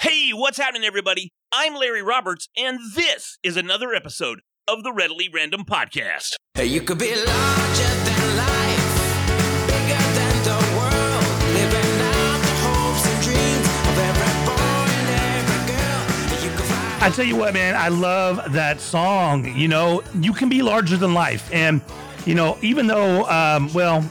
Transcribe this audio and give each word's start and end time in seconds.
Hey, 0.00 0.30
what's 0.32 0.58
happening, 0.58 0.84
everybody? 0.84 1.32
I'm 1.50 1.74
Larry 1.74 2.02
Roberts, 2.02 2.48
and 2.56 2.78
this 2.94 3.36
is 3.42 3.56
another 3.56 3.92
episode 3.94 4.40
of 4.68 4.84
the 4.84 4.92
Readily 4.92 5.28
Random 5.32 5.64
Podcast. 5.64 6.34
Hey, 6.54 6.66
You 6.66 6.80
could 6.82 6.98
be 6.98 7.08
larger 7.16 7.24
than 7.24 8.36
life, 8.36 9.66
bigger 9.66 10.04
than 10.14 10.42
the 10.44 10.76
world, 10.76 11.24
living 11.52 12.00
out 12.00 12.38
the 12.42 12.54
hopes 12.62 13.06
and 13.08 13.22
dreams 13.24 13.66
of 13.88 13.98
every 13.98 14.32
boy 14.46 14.86
and 15.00 15.08
every 15.34 15.74
girl. 15.74 16.44
You 16.44 16.56
could. 16.56 17.02
I 17.02 17.10
tell 17.10 17.24
you 17.24 17.34
what, 17.36 17.52
man, 17.54 17.74
I 17.74 17.88
love 17.88 18.52
that 18.52 18.80
song. 18.80 19.52
You 19.56 19.66
know, 19.66 20.02
you 20.20 20.32
can 20.32 20.48
be 20.48 20.62
larger 20.62 20.96
than 20.96 21.12
life. 21.12 21.50
And, 21.52 21.80
you 22.24 22.36
know, 22.36 22.56
even 22.62 22.86
though, 22.86 23.24
um, 23.28 23.72
well, 23.72 24.08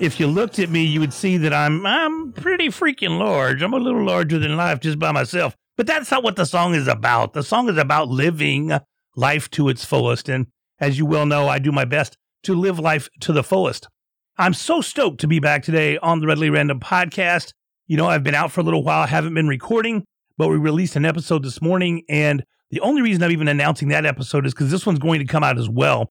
if 0.00 0.18
you 0.18 0.26
looked 0.26 0.58
at 0.58 0.70
me, 0.70 0.82
you 0.82 0.98
would 1.00 1.12
see 1.12 1.36
that 1.36 1.52
I'm 1.52 1.84
I'm 1.84 2.32
pretty 2.32 2.68
freaking 2.68 3.18
large. 3.18 3.62
I'm 3.62 3.74
a 3.74 3.78
little 3.78 4.04
larger 4.04 4.38
than 4.38 4.56
life 4.56 4.80
just 4.80 4.98
by 4.98 5.12
myself. 5.12 5.54
But 5.76 5.86
that's 5.86 6.10
not 6.10 6.24
what 6.24 6.36
the 6.36 6.46
song 6.46 6.74
is 6.74 6.88
about. 6.88 7.34
The 7.34 7.42
song 7.42 7.68
is 7.68 7.76
about 7.76 8.08
living 8.08 8.72
life 9.14 9.50
to 9.50 9.68
its 9.68 9.84
fullest. 9.84 10.28
And 10.28 10.46
as 10.78 10.98
you 10.98 11.06
well 11.06 11.26
know, 11.26 11.48
I 11.48 11.58
do 11.58 11.70
my 11.70 11.84
best 11.84 12.16
to 12.44 12.54
live 12.54 12.78
life 12.78 13.08
to 13.20 13.32
the 13.32 13.44
fullest. 13.44 13.88
I'm 14.38 14.54
so 14.54 14.80
stoked 14.80 15.20
to 15.20 15.26
be 15.26 15.38
back 15.38 15.62
today 15.62 15.98
on 15.98 16.20
the 16.20 16.26
Readily 16.26 16.50
Random 16.50 16.80
podcast. 16.80 17.52
You 17.86 17.98
know, 17.98 18.06
I've 18.06 18.22
been 18.22 18.34
out 18.34 18.52
for 18.52 18.62
a 18.62 18.64
little 18.64 18.82
while, 18.82 19.06
haven't 19.06 19.34
been 19.34 19.48
recording, 19.48 20.04
but 20.38 20.48
we 20.48 20.56
released 20.56 20.96
an 20.96 21.04
episode 21.04 21.42
this 21.42 21.60
morning. 21.60 22.02
And 22.08 22.44
the 22.70 22.80
only 22.80 23.02
reason 23.02 23.22
I'm 23.22 23.32
even 23.32 23.48
announcing 23.48 23.88
that 23.88 24.06
episode 24.06 24.46
is 24.46 24.54
because 24.54 24.70
this 24.70 24.86
one's 24.86 24.98
going 24.98 25.20
to 25.20 25.26
come 25.26 25.44
out 25.44 25.58
as 25.58 25.68
well. 25.68 26.10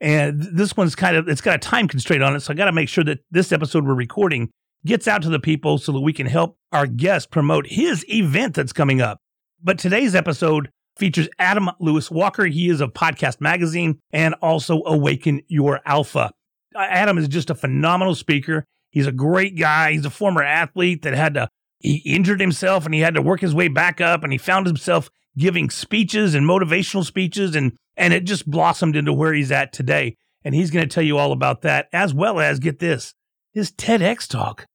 And 0.00 0.42
this 0.42 0.76
one's 0.76 0.94
kind 0.94 1.16
of, 1.16 1.28
it's 1.28 1.40
got 1.40 1.54
a 1.54 1.58
time 1.58 1.88
constraint 1.88 2.22
on 2.22 2.36
it. 2.36 2.40
So 2.40 2.52
I 2.52 2.56
got 2.56 2.66
to 2.66 2.72
make 2.72 2.88
sure 2.88 3.04
that 3.04 3.20
this 3.30 3.52
episode 3.52 3.86
we're 3.86 3.94
recording 3.94 4.50
gets 4.84 5.08
out 5.08 5.22
to 5.22 5.30
the 5.30 5.40
people 5.40 5.78
so 5.78 5.92
that 5.92 6.00
we 6.00 6.12
can 6.12 6.26
help 6.26 6.58
our 6.72 6.86
guest 6.86 7.30
promote 7.30 7.66
his 7.66 8.04
event 8.08 8.54
that's 8.54 8.72
coming 8.72 9.00
up. 9.00 9.18
But 9.62 9.78
today's 9.78 10.14
episode 10.14 10.70
features 10.98 11.28
Adam 11.38 11.70
Lewis 11.80 12.10
Walker. 12.10 12.46
He 12.46 12.68
is 12.68 12.80
of 12.80 12.92
Podcast 12.92 13.40
Magazine 13.40 13.98
and 14.12 14.34
also 14.42 14.82
Awaken 14.84 15.40
Your 15.48 15.80
Alpha. 15.86 16.30
Adam 16.76 17.16
is 17.16 17.28
just 17.28 17.50
a 17.50 17.54
phenomenal 17.54 18.14
speaker. 18.14 18.64
He's 18.90 19.06
a 19.06 19.12
great 19.12 19.58
guy. 19.58 19.92
He's 19.92 20.04
a 20.04 20.10
former 20.10 20.42
athlete 20.42 21.02
that 21.02 21.14
had 21.14 21.34
to, 21.34 21.48
he 21.80 22.02
injured 22.04 22.40
himself 22.40 22.84
and 22.84 22.94
he 22.94 23.00
had 23.00 23.14
to 23.14 23.22
work 23.22 23.40
his 23.40 23.54
way 23.54 23.68
back 23.68 24.00
up 24.00 24.22
and 24.22 24.32
he 24.32 24.38
found 24.38 24.66
himself 24.66 25.10
giving 25.38 25.70
speeches 25.70 26.34
and 26.34 26.46
motivational 26.46 27.04
speeches 27.04 27.56
and, 27.56 27.72
and 27.96 28.12
it 28.12 28.24
just 28.24 28.48
blossomed 28.48 28.96
into 28.96 29.12
where 29.12 29.32
he's 29.32 29.52
at 29.52 29.72
today. 29.72 30.16
And 30.44 30.54
he's 30.54 30.70
going 30.70 30.88
to 30.88 30.94
tell 30.94 31.02
you 31.02 31.18
all 31.18 31.32
about 31.32 31.62
that 31.62 31.88
as 31.92 32.14
well 32.14 32.38
as 32.38 32.60
get 32.60 32.78
this, 32.78 33.14
his 33.52 33.72
TEDx 33.72 34.28
talk. 34.28 34.66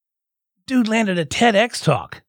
Dude 0.67 0.87
landed 0.87 1.17
a 1.17 1.25
TEDx 1.25 1.83
talk. 1.83 2.23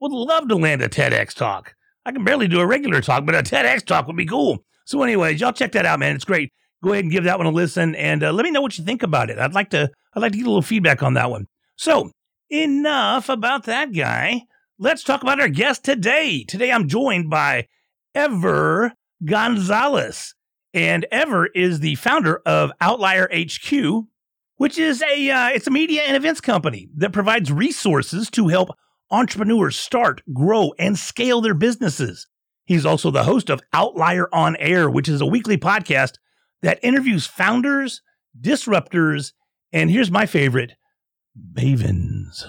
Would 0.00 0.12
love 0.12 0.48
to 0.48 0.56
land 0.56 0.82
a 0.82 0.88
TEDx 0.88 1.34
talk. 1.34 1.74
I 2.06 2.12
can 2.12 2.24
barely 2.24 2.48
do 2.48 2.60
a 2.60 2.66
regular 2.66 3.00
talk, 3.00 3.26
but 3.26 3.34
a 3.34 3.42
TEDx 3.42 3.84
talk 3.84 4.06
would 4.06 4.16
be 4.16 4.26
cool. 4.26 4.64
So, 4.84 5.02
anyways, 5.02 5.40
y'all 5.40 5.52
check 5.52 5.72
that 5.72 5.84
out, 5.84 5.98
man. 5.98 6.14
It's 6.14 6.24
great. 6.24 6.52
Go 6.82 6.92
ahead 6.92 7.04
and 7.04 7.12
give 7.12 7.24
that 7.24 7.38
one 7.38 7.46
a 7.46 7.50
listen, 7.50 7.96
and 7.96 8.22
uh, 8.22 8.32
let 8.32 8.44
me 8.44 8.52
know 8.52 8.60
what 8.60 8.78
you 8.78 8.84
think 8.84 9.02
about 9.02 9.28
it. 9.28 9.38
I'd 9.38 9.54
like 9.54 9.70
to, 9.70 9.90
I'd 10.14 10.20
like 10.20 10.32
to 10.32 10.38
get 10.38 10.46
a 10.46 10.50
little 10.50 10.62
feedback 10.62 11.02
on 11.02 11.14
that 11.14 11.30
one. 11.30 11.46
So, 11.76 12.12
enough 12.48 13.28
about 13.28 13.64
that 13.64 13.92
guy. 13.92 14.42
Let's 14.78 15.02
talk 15.02 15.22
about 15.22 15.40
our 15.40 15.48
guest 15.48 15.84
today. 15.84 16.44
Today, 16.44 16.70
I'm 16.70 16.86
joined 16.86 17.28
by 17.28 17.66
Ever 18.14 18.92
Gonzalez, 19.24 20.35
and 20.76 21.06
Ever 21.10 21.46
is 21.46 21.80
the 21.80 21.94
founder 21.94 22.42
of 22.44 22.70
Outlier 22.82 23.30
HQ, 23.34 24.04
which 24.56 24.78
is 24.78 25.02
a, 25.02 25.30
uh, 25.30 25.48
it's 25.48 25.66
a 25.66 25.70
media 25.70 26.02
and 26.02 26.14
events 26.14 26.42
company 26.42 26.90
that 26.96 27.14
provides 27.14 27.50
resources 27.50 28.28
to 28.32 28.48
help 28.48 28.68
entrepreneurs 29.10 29.78
start, 29.78 30.20
grow, 30.34 30.74
and 30.78 30.98
scale 30.98 31.40
their 31.40 31.54
businesses. 31.54 32.28
He's 32.66 32.84
also 32.84 33.10
the 33.10 33.24
host 33.24 33.48
of 33.48 33.62
Outlier 33.72 34.28
on 34.34 34.54
Air, 34.56 34.90
which 34.90 35.08
is 35.08 35.22
a 35.22 35.26
weekly 35.26 35.56
podcast 35.56 36.16
that 36.60 36.78
interviews 36.82 37.26
founders, 37.26 38.02
disruptors, 38.38 39.32
and 39.72 39.90
here's 39.90 40.10
my 40.10 40.26
favorite, 40.26 40.74
mavens. 41.54 42.44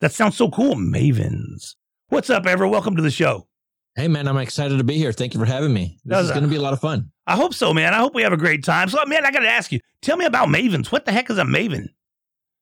That 0.00 0.12
sounds 0.12 0.36
so 0.36 0.50
cool, 0.50 0.74
mavens. 0.74 1.76
What's 2.08 2.30
up, 2.30 2.46
Ever? 2.46 2.66
Welcome 2.66 2.96
to 2.96 3.02
the 3.02 3.12
show. 3.12 3.46
Hey 3.94 4.08
man, 4.08 4.26
I'm 4.26 4.38
excited 4.38 4.78
to 4.78 4.84
be 4.84 4.94
here. 4.94 5.12
Thank 5.12 5.34
you 5.34 5.40
for 5.40 5.46
having 5.46 5.72
me. 5.72 6.00
This 6.04 6.24
is 6.24 6.30
going 6.30 6.42
to 6.42 6.48
be 6.48 6.56
a 6.56 6.60
lot 6.60 6.72
of 6.72 6.80
fun. 6.80 7.12
I 7.26 7.36
hope 7.36 7.54
so, 7.54 7.72
man. 7.72 7.94
I 7.94 7.98
hope 7.98 8.14
we 8.14 8.22
have 8.22 8.32
a 8.32 8.38
great 8.38 8.64
time. 8.64 8.88
So, 8.88 9.04
man, 9.06 9.24
I 9.24 9.30
got 9.30 9.40
to 9.40 9.48
ask 9.48 9.72
you, 9.72 9.80
tell 10.02 10.16
me 10.16 10.26
about 10.26 10.48
mavens. 10.48 10.92
What 10.92 11.06
the 11.06 11.12
heck 11.12 11.30
is 11.30 11.38
a 11.38 11.44
maven? 11.44 11.88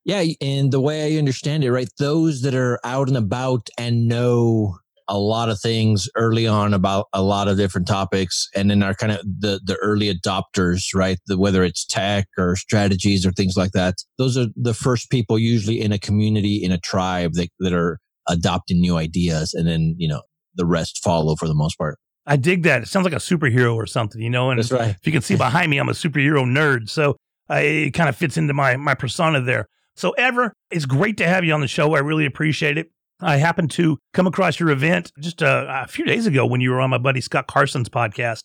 Yeah, 0.05 0.25
and 0.41 0.73
the 0.73 0.81
way 0.81 1.15
I 1.15 1.19
understand 1.19 1.63
it, 1.65 1.73
right? 1.73 1.89
Those 1.99 2.43
that 2.43 2.55
are 2.55 2.81
out 2.85 3.09
and 3.09 3.17
about 3.17 3.69
and 3.79 4.09
know 4.09 4.79
a 5.09 5.19
lot 5.19 5.49
of 5.49 5.61
things 5.61 6.09
early 6.17 6.47
on 6.47 6.75
about 6.75 7.07
a 7.13 7.23
lot 7.23 7.49
of 7.49 7.57
different 7.57 7.87
topics, 7.87 8.49
and 8.55 8.71
then 8.71 8.83
are 8.83 8.95
kind 8.95 9.13
of 9.13 9.21
the 9.21 9.61
the 9.65 9.77
early 9.77 10.13
adopters, 10.13 10.95
right? 10.95 11.19
The, 11.27 11.39
whether 11.39 11.63
it's 11.63 11.85
tech 11.85 12.29
or 12.37 12.57
strategies 12.57 13.25
or 13.27 13.33
things 13.33 13.57
like 13.57 13.73
that. 13.73 13.97
Those 14.19 14.37
are 14.37 14.47
the 14.57 14.75
first 14.75 15.11
people 15.11 15.39
usually 15.39 15.81
in 15.81 15.93
a 15.93 15.99
community 15.99 16.63
in 16.63 16.73
a 16.73 16.79
tribe 16.79 17.35
that 17.35 17.51
that 17.61 17.73
are 17.73 18.01
adopting 18.29 18.81
new 18.81 18.97
ideas, 18.97 19.55
and 19.55 19.69
then 19.69 19.95
you 19.99 20.09
know 20.09 20.23
the 20.55 20.67
rest 20.67 21.03
follow 21.03 21.37
for 21.37 21.47
the 21.47 21.55
most 21.55 21.77
part. 21.79 21.99
I 22.27 22.37
dig 22.37 22.63
that. 22.65 22.83
It 22.83 22.89
sounds 22.89 23.05
like 23.05 23.13
a 23.13 23.17
superhero 23.17 23.75
or 23.75 23.87
something, 23.87 24.21
you 24.21 24.31
know? 24.31 24.51
And 24.51 24.59
That's 24.59 24.73
right. 24.73 24.91
if 24.91 25.07
you 25.07 25.13
can 25.13 25.23
see 25.23 25.37
behind 25.49 25.71
me, 25.71 25.79
I'm 25.79 25.89
a 25.89 25.93
superhero 25.93 26.45
nerd. 26.45 26.89
So 26.89 27.17
uh, 27.51 27.61
it 27.63 27.91
kind 27.91 28.09
of 28.09 28.17
fits 28.17 28.37
into 28.37 28.55
my, 28.55 28.77
my 28.77 28.95
persona 28.95 29.41
there. 29.41 29.69
So, 29.95 30.13
Ever, 30.13 30.55
it's 30.71 30.87
great 30.87 31.19
to 31.19 31.27
have 31.29 31.45
you 31.45 31.53
on 31.53 31.61
the 31.61 31.69
show. 31.69 31.95
I 31.95 31.99
really 31.99 32.25
appreciate 32.25 32.79
it. 32.79 32.91
I 33.21 33.37
happened 33.37 33.71
to 33.73 33.99
come 34.13 34.27
across 34.27 34.59
your 34.59 34.71
event 34.71 35.13
just 35.21 35.43
uh, 35.43 35.67
a 35.69 35.87
few 35.87 36.05
days 36.05 36.27
ago 36.27 36.47
when 36.47 36.61
you 36.61 36.71
were 36.71 36.81
on 36.81 36.91
my 36.91 36.99
buddy 36.99 37.21
Scott 37.21 37.47
Carson's 37.47 37.89
podcast, 37.89 38.43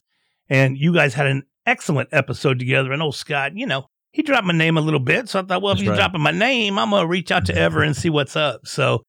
and 0.49 0.77
you 0.77 0.93
guys 0.93 1.13
had 1.13 1.25
an 1.25 1.43
excellent 1.65 2.09
episode 2.11 2.59
together. 2.59 2.91
And 2.91 3.01
oh, 3.01 3.11
Scott, 3.11 3.53
you 3.55 3.65
know, 3.65 3.87
he 4.11 4.21
dropped 4.21 4.45
my 4.45 4.53
name 4.53 4.77
a 4.77 4.81
little 4.81 4.99
bit. 4.99 5.29
So 5.29 5.39
I 5.39 5.43
thought, 5.43 5.61
well, 5.61 5.73
if 5.73 5.79
he's 5.79 5.89
right. 5.89 5.95
dropping 5.95 6.21
my 6.21 6.31
name, 6.31 6.77
I'm 6.77 6.89
going 6.89 7.03
to 7.03 7.07
reach 7.07 7.31
out 7.31 7.45
to 7.45 7.55
Ever 7.55 7.81
and 7.81 7.95
see 7.95 8.09
what's 8.09 8.35
up. 8.35 8.67
So, 8.67 9.03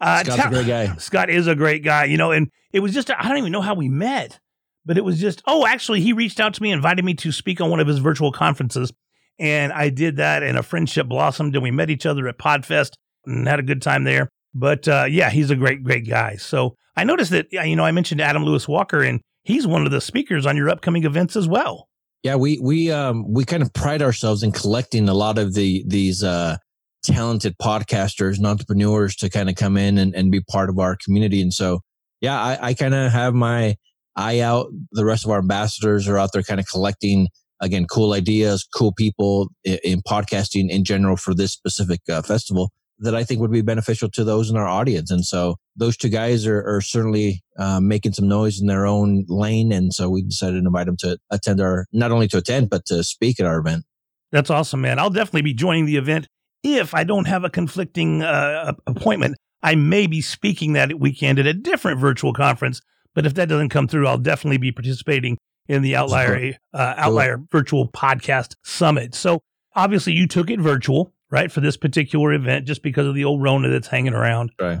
uh, 0.00 0.24
Scott's 0.24 0.44
a 0.44 0.48
great 0.48 0.66
guy. 0.66 0.96
Scott 0.98 1.30
is 1.30 1.46
a 1.46 1.54
great 1.54 1.82
guy, 1.84 2.04
you 2.04 2.16
know, 2.16 2.32
and 2.32 2.50
it 2.72 2.80
was 2.80 2.92
just, 2.92 3.10
I 3.10 3.28
don't 3.28 3.38
even 3.38 3.52
know 3.52 3.60
how 3.60 3.74
we 3.74 3.88
met, 3.88 4.38
but 4.84 4.98
it 4.98 5.04
was 5.04 5.20
just, 5.20 5.42
oh, 5.46 5.66
actually, 5.66 6.00
he 6.00 6.12
reached 6.12 6.40
out 6.40 6.54
to 6.54 6.62
me, 6.62 6.70
invited 6.70 7.04
me 7.04 7.14
to 7.14 7.32
speak 7.32 7.60
on 7.60 7.70
one 7.70 7.80
of 7.80 7.86
his 7.86 7.98
virtual 7.98 8.32
conferences. 8.32 8.92
And 9.38 9.72
I 9.72 9.90
did 9.90 10.16
that, 10.16 10.42
and 10.42 10.56
a 10.56 10.62
friendship 10.62 11.08
blossomed, 11.08 11.54
and 11.54 11.62
we 11.62 11.70
met 11.70 11.90
each 11.90 12.06
other 12.06 12.26
at 12.28 12.38
Podfest 12.38 12.92
and 13.26 13.46
had 13.46 13.58
a 13.58 13.62
good 13.62 13.82
time 13.82 14.04
there. 14.04 14.30
But 14.54 14.88
uh, 14.88 15.06
yeah, 15.08 15.28
he's 15.28 15.50
a 15.50 15.56
great, 15.56 15.84
great 15.84 16.08
guy. 16.08 16.36
So 16.36 16.76
I 16.96 17.04
noticed 17.04 17.30
that, 17.32 17.52
you 17.52 17.76
know, 17.76 17.84
I 17.84 17.92
mentioned 17.92 18.22
Adam 18.22 18.44
Lewis 18.44 18.66
Walker, 18.66 19.02
and 19.02 19.20
he's 19.42 19.66
one 19.66 19.84
of 19.84 19.90
the 19.92 20.00
speakers 20.00 20.46
on 20.46 20.56
your 20.56 20.70
upcoming 20.70 21.04
events 21.04 21.36
as 21.36 21.46
well. 21.46 21.88
Yeah, 22.22 22.36
we 22.36 22.58
we 22.58 22.90
um 22.90 23.32
we 23.32 23.44
kind 23.44 23.62
of 23.62 23.72
pride 23.72 24.02
ourselves 24.02 24.42
in 24.42 24.50
collecting 24.50 25.08
a 25.08 25.14
lot 25.14 25.38
of 25.38 25.54
the 25.54 25.84
these 25.86 26.24
uh 26.24 26.56
talented 27.06 27.56
podcasters 27.58 28.36
and 28.36 28.46
entrepreneurs 28.46 29.16
to 29.16 29.30
kind 29.30 29.48
of 29.48 29.54
come 29.54 29.76
in 29.76 29.96
and, 29.98 30.14
and 30.14 30.30
be 30.30 30.40
part 30.40 30.68
of 30.68 30.78
our 30.78 30.96
community. 30.96 31.40
And 31.40 31.54
so 31.54 31.80
yeah, 32.20 32.40
I, 32.40 32.68
I 32.68 32.74
kind 32.74 32.94
of 32.94 33.12
have 33.12 33.34
my 33.34 33.76
eye 34.16 34.40
out. 34.40 34.68
The 34.92 35.04
rest 35.04 35.24
of 35.24 35.30
our 35.30 35.38
ambassadors 35.38 36.08
are 36.08 36.18
out 36.18 36.32
there 36.32 36.42
kind 36.42 36.60
of 36.60 36.66
collecting 36.66 37.28
again 37.60 37.86
cool 37.86 38.12
ideas, 38.12 38.66
cool 38.74 38.92
people 38.92 39.50
in, 39.64 39.78
in 39.84 40.02
podcasting 40.02 40.68
in 40.68 40.84
general 40.84 41.16
for 41.16 41.34
this 41.34 41.52
specific 41.52 42.00
uh, 42.10 42.22
festival 42.22 42.72
that 42.98 43.14
I 43.14 43.24
think 43.24 43.40
would 43.40 43.52
be 43.52 43.60
beneficial 43.62 44.08
to 44.10 44.24
those 44.24 44.50
in 44.50 44.56
our 44.56 44.66
audience. 44.66 45.10
And 45.10 45.24
so 45.24 45.56
those 45.76 45.96
two 45.96 46.08
guys 46.08 46.46
are, 46.46 46.62
are 46.66 46.80
certainly 46.80 47.42
uh, 47.58 47.78
making 47.78 48.14
some 48.14 48.26
noise 48.26 48.58
in 48.58 48.66
their 48.66 48.86
own 48.86 49.26
lane. 49.28 49.70
And 49.70 49.92
so 49.92 50.08
we 50.08 50.22
decided 50.22 50.60
to 50.60 50.66
invite 50.66 50.86
them 50.86 50.96
to 50.98 51.18
attend 51.30 51.60
our, 51.60 51.86
not 51.92 52.10
only 52.10 52.26
to 52.28 52.38
attend, 52.38 52.70
but 52.70 52.86
to 52.86 53.04
speak 53.04 53.38
at 53.38 53.46
our 53.46 53.58
event. 53.58 53.84
That's 54.32 54.48
awesome, 54.48 54.80
man. 54.80 54.98
I'll 54.98 55.10
definitely 55.10 55.42
be 55.42 55.54
joining 55.54 55.84
the 55.84 55.96
event 55.96 56.26
if 56.62 56.94
I 56.94 57.04
don't 57.04 57.26
have 57.26 57.44
a 57.44 57.50
conflicting 57.50 58.22
uh, 58.22 58.72
appointment. 58.86 59.36
I 59.62 59.74
may 59.74 60.06
be 60.06 60.20
speaking 60.20 60.74
that 60.74 61.00
weekend 61.00 61.38
at 61.38 61.46
a 61.46 61.54
different 61.54 62.00
virtual 62.00 62.32
conference, 62.32 62.80
but 63.14 63.26
if 63.26 63.34
that 63.34 63.48
doesn't 63.48 63.70
come 63.70 63.88
through, 63.88 64.06
I'll 64.06 64.18
definitely 64.18 64.58
be 64.58 64.70
participating 64.70 65.38
in 65.68 65.82
the 65.82 65.96
Outlier 65.96 66.54
uh, 66.72 66.94
Outlier 66.96 67.42
Virtual 67.50 67.88
Podcast 67.88 68.54
Summit. 68.64 69.14
So 69.14 69.40
obviously, 69.74 70.12
you 70.12 70.28
took 70.28 70.50
it 70.50 70.60
virtual, 70.60 71.12
right, 71.30 71.50
for 71.50 71.60
this 71.60 71.76
particular 71.76 72.32
event, 72.32 72.66
just 72.66 72.82
because 72.82 73.06
of 73.06 73.14
the 73.14 73.24
old 73.24 73.42
Rona 73.42 73.68
that's 73.68 73.88
hanging 73.88 74.14
around. 74.14 74.52
Right. 74.60 74.80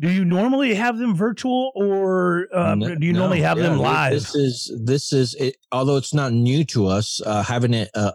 Do 0.00 0.10
you 0.10 0.24
normally 0.24 0.74
have 0.74 0.98
them 0.98 1.14
virtual, 1.14 1.72
or 1.74 2.46
uh, 2.54 2.76
No- 2.76 2.94
do 2.94 3.04
you 3.04 3.12
no, 3.12 3.20
normally 3.20 3.40
have 3.40 3.58
yeah, 3.58 3.64
them 3.64 3.78
live? 3.78 4.12
This 4.12 4.34
is 4.34 4.80
this 4.84 5.12
is 5.12 5.34
it, 5.34 5.56
although 5.72 5.96
it's 5.96 6.14
not 6.14 6.32
new 6.32 6.64
to 6.66 6.86
us. 6.86 7.20
Uh, 7.26 7.42
having 7.42 7.74
it 7.74 7.90
uh, 7.94 8.12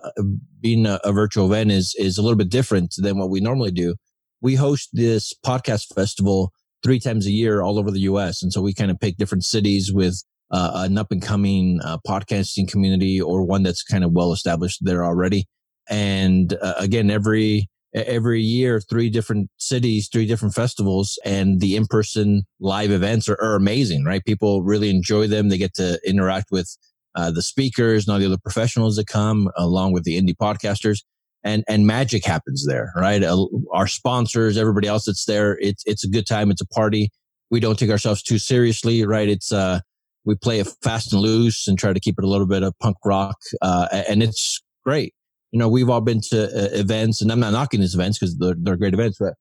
being 0.61 0.85
a, 0.85 0.99
a 1.03 1.11
virtual 1.11 1.45
event 1.45 1.71
is 1.71 1.93
is 1.99 2.17
a 2.17 2.21
little 2.21 2.37
bit 2.37 2.49
different 2.49 2.95
than 2.97 3.17
what 3.17 3.29
we 3.29 3.41
normally 3.41 3.71
do. 3.71 3.95
We 4.41 4.55
host 4.55 4.89
this 4.93 5.33
podcast 5.45 5.93
festival 5.93 6.53
three 6.83 6.99
times 6.99 7.27
a 7.27 7.31
year 7.31 7.61
all 7.61 7.77
over 7.77 7.91
the 7.91 8.01
U.S., 8.01 8.41
and 8.41 8.53
so 8.53 8.61
we 8.61 8.73
kind 8.73 8.89
of 8.89 8.99
pick 8.99 9.17
different 9.17 9.43
cities 9.43 9.91
with 9.91 10.23
uh, 10.51 10.71
an 10.85 10.97
up 10.97 11.11
and 11.11 11.21
coming 11.21 11.81
uh, 11.83 11.97
podcasting 12.07 12.69
community 12.69 13.19
or 13.19 13.43
one 13.43 13.63
that's 13.63 13.83
kind 13.83 14.05
of 14.05 14.11
well 14.13 14.31
established 14.31 14.85
there 14.85 15.03
already. 15.03 15.47
And 15.89 16.53
uh, 16.61 16.75
again, 16.77 17.11
every 17.11 17.67
every 17.93 18.41
year, 18.41 18.81
three 18.81 19.09
different 19.09 19.49
cities, 19.57 20.09
three 20.11 20.25
different 20.25 20.53
festivals, 20.53 21.19
and 21.23 21.59
the 21.59 21.75
in-person 21.75 22.43
live 22.59 22.91
events 22.91 23.29
are, 23.29 23.39
are 23.41 23.55
amazing, 23.55 24.03
right? 24.03 24.23
People 24.25 24.63
really 24.63 24.89
enjoy 24.89 25.27
them. 25.27 25.49
They 25.49 25.57
get 25.57 25.75
to 25.75 25.99
interact 26.05 26.47
with 26.51 26.75
uh, 27.15 27.31
the 27.31 27.41
speakers 27.41 28.07
and 28.07 28.13
all 28.13 28.19
the 28.19 28.25
other 28.25 28.37
professionals 28.41 28.95
that 28.95 29.07
come, 29.07 29.49
along 29.55 29.93
with 29.93 30.03
the 30.03 30.19
indie 30.19 30.35
podcasters, 30.35 31.03
and 31.43 31.63
and 31.67 31.85
magic 31.85 32.25
happens 32.25 32.65
there, 32.65 32.91
right? 32.95 33.23
Uh, 33.23 33.45
our 33.71 33.87
sponsors, 33.87 34.57
everybody 34.57 34.87
else 34.87 35.05
that's 35.05 35.25
there, 35.25 35.57
it's 35.59 35.83
it's 35.85 36.03
a 36.03 36.09
good 36.09 36.25
time. 36.25 36.49
It's 36.49 36.61
a 36.61 36.67
party. 36.67 37.11
We 37.51 37.59
don't 37.59 37.77
take 37.77 37.91
ourselves 37.91 38.23
too 38.23 38.39
seriously, 38.39 39.05
right? 39.05 39.29
It's 39.29 39.51
uh, 39.51 39.81
we 40.25 40.35
play 40.35 40.59
it 40.59 40.67
fast 40.81 41.13
and 41.13 41.21
loose 41.21 41.67
and 41.67 41.77
try 41.77 41.93
to 41.93 41.99
keep 41.99 42.15
it 42.17 42.23
a 42.25 42.27
little 42.27 42.47
bit 42.47 42.63
of 42.63 42.73
punk 42.79 42.97
rock, 43.05 43.37
uh, 43.61 43.87
and 44.09 44.23
it's 44.23 44.63
great. 44.83 45.13
You 45.53 45.59
know, 45.59 45.69
we've 45.69 45.89
all 45.89 46.01
been 46.01 46.19
to 46.31 46.45
uh, 46.45 46.69
events, 46.77 47.21
and 47.21 47.31
I'm 47.31 47.39
not 47.39 47.53
knocking 47.53 47.79
these 47.79 47.93
events 47.93 48.17
because 48.17 48.35
they're, 48.37 48.55
they're 48.57 48.75
great 48.75 48.95
events, 48.95 49.17
but 49.19 49.35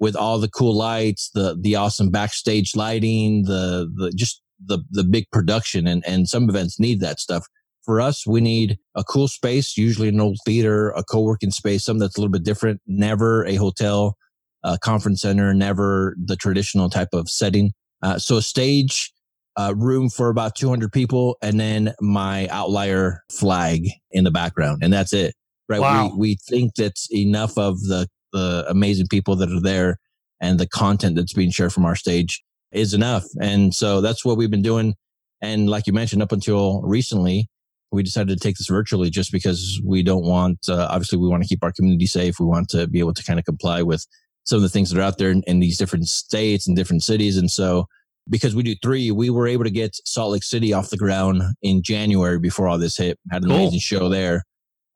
with 0.00 0.16
all 0.16 0.40
the 0.40 0.48
cool 0.48 0.76
lights, 0.76 1.30
the 1.32 1.56
the 1.58 1.76
awesome 1.76 2.10
backstage 2.10 2.74
lighting, 2.74 3.44
the 3.44 3.88
the 3.96 4.10
just 4.10 4.42
the 4.66 4.80
the 4.90 5.04
big 5.04 5.30
production, 5.30 5.86
and 5.86 6.04
and 6.04 6.28
some 6.28 6.50
events 6.50 6.80
need 6.80 6.98
that 7.00 7.20
stuff. 7.20 7.46
For 7.84 8.00
us, 8.00 8.26
we 8.26 8.40
need 8.40 8.76
a 8.96 9.04
cool 9.04 9.28
space, 9.28 9.76
usually 9.76 10.08
an 10.08 10.20
old 10.20 10.38
theater, 10.44 10.90
a 10.90 11.04
co-working 11.04 11.52
space, 11.52 11.84
something 11.84 12.00
that's 12.00 12.16
a 12.16 12.20
little 12.20 12.32
bit 12.32 12.42
different. 12.42 12.80
Never 12.88 13.44
a 13.46 13.54
hotel, 13.54 14.16
a 14.64 14.76
conference 14.78 15.22
center, 15.22 15.54
never 15.54 16.16
the 16.20 16.34
traditional 16.34 16.90
type 16.90 17.10
of 17.12 17.30
setting. 17.30 17.72
Uh, 18.02 18.18
so 18.18 18.38
a 18.38 18.42
stage, 18.42 19.12
uh, 19.56 19.72
room 19.76 20.10
for 20.10 20.28
about 20.28 20.56
200 20.56 20.92
people, 20.92 21.36
and 21.42 21.60
then 21.60 21.94
my 22.00 22.48
outlier 22.48 23.22
flag 23.30 23.86
in 24.10 24.24
the 24.24 24.32
background, 24.32 24.82
and 24.82 24.92
that's 24.92 25.12
it. 25.12 25.34
Right? 25.72 25.80
Wow. 25.80 26.08
We 26.08 26.18
we 26.18 26.36
think 26.48 26.74
that's 26.74 27.08
enough 27.12 27.56
of 27.58 27.80
the 27.80 28.08
the 28.32 28.64
amazing 28.68 29.06
people 29.08 29.36
that 29.36 29.50
are 29.50 29.60
there 29.60 29.98
and 30.40 30.58
the 30.58 30.66
content 30.66 31.16
that's 31.16 31.32
being 31.34 31.50
shared 31.50 31.72
from 31.72 31.84
our 31.84 31.96
stage 31.96 32.42
is 32.72 32.94
enough. 32.94 33.24
And 33.40 33.74
so 33.74 34.00
that's 34.00 34.24
what 34.24 34.36
we've 34.36 34.50
been 34.50 34.62
doing. 34.62 34.94
And 35.40 35.68
like 35.68 35.86
you 35.86 35.92
mentioned, 35.92 36.22
up 36.22 36.32
until 36.32 36.80
recently, 36.82 37.48
we 37.90 38.02
decided 38.02 38.36
to 38.36 38.42
take 38.42 38.56
this 38.56 38.68
virtually 38.68 39.10
just 39.10 39.30
because 39.32 39.80
we 39.84 40.02
don't 40.02 40.24
want, 40.24 40.58
uh, 40.68 40.88
obviously, 40.90 41.18
we 41.18 41.28
want 41.28 41.42
to 41.42 41.48
keep 41.48 41.62
our 41.62 41.72
community 41.72 42.06
safe. 42.06 42.40
We 42.40 42.46
want 42.46 42.70
to 42.70 42.86
be 42.86 43.00
able 43.00 43.12
to 43.12 43.22
kind 43.22 43.38
of 43.38 43.44
comply 43.44 43.82
with 43.82 44.06
some 44.44 44.56
of 44.56 44.62
the 44.62 44.68
things 44.70 44.90
that 44.90 44.98
are 44.98 45.02
out 45.02 45.18
there 45.18 45.30
in, 45.30 45.42
in 45.46 45.60
these 45.60 45.76
different 45.78 46.08
states 46.08 46.66
and 46.66 46.76
different 46.76 47.02
cities. 47.02 47.36
And 47.36 47.50
so, 47.50 47.86
because 48.30 48.54
we 48.54 48.62
do 48.62 48.74
three, 48.82 49.10
we 49.10 49.30
were 49.30 49.46
able 49.46 49.64
to 49.64 49.70
get 49.70 49.96
Salt 50.04 50.32
Lake 50.32 50.44
City 50.44 50.72
off 50.72 50.90
the 50.90 50.96
ground 50.96 51.42
in 51.60 51.82
January 51.82 52.38
before 52.38 52.68
all 52.68 52.78
this 52.78 52.96
hit. 52.96 53.18
Had 53.30 53.42
an 53.42 53.48
Cool. 53.48 53.58
amazing 53.58 53.80
show 53.80 54.08
there. 54.08 54.44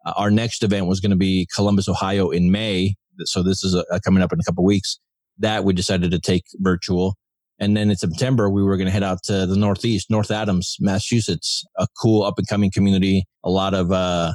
Uh, 0.07 0.15
our 0.17 0.31
next 0.31 0.63
event 0.63 0.87
was 0.87 1.01
going 1.01 1.11
to 1.11 1.17
be 1.17 1.47
Columbus, 1.55 1.89
Ohio 1.89 2.31
in 2.31 2.51
May. 2.51 2.95
So 3.25 3.43
this 3.43 3.63
is 3.65 3.75
uh 3.75 3.99
coming 4.05 4.23
up 4.23 4.33
in 4.33 4.41
a 4.41 4.45
couple 4.45 4.65
weeks. 4.65 4.99
That 5.39 5.65
we 5.65 5.75
decided 5.75 6.11
to 6.13 6.19
take 6.19 6.45
virtual. 6.61 7.17
And 7.59 7.77
then 7.77 7.91
in 7.91 7.97
September, 7.97 8.49
we 8.49 8.63
were 8.63 8.77
going 8.79 8.87
to 8.87 8.93
head 8.93 9.03
out 9.03 9.23
to 9.25 9.47
the 9.47 9.57
Northeast, 9.57 10.11
North 10.11 10.31
Adams, 10.31 10.77
Massachusetts, 10.81 11.65
a 11.77 11.87
cool 12.01 12.23
up 12.23 12.39
and 12.39 12.49
coming 12.49 12.71
community, 12.71 13.25
a 13.45 13.51
lot 13.51 13.75
of, 13.75 13.93
uh, 13.93 14.33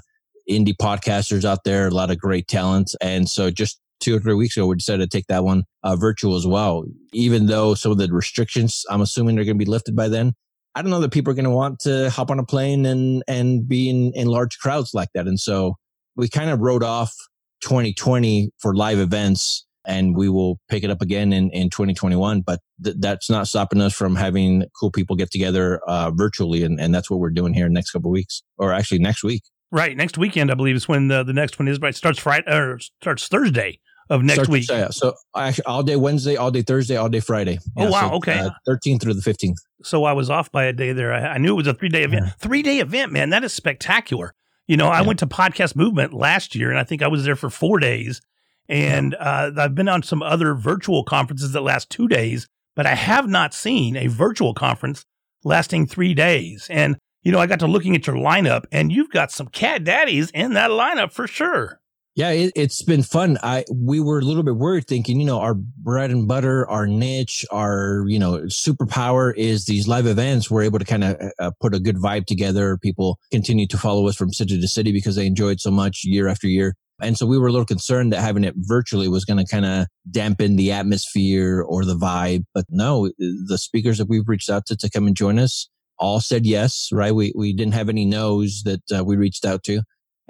indie 0.50 0.76
podcasters 0.76 1.46
out 1.46 1.64
there, 1.64 1.88
a 1.88 1.92
lot 1.92 2.12
of 2.12 2.20
great 2.20 2.48
talent. 2.48 2.96
And 3.00 3.30
so 3.30 3.52
just 3.52 3.80
two 4.00 4.16
or 4.16 4.20
three 4.20 4.34
weeks 4.34 4.58
ago, 4.58 4.66
we 4.68 4.76
decided 4.76 5.10
to 5.10 5.18
take 5.18 5.28
that 5.28 5.44
one, 5.44 5.64
uh, 5.84 5.96
virtual 5.96 6.36
as 6.36 6.48
well. 6.48 6.84
Even 7.14 7.46
though 7.46 7.76
some 7.76 7.92
of 7.92 8.00
the 8.00 8.12
restrictions, 8.12 8.84
I'm 8.90 9.02
assuming 9.02 9.36
they're 9.36 9.46
going 9.46 9.60
to 9.60 9.66
be 9.66 9.70
lifted 9.70 9.96
by 9.96 10.08
then. 10.10 10.34
I 10.76 10.82
don't 10.82 10.92
know 10.92 11.02
that 11.02 11.12
people 11.12 11.32
are 11.32 11.36
going 11.36 11.46
to 11.46 11.52
want 11.52 11.80
to 11.82 12.10
hop 12.10 12.32
on 12.32 12.40
a 12.40 12.46
plane 12.46 12.86
and, 12.86 13.24
and 13.28 13.68
be 13.68 13.90
in, 13.90 14.14
in 14.16 14.28
large 14.28 14.58
crowds 14.60 14.94
like 14.94 15.10
that. 15.14 15.28
And 15.28 15.40
so 15.40 15.76
we 16.16 16.30
kind 16.30 16.50
of 16.50 16.60
wrote 16.60 16.84
off 16.84 17.14
2020 17.62 18.52
for 18.60 18.76
live 18.76 19.00
events 19.00 19.66
and 19.86 20.16
we 20.16 20.30
will 20.30 20.60
pick 20.70 20.84
it 20.84 20.90
up 20.90 21.02
again 21.02 21.34
in, 21.34 21.50
in 21.52 21.70
2021. 21.70 22.42
But 22.42 22.60
th- 22.84 22.96
that's 23.00 23.30
not 23.30 23.48
stopping 23.48 23.82
us 23.82 23.94
from 23.94 24.16
having 24.16 24.66
cool 24.80 24.92
people 24.92 25.16
get 25.16 25.32
together 25.32 25.82
uh, 25.88 26.12
virtually. 26.12 26.64
And, 26.64 26.80
and 26.80 26.94
that's 26.94 27.10
what 27.10 27.20
we're 27.20 27.32
doing 27.32 27.54
here 27.54 27.66
in 27.66 27.74
the 27.74 27.78
next 27.78 27.92
couple 27.92 28.12
weeks, 28.12 28.44
or 28.58 28.72
actually 28.72 29.00
next 29.00 29.24
week. 29.24 29.44
Right. 29.72 29.96
Next 29.96 30.18
weekend, 30.18 30.52
I 30.52 30.54
believe, 30.54 30.76
is 30.76 30.88
when 30.88 31.08
the, 31.08 31.24
the 31.24 31.34
next 31.34 31.58
one 31.58 31.68
is. 31.68 31.80
Right. 31.80 31.96
Starts 31.96 32.20
Friday 32.20 32.50
or 32.52 32.80
starts 33.02 33.28
Thursday 33.28 33.80
of 34.12 34.22
next 34.22 34.36
Starts- 34.36 34.50
week. 34.50 34.64
So, 34.66 34.78
yeah, 34.78 34.90
so 34.90 35.14
actually 35.36 35.66
all 35.66 35.84
day 35.84 35.96
Wednesday, 35.96 36.36
all 36.36 36.52
day 36.52 36.62
Thursday, 36.62 36.98
all 36.98 37.10
day 37.10 37.22
Friday. 37.22 37.60
Oh, 37.78 37.90
wow, 37.90 38.10
so, 38.10 38.16
okay. 38.18 38.40
uh, 38.40 38.50
13th 38.68 39.02
through 39.02 39.14
the 39.14 39.22
15th. 39.22 39.56
So 39.84 40.04
I 40.04 40.12
was 40.12 40.30
off 40.30 40.52
by 40.52 40.66
a 40.66 40.74
day 40.74 40.92
there. 40.92 41.14
I, 41.14 41.36
I 41.36 41.38
knew 41.38 41.54
it 41.54 41.58
was 41.58 41.68
a 41.68 41.74
three 41.74 41.90
day 41.90 42.04
event. 42.04 42.26
Yeah. 42.26 42.32
Three 42.38 42.62
day 42.62 42.80
event, 42.80 43.12
man. 43.12 43.30
That 43.30 43.44
is 43.44 43.54
spectacular. 43.54 44.34
You 44.68 44.78
know, 44.78 44.88
I 44.88 45.02
went 45.02 45.20
to 45.20 45.28
Podcast 45.28 45.76
Movement 45.76 46.14
last 46.14 46.56
year 46.56 46.70
and 46.70 46.78
I 46.80 46.84
think 46.84 47.02
I 47.02 47.08
was 47.08 47.26
there 47.26 47.36
for 47.36 47.50
four 47.50 47.80
days. 47.80 48.22
And 48.70 49.16
uh, 49.16 49.52
I've 49.58 49.76
been 49.76 49.90
on 49.90 50.04
some 50.04 50.22
other 50.22 50.54
virtual 50.54 51.04
conferences 51.04 51.52
that 51.52 51.62
last 51.62 51.90
two 51.90 52.08
days, 52.08 52.48
but 52.76 52.86
I 52.86 52.96
have 52.96 53.28
not 53.28 53.54
seen 53.54 53.98
a 53.98 54.08
virtual 54.08 54.54
conference 54.54 55.04
lasting 55.44 55.88
three 55.88 56.14
days. 56.14 56.68
And, 56.70 56.96
you 57.24 57.32
know, 57.34 57.40
I 57.40 57.48
got 57.48 57.60
to 57.60 57.68
looking 57.68 57.96
at 57.96 58.08
your 58.08 58.16
lineup 58.16 58.64
and 58.72 58.94
you've 58.94 59.10
got 59.10 59.32
some 59.32 59.48
cat 59.48 59.84
daddies 59.84 60.30
in 60.32 60.54
that 60.54 60.70
lineup 60.70 61.12
for 61.12 61.28
sure. 61.28 61.81
Yeah, 62.14 62.32
it, 62.32 62.52
it's 62.56 62.84
been 62.84 63.04
fun. 63.04 63.38
I 63.42 63.64
we 63.74 64.02
were 64.02 64.20
a 64.20 64.24
little 64.24 64.44
bit 64.44 64.58
worried, 64.58 64.86
thinking, 64.86 65.20
you 65.20 65.26
know, 65.26 65.40
our 65.40 65.54
bread 65.54 66.12
and 66.12 66.28
butter, 66.28 66.70
our 66.70 66.86
niche, 66.86 67.46
our 67.52 68.04
you 68.06 68.20
know 68.20 68.40
superpower 68.48 69.34
is 69.38 69.66
these 69.66 69.88
live 69.88 70.06
events. 70.06 70.52
We're 70.52 70.64
able 70.64 70.80
to 70.80 70.86
kind 70.86 71.06
of 71.06 71.32
uh, 71.40 71.52
put 71.62 71.74
a 71.74 71.80
good 71.80 71.96
vibe 71.96 72.26
together. 72.26 72.78
People 72.78 73.18
continue 73.32 73.66
to 73.68 73.78
follow 73.78 74.08
us 74.10 74.18
from 74.18 74.34
city 74.34 74.60
to 74.60 74.68
city 74.68 74.92
because 74.92 75.16
they 75.16 75.26
enjoy 75.26 75.52
it 75.52 75.62
so 75.62 75.72
much 75.72 76.02
year 76.04 76.28
after 76.28 76.48
year. 76.48 76.76
And 77.02 77.18
so 77.18 77.26
we 77.26 77.38
were 77.38 77.48
a 77.48 77.52
little 77.52 77.66
concerned 77.66 78.12
that 78.12 78.22
having 78.22 78.44
it 78.44 78.54
virtually 78.58 79.08
was 79.08 79.26
going 79.26 79.44
to 79.44 79.50
kind 79.50 79.66
of 79.66 79.88
dampen 80.12 80.58
the 80.58 80.72
atmosphere 80.72 81.62
or 81.62 81.86
the 81.86 81.96
vibe. 81.96 82.44
But 82.54 82.66
no, 82.70 83.10
the 83.18 83.58
speakers 83.58 83.98
that 83.98 84.10
we've 84.10 84.28
reached 84.28 84.50
out 84.50 84.66
to 84.68 84.76
to 84.76 84.90
come 84.90 85.08
and 85.08 85.16
join 85.16 85.40
us 85.40 85.70
all 85.98 86.20
said 86.20 86.46
yes. 86.46 86.90
Right? 86.92 87.16
We 87.16 87.32
we 87.38 87.54
didn't 87.54 87.74
have 87.74 87.88
any 87.88 88.04
no's 88.04 88.64
that 88.64 88.82
uh, 88.94 89.06
we 89.06 89.16
reached 89.16 89.46
out 89.46 89.64
to 89.64 89.82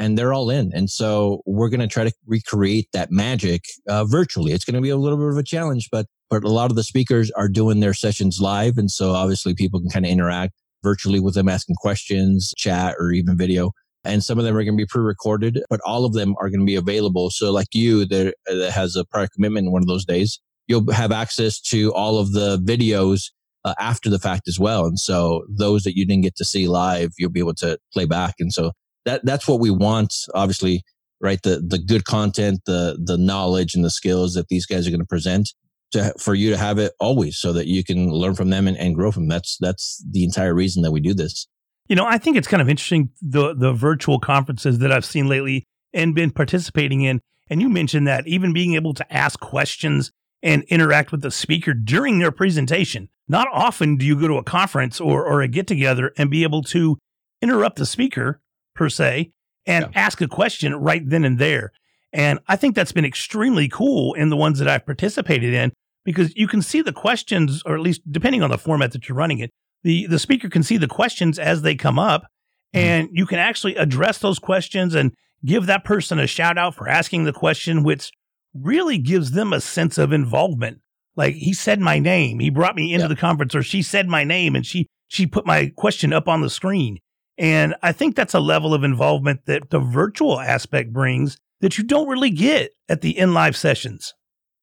and 0.01 0.17
they're 0.17 0.33
all 0.33 0.49
in. 0.49 0.71
And 0.73 0.89
so 0.89 1.43
we're 1.45 1.69
going 1.69 1.79
to 1.79 1.87
try 1.87 2.03
to 2.03 2.11
recreate 2.25 2.87
that 2.91 3.11
magic 3.11 3.65
uh, 3.87 4.03
virtually. 4.03 4.51
It's 4.51 4.65
going 4.65 4.75
to 4.75 4.81
be 4.81 4.89
a 4.89 4.97
little 4.97 5.17
bit 5.17 5.27
of 5.27 5.37
a 5.37 5.43
challenge, 5.43 5.89
but 5.91 6.07
but 6.29 6.43
a 6.43 6.49
lot 6.49 6.71
of 6.71 6.77
the 6.77 6.83
speakers 6.83 7.29
are 7.31 7.49
doing 7.49 7.81
their 7.81 7.93
sessions 7.93 8.39
live, 8.39 8.77
and 8.77 8.89
so 8.89 9.11
obviously 9.11 9.53
people 9.53 9.79
can 9.79 9.89
kind 9.89 10.05
of 10.05 10.11
interact 10.11 10.53
virtually 10.81 11.19
with 11.19 11.35
them, 11.35 11.49
asking 11.49 11.75
questions, 11.75 12.53
chat, 12.57 12.95
or 12.97 13.11
even 13.11 13.37
video. 13.37 13.71
And 14.03 14.23
some 14.23 14.39
of 14.39 14.45
them 14.45 14.55
are 14.55 14.63
going 14.63 14.77
to 14.77 14.81
be 14.81 14.87
pre-recorded, 14.87 15.61
but 15.69 15.81
all 15.85 16.05
of 16.05 16.13
them 16.13 16.33
are 16.39 16.49
going 16.49 16.61
to 16.61 16.65
be 16.65 16.77
available. 16.77 17.29
So, 17.29 17.51
like 17.51 17.67
you, 17.73 18.05
that, 18.05 18.33
that 18.47 18.71
has 18.71 18.95
a 18.95 19.05
prior 19.05 19.27
commitment 19.27 19.71
one 19.71 19.83
of 19.83 19.87
those 19.87 20.05
days, 20.05 20.39
you'll 20.67 20.91
have 20.91 21.11
access 21.11 21.59
to 21.63 21.93
all 21.93 22.17
of 22.17 22.31
the 22.31 22.57
videos 22.59 23.25
uh, 23.65 23.75
after 23.77 24.09
the 24.09 24.17
fact 24.17 24.47
as 24.47 24.57
well. 24.57 24.85
And 24.85 24.97
so, 24.97 25.43
those 25.49 25.83
that 25.83 25.95
you 25.95 26.07
didn't 26.07 26.23
get 26.23 26.37
to 26.37 26.45
see 26.45 26.67
live, 26.67 27.11
you'll 27.19 27.29
be 27.29 27.41
able 27.41 27.55
to 27.55 27.77
play 27.93 28.05
back. 28.05 28.35
And 28.39 28.51
so, 28.51 28.71
that 29.05 29.25
that's 29.25 29.47
what 29.47 29.59
we 29.59 29.71
want 29.71 30.13
obviously 30.33 30.83
right 31.19 31.41
the 31.43 31.63
the 31.65 31.77
good 31.77 32.05
content 32.05 32.61
the 32.65 32.97
the 33.03 33.17
knowledge 33.17 33.75
and 33.75 33.85
the 33.85 33.89
skills 33.89 34.33
that 34.33 34.47
these 34.49 34.65
guys 34.65 34.87
are 34.87 34.91
going 34.91 34.99
to 34.99 35.05
present 35.05 35.53
to 35.91 36.13
for 36.17 36.33
you 36.33 36.49
to 36.49 36.57
have 36.57 36.77
it 36.77 36.93
always 36.99 37.37
so 37.37 37.53
that 37.53 37.67
you 37.67 37.83
can 37.83 38.09
learn 38.09 38.35
from 38.35 38.49
them 38.49 38.67
and, 38.67 38.77
and 38.77 38.95
grow 38.95 39.11
from 39.11 39.23
them. 39.23 39.29
that's 39.29 39.57
that's 39.59 40.03
the 40.09 40.23
entire 40.23 40.53
reason 40.53 40.83
that 40.83 40.91
we 40.91 40.99
do 40.99 41.13
this 41.13 41.47
You 41.87 41.95
know, 41.95 42.05
I 42.05 42.17
think 42.17 42.37
it's 42.37 42.47
kind 42.47 42.61
of 42.61 42.69
interesting 42.69 43.09
the 43.21 43.53
the 43.53 43.73
virtual 43.73 44.19
conferences 44.19 44.79
that 44.79 44.91
I've 44.91 45.05
seen 45.05 45.27
lately 45.27 45.65
and 45.93 46.15
been 46.15 46.31
participating 46.31 47.01
in. 47.01 47.19
And 47.49 47.61
you 47.61 47.69
mentioned 47.69 48.07
that 48.07 48.27
even 48.27 48.53
being 48.53 48.75
able 48.75 48.93
to 48.93 49.13
ask 49.13 49.39
questions 49.39 50.11
and 50.41 50.63
interact 50.69 51.11
with 51.11 51.21
the 51.21 51.31
speaker 51.31 51.73
during 51.73 52.19
their 52.19 52.31
presentation. 52.31 53.09
Not 53.27 53.47
often 53.51 53.97
do 53.97 54.05
you 54.05 54.19
go 54.19 54.27
to 54.27 54.37
a 54.37 54.43
conference 54.43 55.01
or 55.01 55.25
or 55.25 55.41
a 55.41 55.47
get 55.47 55.67
together 55.67 56.13
and 56.17 56.29
be 56.29 56.43
able 56.43 56.63
to 56.63 56.97
interrupt 57.41 57.77
the 57.77 57.85
speaker 57.85 58.40
per 58.81 58.89
se 58.89 59.29
and 59.67 59.85
Yeah. 59.85 60.01
ask 60.05 60.21
a 60.21 60.27
question 60.27 60.73
right 60.73 61.03
then 61.07 61.23
and 61.23 61.37
there. 61.37 61.71
And 62.11 62.39
I 62.47 62.55
think 62.55 62.73
that's 62.75 62.91
been 62.91 63.05
extremely 63.05 63.67
cool 63.69 64.15
in 64.15 64.29
the 64.29 64.35
ones 64.35 64.57
that 64.57 64.67
I've 64.67 64.87
participated 64.87 65.53
in 65.53 65.71
because 66.03 66.35
you 66.35 66.47
can 66.47 66.63
see 66.63 66.81
the 66.81 66.91
questions, 66.91 67.61
or 67.63 67.75
at 67.75 67.81
least 67.81 68.01
depending 68.11 68.41
on 68.41 68.49
the 68.49 68.57
format 68.57 68.91
that 68.93 69.07
you're 69.07 69.15
running 69.15 69.37
it, 69.37 69.51
the, 69.83 70.07
the 70.07 70.17
speaker 70.17 70.49
can 70.49 70.63
see 70.63 70.77
the 70.77 70.87
questions 70.87 71.37
as 71.37 71.61
they 71.61 71.75
come 71.75 71.99
up 71.99 72.23
mm-hmm. 72.23 72.79
and 72.79 73.09
you 73.13 73.27
can 73.27 73.37
actually 73.37 73.75
address 73.75 74.17
those 74.17 74.39
questions 74.39 74.95
and 74.95 75.13
give 75.45 75.67
that 75.67 75.83
person 75.85 76.17
a 76.17 76.25
shout 76.25 76.57
out 76.57 76.73
for 76.73 76.89
asking 76.89 77.25
the 77.25 77.33
question, 77.33 77.83
which 77.83 78.11
really 78.55 78.97
gives 78.97 79.31
them 79.31 79.53
a 79.53 79.61
sense 79.61 79.99
of 79.99 80.11
involvement. 80.11 80.79
Like 81.15 81.35
he 81.35 81.53
said 81.53 81.79
my 81.79 81.99
name, 81.99 82.39
he 82.39 82.49
brought 82.49 82.75
me 82.75 82.93
into 82.93 83.03
Yeah. 83.03 83.09
the 83.09 83.15
conference, 83.27 83.53
or 83.53 83.61
she 83.61 83.83
said 83.83 84.07
my 84.07 84.23
name 84.23 84.55
and 84.55 84.65
she 84.65 84.87
she 85.07 85.27
put 85.27 85.45
my 85.45 85.71
question 85.75 86.13
up 86.13 86.27
on 86.27 86.41
the 86.41 86.49
screen. 86.49 86.97
And 87.37 87.75
I 87.81 87.91
think 87.91 88.15
that's 88.15 88.33
a 88.33 88.39
level 88.39 88.73
of 88.73 88.83
involvement 88.83 89.45
that 89.45 89.69
the 89.69 89.79
virtual 89.79 90.39
aspect 90.39 90.93
brings 90.93 91.37
that 91.61 91.77
you 91.77 91.83
don't 91.83 92.07
really 92.07 92.29
get 92.29 92.71
at 92.89 93.01
the 93.01 93.17
in 93.17 93.33
live 93.33 93.55
sessions. 93.55 94.13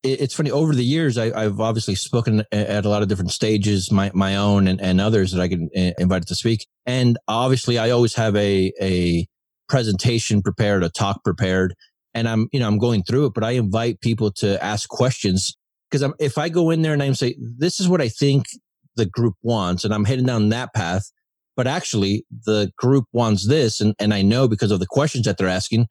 it's 0.03 0.35
funny 0.35 0.51
over 0.51 0.75
the 0.75 0.85
years 0.85 1.19
I, 1.19 1.27
i've 1.43 1.59
obviously 1.59 1.97
spoken 1.97 2.45
at 2.53 2.85
a 2.85 2.89
lot 2.89 3.03
of 3.03 3.09
different 3.09 3.33
stages 3.33 3.91
my, 3.91 4.13
my 4.15 4.37
own 4.37 4.69
and, 4.69 4.81
and 4.81 5.01
others 5.01 5.33
that 5.33 5.43
i 5.43 5.49
get 5.49 5.59
uh, 5.61 5.93
invited 5.99 6.29
to 6.29 6.37
speak 6.37 6.69
and 6.87 7.19
obviously 7.27 7.79
i 7.79 7.91
always 7.91 8.15
have 8.15 8.37
a 8.37 8.73
a 8.81 9.27
presentation 9.69 10.41
prepared 10.41 10.85
a 10.85 10.89
talk 10.89 11.25
prepared 11.25 11.75
and 12.15 12.29
I'm, 12.29 12.49
you 12.53 12.61
know, 12.61 12.67
I'm 12.67 12.79
going 12.79 13.05
through 13.05 13.27
it, 13.27 13.35
but 13.35 13.45
I 13.45 13.53
invite 13.53 14.01
people 14.01 14.33
to 14.33 14.63
ask 14.63 14.89
questions 14.89 15.57
because 15.89 16.03
I'm, 16.03 16.15
if 16.19 16.37
I 16.37 16.49
go 16.49 16.71
in 16.71 16.83
there 16.83 16.93
and 16.93 17.03
I'm 17.03 17.15
say, 17.15 17.37
this 17.39 17.81
is 17.81 17.89
what 17.89 18.01
I 18.01 18.09
think 18.09 18.47
the 18.97 19.07
group 19.07 19.35
wants, 19.43 19.85
and 19.85 19.95
I'm 19.95 20.05
heading 20.05 20.27
down 20.27 20.49
that 20.49 20.75
path, 20.75 21.11
but 21.59 21.67
actually 21.67 22.25
the 22.47 22.71
group 22.77 23.07
wants 23.13 23.49
this, 23.49 23.81
and, 23.81 23.93
and 23.99 24.15
I 24.15 24.23
know 24.23 24.47
because 24.47 24.71
of 24.71 24.79
the 24.79 24.87
questions 24.87 25.25
that 25.25 25.39
they're 25.39 25.49
asking, 25.49 25.89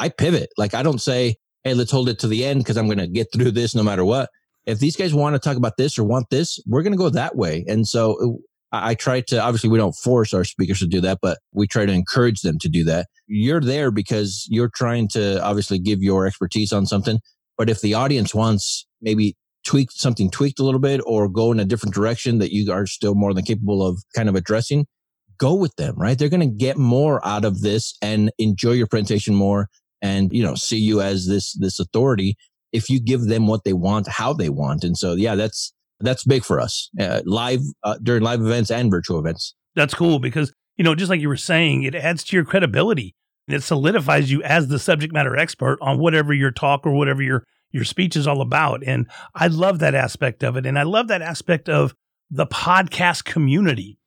I 0.00 0.08
pivot. 0.08 0.48
Like 0.58 0.74
I 0.74 0.82
don't 0.82 1.00
say, 1.00 1.36
hey, 1.62 1.72
let's 1.72 1.92
hold 1.92 2.08
it 2.08 2.18
to 2.18 2.26
the 2.26 2.44
end 2.44 2.64
because 2.64 2.76
I'm 2.76 2.86
going 2.86 2.98
to 2.98 3.06
get 3.06 3.28
through 3.32 3.50
this 3.52 3.76
no 3.76 3.84
matter 3.84 4.04
what. 4.04 4.28
If 4.66 4.80
these 4.80 4.96
guys 4.96 5.14
want 5.14 5.36
to 5.36 5.38
talk 5.38 5.56
about 5.56 5.76
this 5.76 6.00
or 6.00 6.04
want 6.04 6.30
this, 6.30 6.58
we're 6.66 6.82
going 6.82 6.94
to 6.94 6.98
go 6.98 7.10
that 7.10 7.36
way. 7.36 7.64
And 7.68 7.86
so 7.86 8.40
uh, 8.72 8.76
I, 8.76 8.90
I 8.90 8.94
try 8.96 9.20
to, 9.20 9.40
obviously, 9.40 9.70
we 9.70 9.78
don't 9.78 9.94
force 9.94 10.34
our 10.34 10.42
speakers 10.42 10.80
to 10.80 10.88
do 10.88 11.00
that, 11.02 11.20
but 11.22 11.38
we 11.52 11.68
try 11.68 11.86
to 11.86 11.92
encourage 11.92 12.40
them 12.40 12.58
to 12.58 12.68
do 12.68 12.82
that. 12.82 13.06
You're 13.28 13.60
there 13.60 13.92
because 13.92 14.48
you're 14.50 14.70
trying 14.74 15.06
to 15.10 15.40
obviously 15.44 15.78
give 15.78 16.02
your 16.02 16.26
expertise 16.26 16.72
on 16.72 16.86
something. 16.86 17.20
But 17.56 17.70
if 17.70 17.82
the 17.82 17.94
audience 17.94 18.34
wants 18.34 18.84
maybe 19.00 19.36
tweak 19.64 19.92
something 19.92 20.28
tweaked 20.28 20.58
a 20.58 20.64
little 20.64 20.80
bit 20.80 21.00
or 21.06 21.28
go 21.28 21.52
in 21.52 21.60
a 21.60 21.64
different 21.64 21.94
direction 21.94 22.38
that 22.38 22.52
you 22.52 22.72
are 22.72 22.86
still 22.88 23.14
more 23.14 23.32
than 23.32 23.44
capable 23.44 23.86
of 23.86 24.02
kind 24.16 24.28
of 24.28 24.34
addressing, 24.34 24.86
go 25.44 25.54
with 25.54 25.76
them, 25.76 25.94
right? 25.98 26.18
They're 26.18 26.30
going 26.30 26.48
to 26.48 26.56
get 26.56 26.78
more 26.78 27.24
out 27.26 27.44
of 27.44 27.60
this 27.60 27.98
and 28.00 28.32
enjoy 28.38 28.72
your 28.72 28.86
presentation 28.86 29.34
more 29.34 29.68
and, 30.00 30.32
you 30.32 30.42
know, 30.42 30.54
see 30.54 30.78
you 30.78 31.02
as 31.02 31.26
this, 31.26 31.52
this 31.52 31.78
authority 31.78 32.36
if 32.72 32.88
you 32.88 32.98
give 32.98 33.26
them 33.26 33.46
what 33.46 33.62
they 33.64 33.74
want, 33.74 34.08
how 34.08 34.32
they 34.32 34.48
want. 34.48 34.84
And 34.84 34.96
so, 34.96 35.12
yeah, 35.12 35.34
that's, 35.34 35.74
that's 36.00 36.24
big 36.24 36.44
for 36.44 36.60
us 36.60 36.88
uh, 36.98 37.20
live 37.26 37.60
uh, 37.82 37.98
during 38.02 38.22
live 38.22 38.40
events 38.40 38.70
and 38.70 38.90
virtual 38.90 39.18
events. 39.18 39.54
That's 39.74 39.92
cool 39.92 40.18
because, 40.18 40.50
you 40.78 40.84
know, 40.84 40.94
just 40.94 41.10
like 41.10 41.20
you 41.20 41.28
were 41.28 41.36
saying, 41.36 41.82
it 41.82 41.94
adds 41.94 42.24
to 42.24 42.36
your 42.36 42.46
credibility 42.46 43.14
and 43.46 43.54
it 43.54 43.62
solidifies 43.62 44.32
you 44.32 44.42
as 44.42 44.68
the 44.68 44.78
subject 44.78 45.12
matter 45.12 45.36
expert 45.36 45.78
on 45.82 45.98
whatever 45.98 46.32
your 46.32 46.52
talk 46.52 46.86
or 46.86 46.92
whatever 46.92 47.22
your, 47.22 47.44
your 47.70 47.84
speech 47.84 48.16
is 48.16 48.26
all 48.26 48.40
about. 48.40 48.82
And 48.86 49.06
I 49.34 49.48
love 49.48 49.78
that 49.80 49.94
aspect 49.94 50.42
of 50.42 50.56
it. 50.56 50.64
And 50.64 50.78
I 50.78 50.84
love 50.84 51.08
that 51.08 51.20
aspect 51.20 51.68
of 51.68 51.94
the 52.30 52.46
podcast 52.46 53.24
community. 53.24 53.98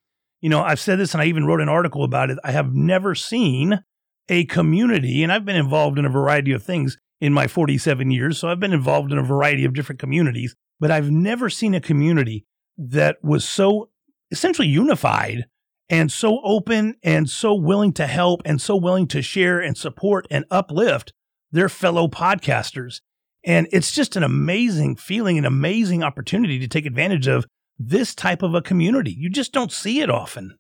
You 0.41 0.49
know, 0.49 0.61
I've 0.61 0.79
said 0.79 0.99
this 0.99 1.13
and 1.13 1.21
I 1.21 1.25
even 1.25 1.45
wrote 1.45 1.61
an 1.61 1.69
article 1.69 2.03
about 2.03 2.29
it. 2.29 2.37
I 2.43 2.51
have 2.51 2.73
never 2.73 3.15
seen 3.15 3.83
a 4.29 4.45
community, 4.45 5.23
and 5.23 5.31
I've 5.31 5.45
been 5.45 5.55
involved 5.55 5.97
in 5.97 6.05
a 6.05 6.09
variety 6.09 6.51
of 6.51 6.61
things 6.61 6.97
in 7.19 7.33
my 7.33 7.47
47 7.47 8.11
years. 8.11 8.37
So 8.37 8.49
I've 8.49 8.59
been 8.59 8.73
involved 8.73 9.11
in 9.11 9.17
a 9.17 9.23
variety 9.23 9.65
of 9.65 9.73
different 9.73 9.99
communities, 9.99 10.55
but 10.79 10.91
I've 10.91 11.09
never 11.09 11.49
seen 11.49 11.73
a 11.73 11.81
community 11.81 12.45
that 12.77 13.17
was 13.23 13.47
so 13.47 13.89
essentially 14.29 14.67
unified 14.67 15.45
and 15.89 16.11
so 16.11 16.41
open 16.43 16.95
and 17.01 17.29
so 17.29 17.55
willing 17.55 17.93
to 17.93 18.07
help 18.07 18.41
and 18.45 18.61
so 18.61 18.75
willing 18.75 19.07
to 19.07 19.21
share 19.21 19.59
and 19.59 19.77
support 19.77 20.27
and 20.29 20.45
uplift 20.51 21.13
their 21.51 21.69
fellow 21.69 22.07
podcasters. 22.07 22.99
And 23.43 23.67
it's 23.71 23.93
just 23.93 24.15
an 24.17 24.23
amazing 24.23 24.97
feeling, 24.97 25.37
an 25.37 25.45
amazing 25.45 26.03
opportunity 26.03 26.59
to 26.59 26.67
take 26.67 26.85
advantage 26.85 27.27
of 27.27 27.45
this 27.79 28.15
type 28.15 28.41
of 28.41 28.53
a 28.53 28.61
community. 28.61 29.11
You 29.11 29.29
just 29.29 29.53
don't 29.53 29.71
see 29.71 30.01
it 30.01 30.09
often. 30.09 30.57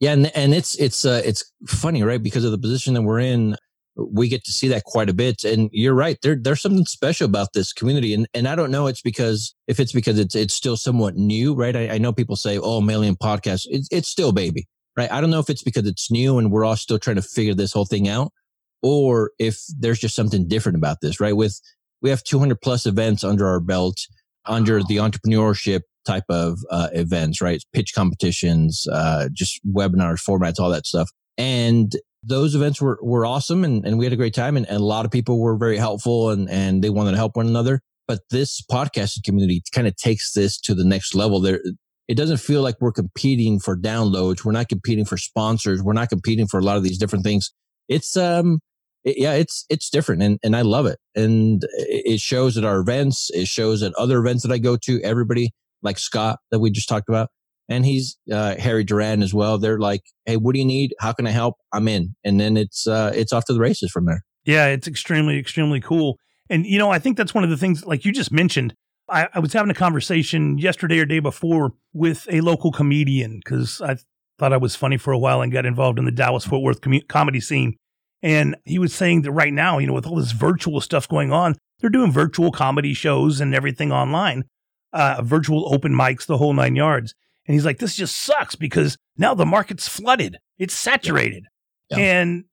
Yeah, 0.00 0.12
and 0.12 0.26
and 0.36 0.54
it's 0.54 0.74
it's 0.76 1.04
uh, 1.04 1.22
it's 1.24 1.50
funny, 1.66 2.02
right? 2.02 2.22
Because 2.22 2.44
of 2.44 2.50
the 2.50 2.58
position 2.58 2.94
that 2.94 3.02
we're 3.02 3.20
in, 3.20 3.56
we 3.96 4.28
get 4.28 4.44
to 4.44 4.52
see 4.52 4.68
that 4.68 4.84
quite 4.84 5.08
a 5.08 5.14
bit. 5.14 5.44
And 5.44 5.70
you're 5.72 5.94
right, 5.94 6.18
there 6.22 6.36
there's 6.36 6.60
something 6.60 6.84
special 6.84 7.26
about 7.26 7.52
this 7.54 7.72
community. 7.72 8.12
And 8.12 8.26
and 8.34 8.48
I 8.48 8.54
don't 8.54 8.70
know, 8.70 8.86
it's 8.86 9.00
because 9.00 9.54
if 9.66 9.80
it's 9.80 9.92
because 9.92 10.18
it's 10.18 10.34
it's 10.34 10.54
still 10.54 10.76
somewhat 10.76 11.16
new, 11.16 11.54
right? 11.54 11.74
I, 11.74 11.90
I 11.90 11.98
know 11.98 12.12
people 12.12 12.36
say, 12.36 12.58
"Oh, 12.58 12.80
Malian 12.80 13.16
podcast," 13.16 13.66
it's 13.70 13.88
it's 13.90 14.08
still 14.08 14.32
baby, 14.32 14.66
right? 14.96 15.10
I 15.10 15.20
don't 15.20 15.30
know 15.30 15.38
if 15.38 15.48
it's 15.48 15.62
because 15.62 15.86
it's 15.86 16.10
new 16.10 16.38
and 16.38 16.50
we're 16.50 16.64
all 16.64 16.76
still 16.76 16.98
trying 16.98 17.16
to 17.16 17.22
figure 17.22 17.54
this 17.54 17.72
whole 17.72 17.86
thing 17.86 18.08
out, 18.08 18.32
or 18.82 19.30
if 19.38 19.60
there's 19.78 20.00
just 20.00 20.16
something 20.16 20.48
different 20.48 20.76
about 20.76 21.00
this, 21.00 21.20
right? 21.20 21.36
With 21.36 21.60
we 22.02 22.10
have 22.10 22.22
200 22.24 22.60
plus 22.60 22.84
events 22.84 23.24
under 23.24 23.46
our 23.46 23.60
belt 23.60 24.06
under 24.46 24.82
the 24.82 24.96
entrepreneurship 24.96 25.80
type 26.04 26.24
of 26.28 26.58
uh, 26.70 26.88
events, 26.92 27.40
right? 27.40 27.62
Pitch 27.72 27.94
competitions, 27.94 28.86
uh, 28.90 29.28
just 29.32 29.60
webinars, 29.66 30.24
formats, 30.24 30.60
all 30.60 30.70
that 30.70 30.86
stuff. 30.86 31.10
And 31.36 31.92
those 32.22 32.54
events 32.54 32.80
were, 32.80 32.98
were 33.02 33.26
awesome 33.26 33.64
and, 33.64 33.84
and 33.86 33.98
we 33.98 34.04
had 34.04 34.12
a 34.12 34.16
great 34.16 34.34
time 34.34 34.56
and, 34.56 34.66
and 34.66 34.76
a 34.76 34.84
lot 34.84 35.04
of 35.04 35.10
people 35.10 35.40
were 35.40 35.56
very 35.56 35.76
helpful 35.76 36.30
and, 36.30 36.48
and 36.48 36.82
they 36.82 36.90
wanted 36.90 37.12
to 37.12 37.16
help 37.16 37.36
one 37.36 37.46
another. 37.46 37.80
But 38.06 38.20
this 38.30 38.62
podcasting 38.62 39.24
community 39.24 39.62
kind 39.72 39.86
of 39.86 39.96
takes 39.96 40.32
this 40.32 40.60
to 40.62 40.74
the 40.74 40.84
next 40.84 41.14
level. 41.14 41.40
There, 41.40 41.60
it 42.08 42.16
doesn't 42.16 42.38
feel 42.38 42.62
like 42.62 42.76
we're 42.80 42.92
competing 42.92 43.58
for 43.58 43.76
downloads. 43.76 44.44
We're 44.44 44.52
not 44.52 44.68
competing 44.68 45.04
for 45.04 45.16
sponsors. 45.16 45.82
We're 45.82 45.94
not 45.94 46.10
competing 46.10 46.46
for 46.46 46.58
a 46.58 46.62
lot 46.62 46.76
of 46.76 46.82
these 46.82 46.98
different 46.98 47.24
things. 47.24 47.52
It's, 47.88 48.16
um, 48.16 48.60
it, 49.04 49.18
yeah, 49.18 49.34
it's, 49.34 49.66
it's 49.68 49.90
different 49.90 50.22
and, 50.22 50.38
and 50.42 50.56
I 50.56 50.62
love 50.62 50.86
it. 50.86 50.98
And 51.14 51.62
it 51.78 52.20
shows 52.20 52.56
at 52.56 52.64
our 52.64 52.78
events. 52.78 53.30
It 53.34 53.48
shows 53.48 53.82
at 53.82 53.94
other 53.94 54.18
events 54.18 54.42
that 54.44 54.52
I 54.52 54.58
go 54.58 54.76
to. 54.76 55.00
Everybody 55.02 55.52
like 55.84 55.98
Scott 55.98 56.38
that 56.50 56.58
we 56.58 56.70
just 56.70 56.88
talked 56.88 57.08
about. 57.08 57.28
And 57.68 57.86
he's, 57.86 58.18
uh, 58.30 58.56
Harry 58.56 58.84
Duran 58.84 59.22
as 59.22 59.32
well. 59.32 59.58
They're 59.58 59.78
like, 59.78 60.02
Hey, 60.26 60.36
what 60.36 60.52
do 60.52 60.58
you 60.58 60.66
need? 60.66 60.94
How 61.00 61.12
can 61.12 61.26
I 61.26 61.30
help? 61.30 61.56
I'm 61.72 61.88
in. 61.88 62.16
And 62.24 62.40
then 62.40 62.56
it's, 62.56 62.86
uh, 62.86 63.12
it's 63.14 63.32
off 63.32 63.44
to 63.46 63.54
the 63.54 63.60
races 63.60 63.90
from 63.90 64.06
there. 64.06 64.22
Yeah, 64.44 64.66
it's 64.66 64.88
extremely, 64.88 65.38
extremely 65.38 65.80
cool. 65.80 66.18
And, 66.50 66.66
you 66.66 66.78
know, 66.78 66.90
I 66.90 66.98
think 66.98 67.16
that's 67.16 67.32
one 67.32 67.44
of 67.44 67.50
the 67.50 67.56
things, 67.56 67.86
like 67.86 68.04
you 68.04 68.12
just 68.12 68.32
mentioned, 68.32 68.74
I, 69.08 69.28
I 69.32 69.38
was 69.38 69.52
having 69.52 69.70
a 69.70 69.74
conversation 69.74 70.58
yesterday 70.58 70.98
or 70.98 71.06
day 71.06 71.20
before 71.20 71.72
with 71.92 72.26
a 72.30 72.40
local 72.40 72.72
comedian 72.72 73.40
because 73.42 73.80
I 73.80 73.96
thought 74.38 74.52
I 74.52 74.58
was 74.58 74.76
funny 74.76 74.96
for 74.96 75.12
a 75.12 75.18
while 75.18 75.40
and 75.42 75.52
got 75.52 75.66
involved 75.66 75.98
in 75.98 76.04
the 76.04 76.10
Dallas 76.10 76.44
Fort 76.44 76.62
Worth 76.62 76.80
com- 76.80 77.00
comedy 77.08 77.40
scene. 77.40 77.76
And 78.22 78.56
he 78.64 78.78
was 78.78 78.94
saying 78.94 79.22
that 79.22 79.32
right 79.32 79.52
now, 79.52 79.78
you 79.78 79.86
know, 79.86 79.92
with 79.92 80.06
all 80.06 80.16
this 80.16 80.32
virtual 80.32 80.80
stuff 80.80 81.06
going 81.08 81.32
on, 81.32 81.56
they're 81.80 81.90
doing 81.90 82.12
virtual 82.12 82.50
comedy 82.50 82.94
shows 82.94 83.40
and 83.40 83.54
everything 83.54 83.92
online 83.92 84.44
uh, 84.94 85.20
virtual 85.22 85.74
open 85.74 85.92
mics, 85.92 86.24
the 86.24 86.38
whole 86.38 86.54
nine 86.54 86.76
yards. 86.76 87.14
And 87.46 87.54
he's 87.54 87.64
like, 87.66 87.78
this 87.78 87.96
just 87.96 88.16
sucks 88.16 88.54
because 88.54 88.96
now 89.18 89.34
the 89.34 89.44
market's 89.44 89.88
flooded, 89.88 90.38
it's 90.56 90.72
saturated. 90.72 91.44
Yeah. 91.90 91.98
And, 91.98 92.44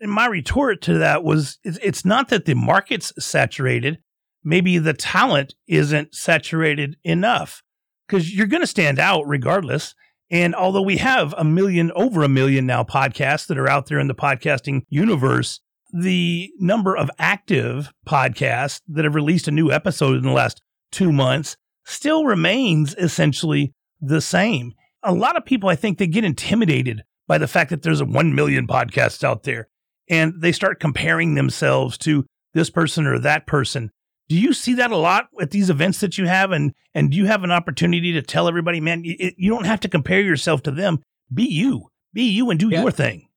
and 0.00 0.10
my 0.10 0.26
retort 0.26 0.80
to 0.82 0.94
that 0.98 1.22
was, 1.22 1.58
it's, 1.62 1.78
it's 1.82 2.04
not 2.04 2.30
that 2.30 2.46
the 2.46 2.54
market's 2.54 3.12
saturated. 3.24 3.98
Maybe 4.42 4.78
the 4.78 4.94
talent 4.94 5.54
isn't 5.68 6.14
saturated 6.14 6.96
enough 7.04 7.62
because 8.08 8.34
you're 8.34 8.46
going 8.46 8.62
to 8.62 8.66
stand 8.66 8.98
out 8.98 9.28
regardless. 9.28 9.94
And 10.30 10.54
although 10.54 10.82
we 10.82 10.96
have 10.96 11.34
a 11.36 11.44
million, 11.44 11.92
over 11.94 12.22
a 12.22 12.28
million 12.28 12.64
now 12.64 12.82
podcasts 12.82 13.46
that 13.48 13.58
are 13.58 13.68
out 13.68 13.86
there 13.86 14.00
in 14.00 14.08
the 14.08 14.14
podcasting 14.14 14.82
universe, 14.88 15.60
the 15.92 16.50
number 16.58 16.96
of 16.96 17.10
active 17.18 17.92
podcasts 18.08 18.80
that 18.88 19.04
have 19.04 19.14
released 19.14 19.48
a 19.48 19.52
new 19.52 19.70
episode 19.70 20.16
in 20.16 20.22
the 20.22 20.32
last 20.32 20.62
two 20.90 21.12
months 21.12 21.56
still 21.84 22.24
remains 22.24 22.94
essentially 22.96 23.72
the 24.00 24.20
same. 24.20 24.72
A 25.02 25.12
lot 25.14 25.36
of 25.36 25.44
people, 25.44 25.68
I 25.68 25.76
think, 25.76 25.98
they 25.98 26.06
get 26.06 26.24
intimidated 26.24 27.02
by 27.26 27.38
the 27.38 27.48
fact 27.48 27.70
that 27.70 27.82
there's 27.82 28.00
a 28.00 28.04
1 28.06 28.34
million 28.34 28.66
podcasts 28.66 29.24
out 29.24 29.44
there 29.44 29.68
and 30.08 30.34
they 30.40 30.52
start 30.52 30.80
comparing 30.80 31.34
themselves 31.34 31.96
to 31.98 32.26
this 32.54 32.70
person 32.70 33.06
or 33.06 33.18
that 33.20 33.46
person. 33.46 33.90
Do 34.28 34.36
you 34.36 34.52
see 34.52 34.74
that 34.74 34.90
a 34.90 34.96
lot 34.96 35.28
at 35.40 35.50
these 35.50 35.70
events 35.70 36.00
that 36.00 36.18
you 36.18 36.26
have? 36.26 36.52
And, 36.52 36.72
and 36.94 37.10
do 37.10 37.16
you 37.16 37.26
have 37.26 37.44
an 37.44 37.50
opportunity 37.50 38.12
to 38.12 38.22
tell 38.22 38.46
everybody, 38.48 38.80
man, 38.80 39.04
you, 39.04 39.16
you 39.36 39.50
don't 39.50 39.66
have 39.66 39.80
to 39.80 39.88
compare 39.88 40.20
yourself 40.20 40.62
to 40.64 40.70
them. 40.70 41.00
Be 41.32 41.44
you, 41.44 41.86
be 42.12 42.22
you 42.24 42.50
and 42.50 42.58
do 42.58 42.68
Yeah. 42.68 42.82
your 42.82 42.90
thing. 42.90 43.28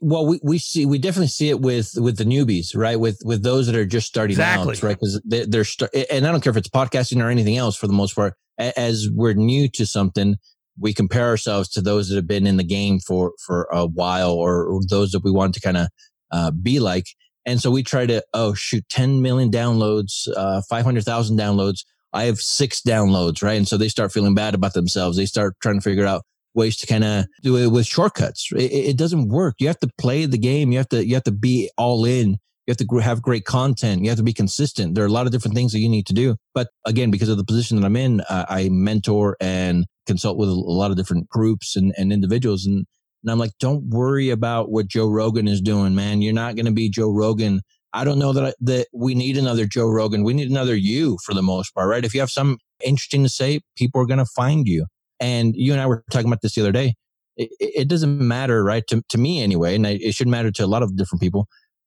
Well, 0.00 0.26
we, 0.26 0.38
we 0.44 0.58
see 0.58 0.86
we 0.86 0.98
definitely 0.98 1.26
see 1.26 1.48
it 1.50 1.60
with 1.60 1.94
with 1.96 2.16
the 2.16 2.24
newbies, 2.24 2.76
right? 2.76 2.98
With 2.98 3.20
with 3.24 3.42
those 3.42 3.66
that 3.66 3.74
are 3.74 3.84
just 3.84 4.06
starting 4.06 4.34
Exactly. 4.34 4.76
out, 4.76 4.82
right? 4.82 4.96
Because 4.96 5.20
they, 5.24 5.44
they're 5.44 5.64
st- 5.64 5.90
and 6.10 6.26
I 6.26 6.30
don't 6.30 6.40
care 6.40 6.52
if 6.52 6.56
it's 6.56 6.68
podcasting 6.68 7.22
or 7.22 7.28
anything 7.28 7.56
else. 7.56 7.76
For 7.76 7.88
the 7.88 7.92
most 7.92 8.14
part, 8.14 8.34
as 8.58 9.08
we're 9.12 9.34
new 9.34 9.68
to 9.70 9.84
something, 9.84 10.36
we 10.78 10.94
compare 10.94 11.26
ourselves 11.26 11.68
to 11.70 11.80
those 11.80 12.08
that 12.08 12.14
have 12.16 12.28
been 12.28 12.46
in 12.46 12.58
the 12.58 12.64
game 12.64 13.00
for 13.00 13.32
for 13.44 13.68
a 13.72 13.86
while, 13.86 14.32
or, 14.32 14.64
or 14.66 14.80
those 14.88 15.10
that 15.12 15.24
we 15.24 15.32
want 15.32 15.54
to 15.54 15.60
kind 15.60 15.76
of 15.76 15.88
uh, 16.30 16.50
be 16.52 16.78
like. 16.78 17.06
And 17.44 17.60
so 17.60 17.72
we 17.72 17.82
try 17.82 18.06
to 18.06 18.22
oh 18.32 18.54
shoot, 18.54 18.88
ten 18.88 19.20
million 19.20 19.50
downloads, 19.50 20.28
uh, 20.36 20.62
five 20.68 20.84
hundred 20.84 21.04
thousand 21.04 21.38
downloads. 21.38 21.84
I 22.12 22.24
have 22.24 22.38
six 22.38 22.82
downloads, 22.82 23.42
right? 23.42 23.54
And 23.56 23.66
so 23.66 23.76
they 23.76 23.88
start 23.88 24.12
feeling 24.12 24.34
bad 24.34 24.54
about 24.54 24.74
themselves. 24.74 25.16
They 25.16 25.26
start 25.26 25.56
trying 25.60 25.76
to 25.76 25.80
figure 25.80 26.06
out 26.06 26.22
ways 26.54 26.76
to 26.78 26.86
kind 26.86 27.04
of 27.04 27.26
do 27.42 27.56
it 27.56 27.68
with 27.68 27.86
shortcuts. 27.86 28.50
It, 28.52 28.72
it 28.72 28.96
doesn't 28.98 29.28
work. 29.28 29.56
You 29.58 29.68
have 29.68 29.78
to 29.80 29.90
play 29.98 30.26
the 30.26 30.38
game. 30.38 30.72
You 30.72 30.78
have 30.78 30.88
to 30.90 31.06
you 31.06 31.14
have 31.14 31.24
to 31.24 31.32
be 31.32 31.70
all 31.76 32.04
in. 32.04 32.38
You 32.66 32.70
have 32.70 32.76
to 32.76 32.98
have 32.98 33.22
great 33.22 33.44
content. 33.44 34.02
You 34.02 34.10
have 34.10 34.18
to 34.18 34.24
be 34.24 34.32
consistent. 34.32 34.94
There 34.94 35.02
are 35.02 35.08
a 35.08 35.12
lot 35.12 35.26
of 35.26 35.32
different 35.32 35.56
things 35.56 35.72
that 35.72 35.80
you 35.80 35.88
need 35.88 36.06
to 36.06 36.14
do. 36.14 36.36
But 36.54 36.68
again, 36.86 37.10
because 37.10 37.28
of 37.28 37.36
the 37.36 37.44
position 37.44 37.80
that 37.80 37.86
I'm 37.86 37.96
in, 37.96 38.20
uh, 38.22 38.46
I 38.48 38.68
mentor 38.68 39.36
and 39.40 39.84
consult 40.06 40.38
with 40.38 40.48
a 40.48 40.52
lot 40.52 40.92
of 40.92 40.96
different 40.96 41.28
groups 41.28 41.74
and, 41.74 41.92
and 41.96 42.12
individuals. 42.12 42.64
And, 42.64 42.86
and 43.22 43.30
I'm 43.32 43.38
like, 43.38 43.52
don't 43.58 43.88
worry 43.88 44.30
about 44.30 44.70
what 44.70 44.86
Joe 44.86 45.08
Rogan 45.08 45.48
is 45.48 45.60
doing, 45.60 45.96
man. 45.96 46.22
You're 46.22 46.34
not 46.34 46.54
going 46.54 46.66
to 46.66 46.72
be 46.72 46.88
Joe 46.88 47.10
Rogan. 47.10 47.62
I 47.92 48.04
don't 48.04 48.18
know 48.18 48.32
that 48.32 48.44
I, 48.44 48.52
that 48.60 48.86
we 48.92 49.16
need 49.16 49.36
another 49.36 49.66
Joe 49.66 49.88
Rogan. 49.88 50.22
We 50.22 50.32
need 50.32 50.48
another 50.48 50.76
you 50.76 51.18
for 51.24 51.34
the 51.34 51.42
most 51.42 51.74
part, 51.74 51.88
right? 51.88 52.04
If 52.04 52.14
you 52.14 52.20
have 52.20 52.30
something 52.30 52.58
interesting 52.84 53.24
to 53.24 53.28
say, 53.28 53.60
people 53.76 54.00
are 54.00 54.06
going 54.06 54.18
to 54.18 54.24
find 54.24 54.68
you. 54.68 54.86
And 55.22 55.54
you 55.56 55.72
and 55.72 55.80
I 55.80 55.86
were 55.86 56.04
talking 56.10 56.26
about 56.26 56.42
this 56.42 56.54
the 56.54 56.62
other 56.62 56.72
day. 56.72 56.94
It, 57.36 57.48
it 57.60 57.88
doesn't 57.88 58.18
matter, 58.18 58.62
right? 58.62 58.86
To, 58.88 59.02
to 59.08 59.18
me 59.18 59.40
anyway, 59.42 59.76
and 59.76 59.86
it 59.86 60.14
should 60.14 60.28
matter 60.28 60.50
to 60.50 60.64
a 60.64 60.66
lot 60.66 60.82
of 60.82 60.96
different 60.96 61.22
people. 61.22 61.46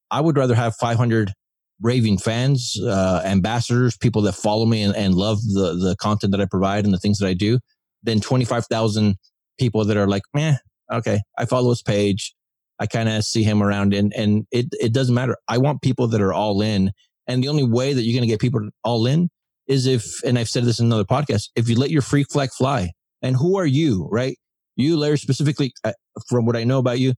I 0.10 0.22
would 0.22 0.38
rather 0.38 0.56
have 0.56 0.76
500 0.76 1.34
raving 1.82 2.18
fans, 2.18 2.80
uh, 2.82 3.22
ambassadors, 3.26 3.98
people 3.98 4.22
that 4.24 4.34
follow 4.34 4.66
me 4.66 4.82
and, 4.82 4.96
and 4.96 5.14
love 5.14 5.40
the 5.42 5.76
the 5.76 5.96
content 6.00 6.32
that 6.32 6.40
I 6.40 6.46
provide 6.46 6.86
and 6.86 6.94
the 6.94 6.98
things 6.98 7.20
that 7.20 7.28
I 7.28 7.34
do, 7.34 7.60
than 8.02 8.22
25,000 8.22 9.16
people 9.60 9.84
that 9.86 9.98
are 9.98 10.08
like, 10.08 10.24
meh, 10.34 10.56
okay, 10.92 11.20
I 11.38 11.46
follow 11.46 11.70
his 11.70 11.82
page. 11.82 12.34
I 12.80 12.88
kind 12.88 13.08
of 13.10 13.24
see 13.24 13.44
him 13.44 13.64
around 13.64 13.94
and, 13.94 14.14
and 14.14 14.46
it, 14.52 14.68
it 14.74 14.94
doesn't 14.94 15.16
matter. 15.16 15.38
I 15.48 15.58
want 15.58 15.82
people 15.82 16.08
that 16.10 16.22
are 16.22 16.34
all 16.34 16.62
in. 16.62 16.92
And 17.28 17.42
the 17.42 17.48
only 17.48 17.64
way 17.64 17.94
that 17.94 18.02
you're 18.02 18.18
going 18.18 18.28
to 18.28 18.32
get 18.32 18.42
people 18.42 18.70
all 18.84 19.06
in 19.06 19.30
is 19.68 19.88
if, 19.88 20.22
and 20.24 20.38
I've 20.38 20.50
said 20.50 20.66
this 20.66 20.80
in 20.80 20.88
another 20.88 21.06
podcast, 21.06 21.50
if 21.56 21.70
you 21.70 21.76
let 21.76 21.90
your 21.90 22.02
freak 22.02 22.28
flag 22.30 22.52
fly. 22.52 22.92
And 23.26 23.36
who 23.36 23.58
are 23.58 23.66
you, 23.66 24.08
right? 24.12 24.38
You, 24.76 24.98
Larry, 24.98 25.18
specifically, 25.18 25.74
uh, 25.84 25.94
from 26.30 26.46
what 26.46 26.56
I 26.56 26.64
know 26.64 26.78
about 26.78 27.00
you, 27.00 27.16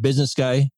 business 0.00 0.32
guy, 0.32 0.70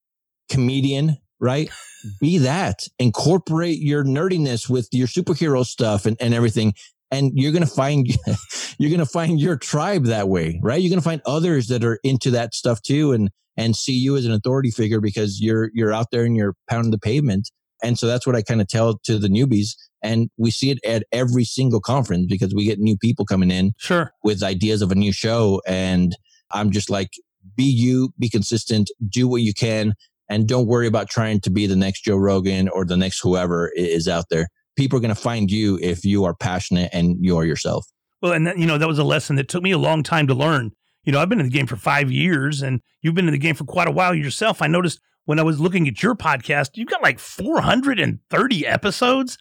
comedian, 0.51 1.19
right? 1.39 1.71
Be 2.21 2.39
that. 2.39 2.89
Incorporate 2.99 3.81
your 3.81 4.03
nerdiness 4.03 4.71
with 4.71 4.89
your 4.91 5.09
superhero 5.09 5.67
stuff 5.67 6.07
and, 6.07 6.17
and 6.21 6.33
everything. 6.33 6.73
And 7.11 7.33
you're 7.35 7.53
going 7.53 7.67
to 7.67 7.71
find, 7.71 8.07
you're 8.79 8.97
to 8.99 9.05
find 9.05 9.39
your 9.39 9.59
tribe 9.59 10.05
that 10.05 10.31
way, 10.31 10.59
right? 10.63 10.81
You're 10.81 10.89
going 10.89 11.01
to 11.01 11.05
find 11.05 11.21
others 11.27 11.69
that 11.69 11.85
are 11.85 11.99
into 12.03 12.31
that 12.31 12.55
stuff 12.55 12.81
too 12.81 13.13
and, 13.13 13.31
and 13.59 13.77
see 13.77 13.93
you 13.93 14.17
as 14.17 14.25
an 14.25 14.33
authority 14.33 14.71
figure 14.71 15.03
because 15.03 15.39
you're, 15.39 15.71
you're 15.75 15.93
out 15.93 16.07
there 16.13 16.25
and 16.25 16.35
you're 16.35 16.55
pounding 16.71 16.93
the 16.93 16.99
pavement. 16.99 17.51
And 17.83 17.99
so 17.99 18.07
that's 18.07 18.27
what 18.27 18.37
I 18.37 18.43
kind 18.43 18.61
of 18.61 18.69
tell 18.69 18.99
to 19.05 19.19
the 19.19 19.29
newbies. 19.29 19.71
And 20.03 20.31
we 20.37 20.51
see 20.51 20.71
it 20.71 20.79
at 20.85 21.05
every 21.13 21.45
single 21.45 21.81
conference 21.81 22.27
because 22.29 22.55
we 22.55 22.65
get 22.65 22.79
new 22.79 22.97
people 22.97 23.25
coming 23.25 23.51
in 23.51 23.73
Sure. 23.79 24.13
with 24.25 24.43
ideas 24.43 24.83
of 24.83 24.91
a 24.91 24.97
new 24.97 25.13
show. 25.13 25.61
And 25.67 26.17
I'm 26.51 26.71
just 26.71 26.91
like, 26.91 27.11
be 27.57 27.65
you, 27.65 28.13
be 28.19 28.29
consistent, 28.29 28.91
do 29.09 29.27
what 29.29 29.43
you 29.43 29.53
can, 29.53 29.95
and 30.29 30.47
don't 30.47 30.67
worry 30.67 30.87
about 30.87 31.11
trying 31.11 31.41
to 31.41 31.51
be 31.51 31.67
the 31.67 31.77
next 31.77 32.05
Joe 32.05 32.17
Rogan 32.17 32.69
or 32.69 32.85
the 32.85 32.97
next 32.97 33.21
whoever 33.21 33.71
is 33.75 34.09
out 34.09 34.27
there. 34.31 34.49
People 34.77 34.97
are 34.97 35.01
going 35.03 35.15
to 35.15 35.21
find 35.21 35.51
you 35.51 35.79
if 35.83 36.05
you 36.05 36.25
are 36.25 36.35
passionate 36.35 36.91
and 36.93 37.17
you're 37.21 37.45
yourself. 37.45 37.87
Well, 38.23 38.33
and 38.33 38.47
that, 38.47 38.59
you 38.59 38.67
know, 38.67 38.79
that 38.79 38.89
was 38.89 38.99
a 38.99 39.05
lesson 39.05 39.37
that 39.37 39.49
took 39.49 39.63
me 39.63 39.73
a 39.73 39.79
long 39.79 40.03
time 40.03 40.27
to 40.29 40.35
learn. 40.35 40.71
You 41.05 41.13
know, 41.13 41.19
I've 41.21 41.29
been 41.29 41.41
in 41.41 41.47
the 41.47 41.53
game 41.53 41.67
for 41.67 41.77
five 41.77 42.11
years 42.13 42.63
and 42.63 42.81
you've 43.03 43.15
been 43.15 43.27
in 43.27 43.33
the 43.33 43.39
game 43.39 43.57
for 43.57 43.65
quite 43.65 43.89
a 43.89 43.93
while 43.93 44.15
yourself. 44.15 44.63
I 44.63 44.69
noticed 44.69 45.01
when 45.25 45.39
I 45.39 45.43
was 45.43 45.61
looking 45.61 45.87
at 45.89 46.03
your 46.03 46.15
podcast, 46.15 46.71
you've 46.75 46.89
got 46.89 47.03
like 47.03 47.19
430 47.19 48.67
episodes. 48.67 49.39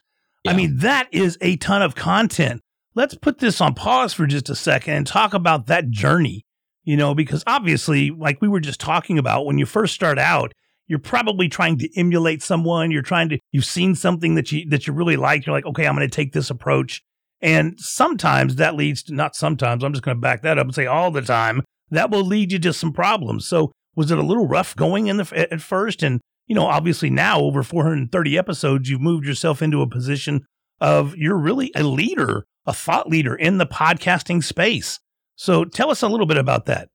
I 0.47 0.53
mean, 0.53 0.77
that 0.77 1.07
is 1.11 1.37
a 1.41 1.55
ton 1.57 1.81
of 1.81 1.95
content. 1.95 2.61
Let's 2.95 3.15
put 3.15 3.39
this 3.39 3.61
on 3.61 3.73
pause 3.73 4.13
for 4.13 4.25
just 4.25 4.49
a 4.49 4.55
second 4.55 4.93
and 4.95 5.07
talk 5.07 5.33
about 5.33 5.67
that 5.67 5.89
journey, 5.89 6.45
you 6.83 6.97
know, 6.97 7.13
because 7.13 7.43
obviously, 7.47 8.09
like 8.09 8.41
we 8.41 8.47
were 8.47 8.59
just 8.59 8.79
talking 8.79 9.17
about, 9.17 9.45
when 9.45 9.57
you 9.57 9.65
first 9.65 9.93
start 9.93 10.17
out, 10.17 10.53
you're 10.87 10.99
probably 10.99 11.47
trying 11.47 11.77
to 11.77 11.89
emulate 11.97 12.43
someone. 12.43 12.91
You're 12.91 13.01
trying 13.01 13.29
to, 13.29 13.39
you've 13.51 13.65
seen 13.65 13.95
something 13.95 14.35
that 14.35 14.51
you, 14.51 14.67
that 14.69 14.87
you 14.87 14.93
really 14.93 15.15
like. 15.15 15.45
You're 15.45 15.55
like, 15.55 15.65
okay, 15.65 15.85
I'm 15.85 15.95
going 15.95 16.07
to 16.07 16.13
take 16.13 16.33
this 16.33 16.49
approach. 16.49 17.01
And 17.39 17.79
sometimes 17.79 18.55
that 18.55 18.75
leads 18.75 19.03
to, 19.03 19.13
not 19.13 19.35
sometimes, 19.35 19.83
I'm 19.83 19.93
just 19.93 20.03
going 20.03 20.17
to 20.17 20.21
back 20.21 20.41
that 20.41 20.57
up 20.57 20.65
and 20.65 20.75
say 20.75 20.87
all 20.87 21.11
the 21.11 21.21
time, 21.21 21.63
that 21.91 22.11
will 22.11 22.25
lead 22.25 22.51
you 22.51 22.59
to 22.59 22.73
some 22.73 22.91
problems. 22.91 23.47
So 23.47 23.71
was 23.95 24.11
it 24.11 24.17
a 24.17 24.23
little 24.23 24.47
rough 24.47 24.75
going 24.75 25.07
in 25.07 25.17
the, 25.17 25.49
at 25.51 25.61
first? 25.61 26.03
And, 26.03 26.21
you 26.47 26.55
know, 26.55 26.65
obviously 26.65 27.09
now 27.09 27.39
over 27.39 27.63
430 27.63 28.37
episodes, 28.37 28.89
you've 28.89 29.01
moved 29.01 29.25
yourself 29.25 29.61
into 29.61 29.81
a 29.81 29.87
position 29.87 30.45
of 30.79 31.15
you're 31.15 31.37
really 31.37 31.71
a 31.75 31.83
leader, 31.83 32.45
a 32.65 32.73
thought 32.73 33.07
leader 33.07 33.35
in 33.35 33.57
the 33.57 33.67
podcasting 33.67 34.43
space. 34.43 34.99
So 35.35 35.65
tell 35.65 35.91
us 35.91 36.01
a 36.01 36.07
little 36.07 36.25
bit 36.25 36.37
about 36.37 36.65
that. 36.65 36.89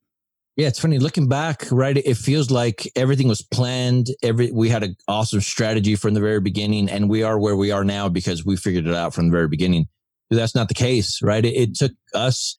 Yeah, 0.56 0.68
it's 0.68 0.80
funny 0.80 0.98
looking 0.98 1.28
back, 1.28 1.66
right? 1.70 1.98
It 1.98 2.16
feels 2.16 2.50
like 2.50 2.90
everything 2.96 3.28
was 3.28 3.42
planned. 3.42 4.08
Every 4.22 4.50
we 4.50 4.70
had 4.70 4.82
an 4.82 4.96
awesome 5.06 5.42
strategy 5.42 5.96
from 5.96 6.14
the 6.14 6.20
very 6.20 6.40
beginning, 6.40 6.88
and 6.88 7.10
we 7.10 7.22
are 7.22 7.38
where 7.38 7.56
we 7.56 7.72
are 7.72 7.84
now 7.84 8.08
because 8.08 8.46
we 8.46 8.56
figured 8.56 8.86
it 8.86 8.94
out 8.94 9.12
from 9.12 9.26
the 9.26 9.32
very 9.32 9.48
beginning. 9.48 9.86
But 10.30 10.36
that's 10.36 10.54
not 10.54 10.68
the 10.68 10.74
case, 10.74 11.20
right? 11.22 11.44
It, 11.44 11.54
it 11.54 11.74
took 11.74 11.92
us 12.14 12.58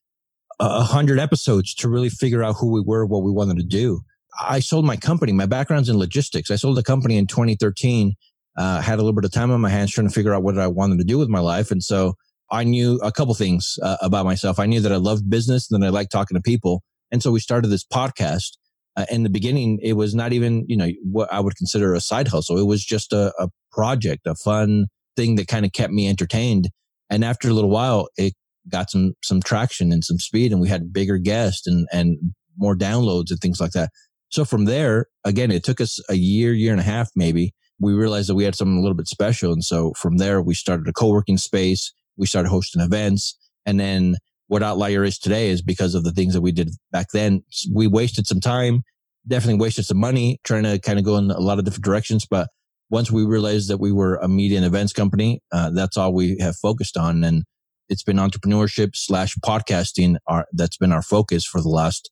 a 0.59 0.83
hundred 0.83 1.19
episodes 1.19 1.73
to 1.75 1.89
really 1.89 2.09
figure 2.09 2.43
out 2.43 2.57
who 2.59 2.71
we 2.71 2.81
were, 2.85 3.05
what 3.05 3.23
we 3.23 3.31
wanted 3.31 3.57
to 3.57 3.63
do. 3.63 4.01
I 4.39 4.59
sold 4.59 4.85
my 4.85 4.97
company. 4.97 5.31
My 5.31 5.45
background's 5.45 5.89
in 5.89 5.97
logistics. 5.97 6.51
I 6.51 6.55
sold 6.55 6.77
the 6.77 6.83
company 6.83 7.17
in 7.17 7.27
2013. 7.27 8.13
Uh, 8.57 8.81
had 8.81 8.95
a 8.95 9.01
little 9.01 9.13
bit 9.13 9.25
of 9.25 9.31
time 9.31 9.51
on 9.51 9.61
my 9.61 9.69
hands 9.69 9.91
trying 9.91 10.07
to 10.07 10.13
figure 10.13 10.33
out 10.33 10.43
what 10.43 10.57
I 10.57 10.67
wanted 10.67 10.97
to 10.97 11.03
do 11.03 11.17
with 11.17 11.29
my 11.29 11.39
life, 11.39 11.69
and 11.69 11.83
so 11.83 12.15
I 12.51 12.63
knew 12.63 12.95
a 13.03 13.11
couple 13.11 13.33
things 13.33 13.77
uh, 13.83 13.97
about 14.01 14.25
myself. 14.25 14.59
I 14.59 14.65
knew 14.65 14.79
that 14.81 14.91
I 14.91 14.97
loved 14.97 15.29
business 15.29 15.69
and 15.71 15.81
that 15.81 15.87
I 15.87 15.89
liked 15.89 16.11
talking 16.11 16.35
to 16.35 16.41
people. 16.41 16.81
And 17.11 17.21
so 17.21 17.31
we 17.31 17.39
started 17.39 17.67
this 17.67 17.85
podcast. 17.85 18.57
Uh, 18.95 19.05
in 19.11 19.23
the 19.23 19.29
beginning, 19.29 19.79
it 19.83 19.93
was 19.93 20.15
not 20.15 20.33
even, 20.33 20.65
you 20.67 20.77
know, 20.77 20.89
what 21.03 21.31
I 21.31 21.39
would 21.39 21.55
consider 21.55 21.93
a 21.93 21.99
side 21.99 22.29
hustle. 22.29 22.57
It 22.57 22.65
was 22.65 22.83
just 22.83 23.13
a, 23.13 23.33
a 23.37 23.49
project, 23.71 24.25
a 24.25 24.35
fun 24.35 24.87
thing 25.15 25.35
that 25.35 25.47
kind 25.47 25.65
of 25.65 25.73
kept 25.73 25.93
me 25.93 26.07
entertained. 26.07 26.69
And 27.09 27.23
after 27.23 27.49
a 27.49 27.53
little 27.53 27.69
while, 27.69 28.07
it 28.17 28.33
got 28.69 28.89
some, 28.89 29.13
some 29.23 29.41
traction 29.41 29.91
and 29.91 30.03
some 30.03 30.19
speed 30.19 30.51
and 30.51 30.59
we 30.59 30.67
had 30.67 30.91
bigger 30.91 31.17
guests 31.17 31.67
and, 31.67 31.87
and 31.91 32.17
more 32.57 32.75
downloads 32.75 33.29
and 33.29 33.39
things 33.39 33.61
like 33.61 33.71
that. 33.71 33.91
So 34.29 34.45
from 34.45 34.65
there, 34.65 35.07
again, 35.23 35.51
it 35.51 35.63
took 35.63 35.79
us 35.79 35.99
a 36.09 36.15
year, 36.15 36.53
year 36.53 36.71
and 36.71 36.81
a 36.81 36.83
half, 36.83 37.09
maybe. 37.15 37.53
We 37.79 37.93
realized 37.93 38.29
that 38.29 38.35
we 38.35 38.43
had 38.43 38.55
something 38.55 38.77
a 38.77 38.81
little 38.81 38.95
bit 38.95 39.07
special. 39.07 39.53
And 39.53 39.63
so 39.63 39.93
from 39.93 40.17
there, 40.17 40.41
we 40.41 40.53
started 40.53 40.87
a 40.87 40.93
co-working 40.93 41.37
space. 41.37 41.93
We 42.17 42.27
started 42.27 42.49
hosting 42.49 42.81
events. 42.81 43.37
And 43.65 43.79
then 43.79 44.17
what 44.47 44.63
Outlier 44.63 45.03
is 45.03 45.19
today 45.19 45.49
is 45.49 45.61
because 45.61 45.93
of 45.93 46.03
the 46.03 46.11
things 46.11 46.33
that 46.33 46.41
we 46.41 46.51
did 46.51 46.71
back 46.91 47.07
then. 47.13 47.43
We 47.73 47.87
wasted 47.87 48.27
some 48.27 48.39
time, 48.39 48.83
definitely 49.27 49.59
wasted 49.59 49.85
some 49.85 49.99
money 49.99 50.39
trying 50.43 50.63
to 50.63 50.79
kind 50.79 50.97
of 50.97 51.05
go 51.05 51.17
in 51.17 51.31
a 51.31 51.39
lot 51.39 51.59
of 51.59 51.65
different 51.65 51.85
directions. 51.85 52.25
But 52.25 52.49
once 52.89 53.11
we 53.11 53.25
realized 53.25 53.69
that 53.69 53.79
we 53.79 53.91
were 53.91 54.15
a 54.15 54.27
media 54.27 54.57
and 54.57 54.65
events 54.65 54.93
company, 54.93 55.41
uh, 55.51 55.71
that's 55.71 55.97
all 55.97 56.13
we 56.13 56.37
have 56.39 56.55
focused 56.55 56.97
on. 56.97 57.23
And 57.23 57.43
it's 57.89 58.03
been 58.03 58.17
entrepreneurship 58.17 58.95
slash 58.95 59.35
podcasting. 59.45 60.17
Our, 60.27 60.45
that's 60.53 60.77
been 60.77 60.93
our 60.93 61.01
focus 61.01 61.45
for 61.45 61.61
the 61.61 61.69
last 61.69 62.09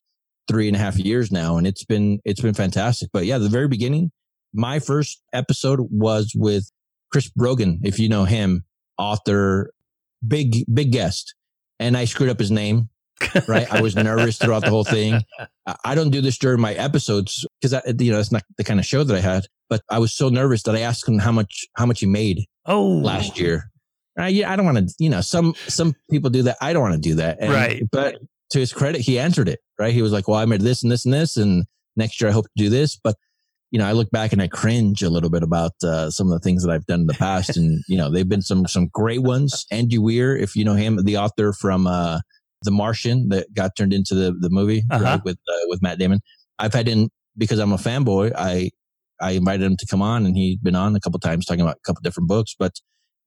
three 0.48 0.68
and 0.68 0.76
a 0.76 0.78
half 0.80 0.96
years 0.98 1.30
now. 1.32 1.56
And 1.56 1.66
it's 1.66 1.84
been, 1.84 2.20
it's 2.24 2.40
been 2.40 2.54
fantastic. 2.54 3.10
But 3.12 3.24
yeah, 3.26 3.38
the 3.38 3.48
very 3.48 3.68
beginning, 3.68 4.12
my 4.54 4.78
first 4.78 5.22
episode 5.32 5.80
was 5.90 6.32
with 6.34 6.70
Chris 7.12 7.28
Brogan. 7.28 7.80
If 7.84 7.98
you 7.98 8.08
know 8.08 8.24
him, 8.24 8.64
author, 8.98 9.72
big, 10.26 10.64
big 10.72 10.92
guest 10.92 11.34
and 11.78 11.96
I 11.96 12.04
screwed 12.06 12.30
up 12.30 12.38
his 12.38 12.50
name. 12.50 12.88
Right. 13.48 13.66
I 13.72 13.80
was 13.80 13.96
nervous 13.96 14.36
throughout 14.38 14.62
the 14.62 14.70
whole 14.70 14.84
thing. 14.84 15.20
I- 15.66 15.76
I 15.84 15.94
don't 15.94 16.10
do 16.10 16.20
this 16.20 16.38
during 16.38 16.60
my 16.60 16.74
episodes 16.74 17.44
because 17.60 17.72
you 18.00 18.10
know, 18.10 18.18
that's 18.18 18.30
not 18.32 18.42
the 18.58 18.64
kind 18.64 18.78
of 18.78 18.86
show 18.86 19.02
that 19.04 19.16
I 19.16 19.20
had, 19.20 19.46
but 19.68 19.80
I 19.90 19.98
was 19.98 20.12
so 20.12 20.28
nervous 20.28 20.62
that 20.64 20.76
I 20.76 20.80
asked 20.80 21.08
him 21.08 21.18
how 21.18 21.32
much, 21.32 21.66
how 21.76 21.86
much 21.86 22.00
he 22.00 22.06
made 22.06 22.44
Oh, 22.66 22.84
last 22.86 23.40
year. 23.40 23.70
Yeah, 24.18 24.50
I 24.52 24.56
don't 24.56 24.64
want 24.64 24.88
to, 24.88 24.94
you 24.98 25.10
know, 25.10 25.20
some, 25.22 25.54
some 25.66 25.94
people 26.10 26.30
do 26.30 26.42
that. 26.44 26.56
I 26.60 26.72
don't 26.72 26.82
want 26.82 26.94
to 26.94 27.00
do 27.00 27.16
that. 27.16 27.38
And- 27.40 27.52
Right. 27.52 27.82
But 27.90 28.18
to 28.50 28.58
his 28.58 28.72
credit, 28.72 29.00
he 29.00 29.18
answered 29.18 29.48
it, 29.48 29.60
right? 29.78 29.92
He 29.92 30.02
was 30.02 30.12
like, 30.12 30.28
well, 30.28 30.38
I 30.38 30.44
made 30.44 30.60
this 30.60 30.82
and 30.82 30.90
this 30.92 31.04
and 31.04 31.12
this. 31.14 31.36
And 31.36 31.64
next 31.96 32.20
year 32.20 32.30
I 32.30 32.32
hope 32.32 32.44
to 32.44 32.50
do 32.62 32.68
this. 32.68 32.96
But, 32.96 33.16
you 33.70 33.78
know, 33.78 33.86
I 33.86 33.92
look 33.92 34.10
back 34.10 34.32
and 34.32 34.40
I 34.40 34.46
cringe 34.48 35.02
a 35.02 35.10
little 35.10 35.30
bit 35.30 35.42
about 35.42 35.72
uh, 35.82 36.10
some 36.10 36.28
of 36.28 36.32
the 36.32 36.38
things 36.40 36.64
that 36.64 36.72
I've 36.72 36.86
done 36.86 37.00
in 37.02 37.06
the 37.06 37.14
past. 37.14 37.56
and, 37.56 37.82
you 37.88 37.96
know, 37.96 38.10
they've 38.10 38.28
been 38.28 38.42
some, 38.42 38.66
some 38.66 38.88
great 38.92 39.22
ones. 39.22 39.66
Andy 39.70 39.98
Weir, 39.98 40.36
if 40.36 40.54
you 40.56 40.64
know 40.64 40.74
him, 40.74 40.98
the 41.04 41.16
author 41.18 41.52
from, 41.52 41.86
uh, 41.86 42.20
the 42.62 42.70
Martian 42.70 43.28
that 43.28 43.52
got 43.54 43.76
turned 43.76 43.92
into 43.92 44.14
the, 44.14 44.32
the 44.32 44.48
movie 44.50 44.82
Uh-huh. 44.90 45.04
right, 45.04 45.24
with, 45.24 45.38
uh, 45.48 45.66
with 45.68 45.82
Matt 45.82 45.98
Damon. 45.98 46.20
I've 46.58 46.72
had 46.74 46.88
in, 46.88 47.10
because 47.36 47.58
I'm 47.58 47.72
a 47.72 47.76
fanboy, 47.76 48.32
I, 48.36 48.70
I 49.20 49.32
invited 49.32 49.62
him 49.64 49.76
to 49.78 49.86
come 49.86 50.02
on 50.02 50.24
and 50.26 50.36
he'd 50.36 50.62
been 50.62 50.74
on 50.74 50.94
a 50.96 51.00
couple 51.00 51.18
times 51.20 51.44
talking 51.46 51.60
about 51.62 51.76
a 51.76 51.80
couple 51.86 52.00
different 52.02 52.28
books. 52.28 52.54
But 52.58 52.72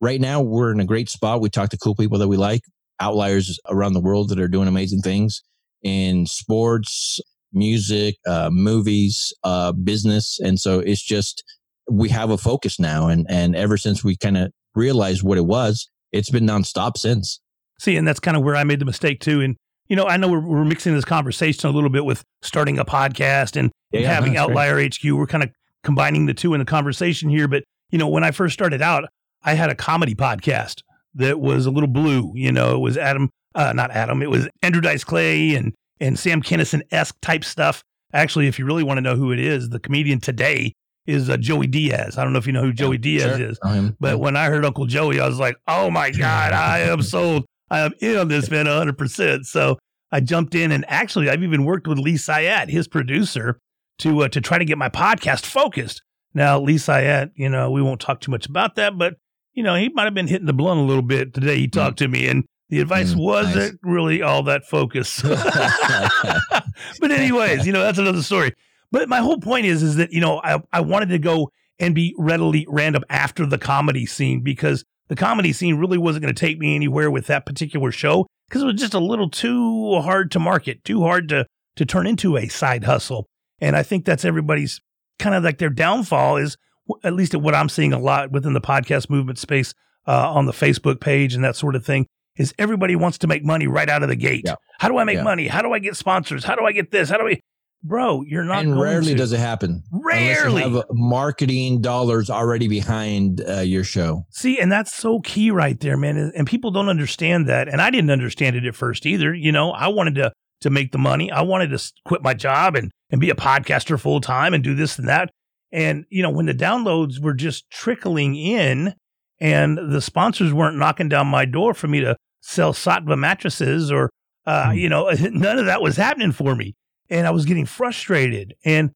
right 0.02 0.20
now 0.22 0.42
we're 0.42 0.72
in 0.72 0.80
a 0.80 0.86
great 0.86 1.10
spot. 1.10 1.42
We 1.42 1.50
talk 1.50 1.70
to 1.70 1.78
cool 1.78 1.96
people 1.96 2.18
that 2.20 2.28
we 2.28 2.38
like, 2.38 2.62
outliers 3.00 3.60
around 3.70 3.94
the 3.94 4.02
world 4.02 4.30
that 4.30 4.40
are 4.40 4.48
doing 4.48 4.68
amazing 4.68 5.02
things 5.02 5.42
in 5.84 6.26
sports, 6.26 7.20
music, 7.54 8.18
uh, 8.28 8.50
movies, 8.52 9.34
uh, 9.44 9.72
business. 9.72 10.40
And 10.40 10.60
so 10.60 10.80
it's 10.80 11.02
just, 11.02 11.44
we 11.90 12.10
have 12.10 12.30
a 12.30 12.38
focus 12.38 12.80
now. 12.80 13.08
And, 13.08 13.26
and 13.30 13.56
ever 13.56 13.78
since 13.78 14.04
we 14.04 14.16
kind 14.16 14.38
of 14.38 14.52
realized 14.76 15.24
what 15.24 15.38
it 15.38 15.46
was, 15.46 15.90
it's 16.12 16.30
been 16.30 16.46
nonstop 16.46 16.98
since. 16.98 17.40
See, 17.80 17.96
and 17.96 18.08
that's 18.08 18.20
kind 18.20 18.36
of 18.36 18.44
where 18.44 18.56
I 18.56 18.64
made 18.64 18.80
the 18.80 18.86
mistake 18.86 19.22
too. 19.22 19.42
And, 19.42 19.56
you 19.88 19.96
know, 19.96 20.06
I 20.06 20.18
know 20.18 20.28
we're, 20.28 20.46
we're 20.46 20.66
mixing 20.66 20.94
this 20.94 21.06
conversation 21.06 21.70
a 21.70 21.72
little 21.72 21.90
bit 21.90 22.06
with 22.06 22.24
starting 22.42 22.78
a 22.78 22.86
podcast 22.86 23.56
and, 23.56 23.72
Yeah, 23.92 24.02
having 24.02 24.34
great. 24.34 24.40
Outlier 24.40 24.84
HQ. 24.84 25.04
We're 25.06 25.26
kind 25.26 25.44
of 25.44 25.50
combining 25.84 26.26
the 26.26 26.34
two 26.34 26.54
in 26.54 26.60
the 26.60 26.66
conversation 26.66 27.30
here. 27.30 27.48
But, 27.48 27.64
you 27.90 27.98
know, 27.98 28.08
when 28.08 28.24
I 28.24 28.32
first 28.32 28.54
started 28.54 28.82
out, 28.82 29.06
I 29.44 29.54
had 29.54 29.70
a 29.70 29.76
comedy 29.76 30.14
podcast 30.14 30.82
that 31.20 31.40
was 31.40 31.66
a 31.66 31.72
little 31.72 31.88
blue. 31.90 32.32
You 32.36 32.52
know, 32.52 32.76
it 32.76 32.80
was 32.80 32.98
Adam, 32.98 33.30
uh, 33.56 33.74
not 33.74 33.92
Adam, 33.92 34.22
it 34.22 34.30
was 34.30 34.48
Andrew 34.62 34.82
Dice 34.82 35.04
Clay 35.04 35.56
and, 35.56 35.74
and 36.00 36.18
Sam 36.18 36.42
Kinison 36.42 36.82
esque 36.92 37.16
type 37.22 37.44
stuff. 37.44 37.84
Actually, 38.14 38.48
if 38.48 38.58
you 38.58 38.66
really 38.66 38.84
want 38.84 38.98
to 38.98 39.02
know 39.02 39.16
who 39.16 39.32
it 39.32 39.40
is, 39.40 39.70
the 39.70 39.80
comedian 39.80 40.20
today 40.20 40.74
is 41.06 41.30
uh, 41.30 41.38
Joey 41.38 41.68
Diaz. 41.68 42.18
I 42.18 42.24
don't 42.24 42.34
know 42.34 42.40
if 42.40 42.48
you 42.48 42.54
know 42.54 42.62
who 42.64 42.74
Joey 42.74 42.98
Diaz 42.98 43.38
Sure. 43.38 43.50
is. 43.50 43.60
But 44.00 44.20
when 44.20 44.36
I 44.36 44.48
heard 44.48 44.66
Uncle 44.66 44.86
Joey, 44.86 45.20
I 45.20 45.28
was 45.28 45.40
like, 45.40 45.56
oh 45.68 45.90
my 45.92 46.10
God, 46.26 46.54
I 46.54 46.80
am 46.80 47.02
sold. 47.02 47.46
I 47.72 47.80
am 47.82 47.94
in 48.00 48.18
on 48.18 48.28
this 48.28 48.50
man 48.50 48.66
100%. 48.66 49.46
So 49.46 49.78
I 50.12 50.20
jumped 50.22 50.56
in 50.56 50.72
and 50.72 50.86
actually 50.88 51.30
I've 51.30 51.44
even 51.44 51.66
worked 51.66 51.88
with 51.88 52.00
Lee 52.00 52.16
Syatt, 52.16 52.70
his 52.70 52.88
producer, 52.88 53.60
to 54.00 54.24
uh, 54.24 54.30
to 54.30 54.42
try 54.42 54.58
to 54.58 54.66
get 54.66 54.78
my 54.78 54.90
podcast 54.90 55.46
focused. 55.46 56.02
Now, 56.34 56.60
Lee 56.60 56.76
Syatt, 56.78 57.32
you 57.36 57.50
know, 57.50 57.70
we 57.70 57.82
won't 57.82 58.00
talk 58.02 58.22
too 58.22 58.32
much 58.32 58.46
about 58.48 58.76
that, 58.76 58.98
but 58.98 59.16
you 59.54 59.64
know, 59.64 59.76
he 59.76 59.90
might 59.90 60.06
have 60.06 60.14
been 60.14 60.28
hitting 60.28 60.48
the 60.48 60.54
blunt 60.54 60.80
a 60.80 60.84
little 60.84 61.02
bit 61.02 61.34
today. 61.34 61.58
he 61.58 61.68
talked 61.68 61.98
to 62.00 62.08
me, 62.08 62.28
and 62.28 62.46
the 62.70 62.80
advice 62.80 63.14
Mm, 63.14 63.24
wasn't 63.24 63.80
really 63.84 64.22
all 64.22 64.44
that 64.44 64.66
focused. 64.66 65.24
but 67.00 67.12
anyways, 67.12 67.66
you 67.66 67.74
know, 67.74 67.82
that's 67.82 67.98
another 67.98 68.22
story. 68.22 68.54
But 68.92 69.10
my 69.10 69.20
whole 69.20 69.40
point 69.40 69.66
is, 69.66 69.84
is 69.84 69.96
that 69.98 70.12
you 70.12 70.22
know, 70.22 70.42
I 70.44 70.62
I 70.72 70.82
wanted 70.82 71.10
to 71.10 71.20
go 71.20 71.50
and 71.80 71.96
be 71.96 72.16
readily 72.18 72.66
random 72.68 73.04
after 73.10 73.46
the 73.46 73.58
comedy 73.58 74.06
scene 74.06 74.42
because 74.42 74.84
the 75.08 75.16
comedy 75.16 75.54
scene 75.54 75.76
really 75.76 75.98
wasn't 75.98 76.24
going 76.24 76.34
to 76.34 76.40
take 76.40 76.60
me 76.60 76.76
anywhere 76.76 77.10
with 77.10 77.28
that 77.28 77.46
particular 77.46 77.92
show 77.92 78.28
because 78.48 78.62
it 78.62 78.66
was 78.66 78.76
just 78.80 78.94
a 78.94 79.00
little 79.00 79.30
too 79.30 80.00
hard 80.02 80.32
to 80.32 80.40
market, 80.40 80.84
too 80.84 81.02
hard 81.02 81.30
to 81.30 81.46
to 81.76 81.86
turn 81.86 82.08
into 82.08 82.38
a 82.38 82.48
side 82.48 82.84
hustle. 82.84 83.26
And 83.62 83.76
I 83.76 83.84
think 83.84 84.06
that's 84.06 84.26
everybody's 84.26 84.80
kind 85.18 85.36
of 85.36 85.44
like 85.44 85.58
their 85.58 85.70
downfall 85.70 86.38
is 86.38 86.58
at 87.04 87.14
least 87.14 87.34
at 87.34 87.42
what 87.42 87.56
I'm 87.56 87.70
seeing 87.70 87.94
a 87.94 88.00
lot 88.00 88.32
within 88.32 88.54
the 88.54 88.62
podcast 88.62 89.10
movement 89.10 89.38
space 89.40 89.74
uh, 90.08 90.32
on 90.34 90.46
the 90.46 90.52
Facebook 90.54 91.00
page 91.00 91.34
and 91.36 91.44
that 91.44 91.56
sort 91.56 91.76
of 91.76 91.86
thing 91.86 92.08
is 92.38 92.54
everybody 92.58 92.96
wants 92.96 93.18
to 93.20 93.28
make 93.28 93.44
money 93.44 93.68
right 93.68 93.90
out 93.90 94.02
of 94.04 94.10
the 94.10 94.16
gate. 94.16 94.44
Yeah. 94.46 94.56
How 94.80 94.88
do 94.88 94.98
I 94.98 95.04
make 95.04 95.18
Yeah. 95.18 95.24
money? 95.24 95.48
How 95.48 95.62
do 95.62 95.72
I 95.74 95.80
get 95.80 95.96
sponsors? 95.96 96.44
How 96.46 96.56
do 96.56 96.66
I 96.66 96.72
get 96.72 96.92
this? 96.92 97.10
How 97.10 97.18
do 97.18 97.28
I 97.28 97.40
Bro, 97.82 98.24
you're 98.28 98.44
not 98.44 98.66
and 98.66 98.78
rarely 98.80 99.12
to. 99.14 99.16
does 99.16 99.32
it 99.32 99.40
happen. 99.40 99.84
Rarely. 99.90 100.64
You 100.64 100.76
have 100.76 100.84
marketing 100.92 101.80
dollars 101.82 102.30
already 102.30 102.68
behind 102.68 103.42
uh, 103.48 103.62
your 103.62 103.86
show. 103.86 104.26
See, 104.32 104.60
and 104.60 104.70
that's 104.70 104.94
so 104.94 105.22
key 105.22 105.50
right 105.50 105.80
there, 105.80 105.96
man. 105.96 106.18
And- 106.18 106.34
And 106.36 106.46
people 106.46 106.72
don't 106.72 106.90
understand 106.90 107.48
that. 107.48 107.70
And 107.70 107.82
I 107.82 107.90
didn't 107.90 108.10
understand 108.12 108.58
it 108.58 108.66
at 108.66 108.76
first 108.76 109.06
either. 109.06 109.34
You 109.34 109.52
know, 109.54 109.72
I 109.72 109.88
wanted 109.88 110.16
to 110.16 110.32
to 110.62 110.70
make 110.70 110.92
the 110.92 110.98
money. 110.98 111.32
I 111.32 111.40
wanted 111.42 111.70
to 111.70 111.92
quit 112.04 112.22
my 112.22 112.34
job 112.34 112.76
and 112.76 112.92
and 113.10 113.22
be 113.22 113.30
a 113.30 113.36
podcaster 113.36 113.98
full 113.98 114.20
time 114.20 114.54
and 114.54 114.62
do 114.62 114.76
this 114.76 115.00
and 115.00 115.08
that. 115.08 115.30
And 115.72 116.06
you 116.10 116.24
know, 116.24 116.30
when 116.30 116.46
the 116.46 116.54
downloads 116.54 117.20
were 117.20 117.34
just 117.34 117.70
trickling 117.70 118.36
in, 118.36 118.94
and 119.40 119.78
the 119.78 120.02
sponsors 120.02 120.54
weren't 120.54 120.78
knocking 120.78 121.10
down 121.10 121.28
my 121.28 121.46
door 121.46 121.74
for 121.74 121.88
me 121.88 122.02
to 122.02 122.16
sell 122.42 122.74
Saatva 122.74 123.18
mattresses 123.18 123.92
or, 123.92 124.10
uh, 124.46 124.72
Hmm. 124.72 124.78
you 124.78 124.90
know, 124.90 125.10
none 125.32 125.60
of 125.60 125.66
that 125.66 125.82
was 125.82 125.96
happening 125.96 126.32
for 126.32 126.56
me, 126.56 126.76
and 127.10 127.28
I 127.28 127.32
was 127.32 127.46
getting 127.46 127.66
frustrated. 127.66 128.54
And 128.66 128.92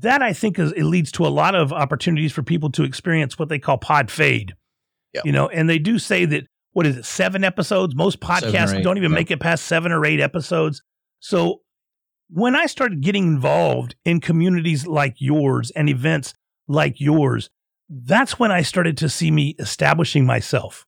that 0.00 0.22
I 0.22 0.32
think 0.32 0.58
is 0.58 0.72
it 0.72 0.84
leads 0.84 1.10
to 1.12 1.26
a 1.26 1.28
lot 1.28 1.54
of 1.54 1.72
opportunities 1.72 2.32
for 2.32 2.42
people 2.42 2.70
to 2.72 2.84
experience 2.84 3.38
what 3.38 3.48
they 3.48 3.58
call 3.58 3.78
pod 3.78 4.10
fade. 4.10 4.54
Yep. 5.14 5.24
You 5.24 5.32
know, 5.32 5.48
and 5.48 5.68
they 5.68 5.78
do 5.78 5.98
say 5.98 6.26
that 6.26 6.44
what 6.72 6.86
is 6.86 6.98
it, 6.98 7.04
seven 7.06 7.42
episodes? 7.42 7.94
Most 7.94 8.20
podcasts 8.20 8.74
eight, 8.74 8.84
don't 8.84 8.98
even 8.98 9.10
yeah. 9.10 9.16
make 9.16 9.30
it 9.30 9.40
past 9.40 9.64
seven 9.64 9.90
or 9.90 10.04
eight 10.04 10.20
episodes. 10.20 10.82
So 11.20 11.62
when 12.28 12.54
I 12.54 12.66
started 12.66 13.00
getting 13.00 13.24
involved 13.26 13.96
in 14.04 14.20
communities 14.20 14.86
like 14.86 15.16
yours 15.18 15.70
and 15.72 15.88
events 15.88 16.34
like 16.66 17.00
yours, 17.00 17.50
that's 17.88 18.38
when 18.38 18.52
I 18.52 18.62
started 18.62 18.96
to 18.98 19.08
see 19.08 19.30
me 19.30 19.54
establishing 19.58 20.26
myself. 20.26 20.84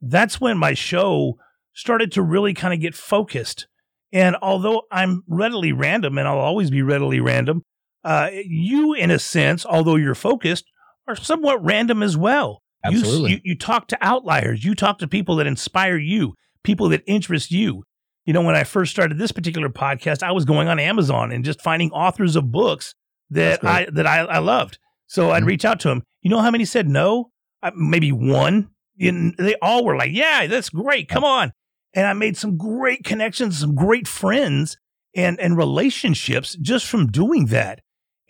That's 0.00 0.40
when 0.40 0.56
my 0.58 0.74
show 0.74 1.38
started 1.72 2.12
to 2.12 2.22
really 2.22 2.54
kind 2.54 2.72
of 2.72 2.80
get 2.80 2.94
focused. 2.94 3.66
And 4.12 4.36
although 4.40 4.82
I'm 4.92 5.24
readily 5.26 5.72
random 5.72 6.18
and 6.18 6.28
I'll 6.28 6.38
always 6.38 6.70
be 6.70 6.82
readily 6.82 7.18
random, 7.18 7.62
uh, 8.04 8.30
you, 8.32 8.92
in 8.94 9.10
a 9.10 9.18
sense, 9.18 9.66
although 9.66 9.96
you're 9.96 10.14
focused, 10.14 10.64
are 11.08 11.16
somewhat 11.16 11.64
random 11.64 12.02
as 12.02 12.16
well. 12.16 12.60
You- 12.88 12.98
Absolutely. 12.98 13.30
You, 13.32 13.40
you 13.42 13.58
talk 13.58 13.88
to 13.88 13.98
outliers. 14.00 14.64
You 14.64 14.74
talk 14.74 14.98
to 14.98 15.08
people 15.08 15.36
that 15.36 15.46
inspire 15.46 15.96
you, 15.96 16.34
people 16.62 16.88
that 16.90 17.02
interest 17.06 17.50
you. 17.50 17.82
You 18.24 18.32
know, 18.32 18.42
when 18.42 18.56
I 18.56 18.64
first 18.64 18.90
started 18.90 19.18
this 19.18 19.32
particular 19.32 19.68
podcast, 19.68 20.22
I 20.22 20.32
was 20.32 20.44
going 20.44 20.68
on 20.68 20.78
Amazon 20.78 21.30
and 21.30 21.44
just 21.44 21.60
finding 21.60 21.90
authors 21.92 22.36
of 22.36 22.50
books 22.50 22.94
that 23.30 23.64
I 23.64 23.86
that 23.92 24.06
I, 24.06 24.20
I 24.20 24.38
loved. 24.38 24.78
So 25.06 25.30
I'd 25.30 25.42
Mhm. 25.42 25.46
reach 25.46 25.64
out 25.64 25.80
to 25.80 25.88
them. 25.88 26.02
You 26.22 26.30
know 26.30 26.40
how 26.40 26.50
many 26.50 26.64
said 26.64 26.88
no? 26.88 27.30
Uh, 27.62 27.70
maybe 27.76 28.12
one. 28.12 28.68
And 29.00 29.34
they 29.38 29.56
all 29.60 29.84
were 29.84 29.96
like, 29.96 30.12
"Yeah, 30.12 30.46
that's 30.46 30.70
great. 30.70 31.08
Come 31.08 31.24
on." 31.24 31.52
And 31.94 32.06
I 32.06 32.12
made 32.12 32.36
some 32.36 32.56
great 32.56 33.04
connections, 33.04 33.58
some 33.58 33.74
great 33.74 34.06
friends, 34.08 34.76
and 35.14 35.38
and 35.40 35.56
relationships 35.56 36.56
just 36.60 36.86
from 36.86 37.08
doing 37.08 37.46
that. 37.46 37.80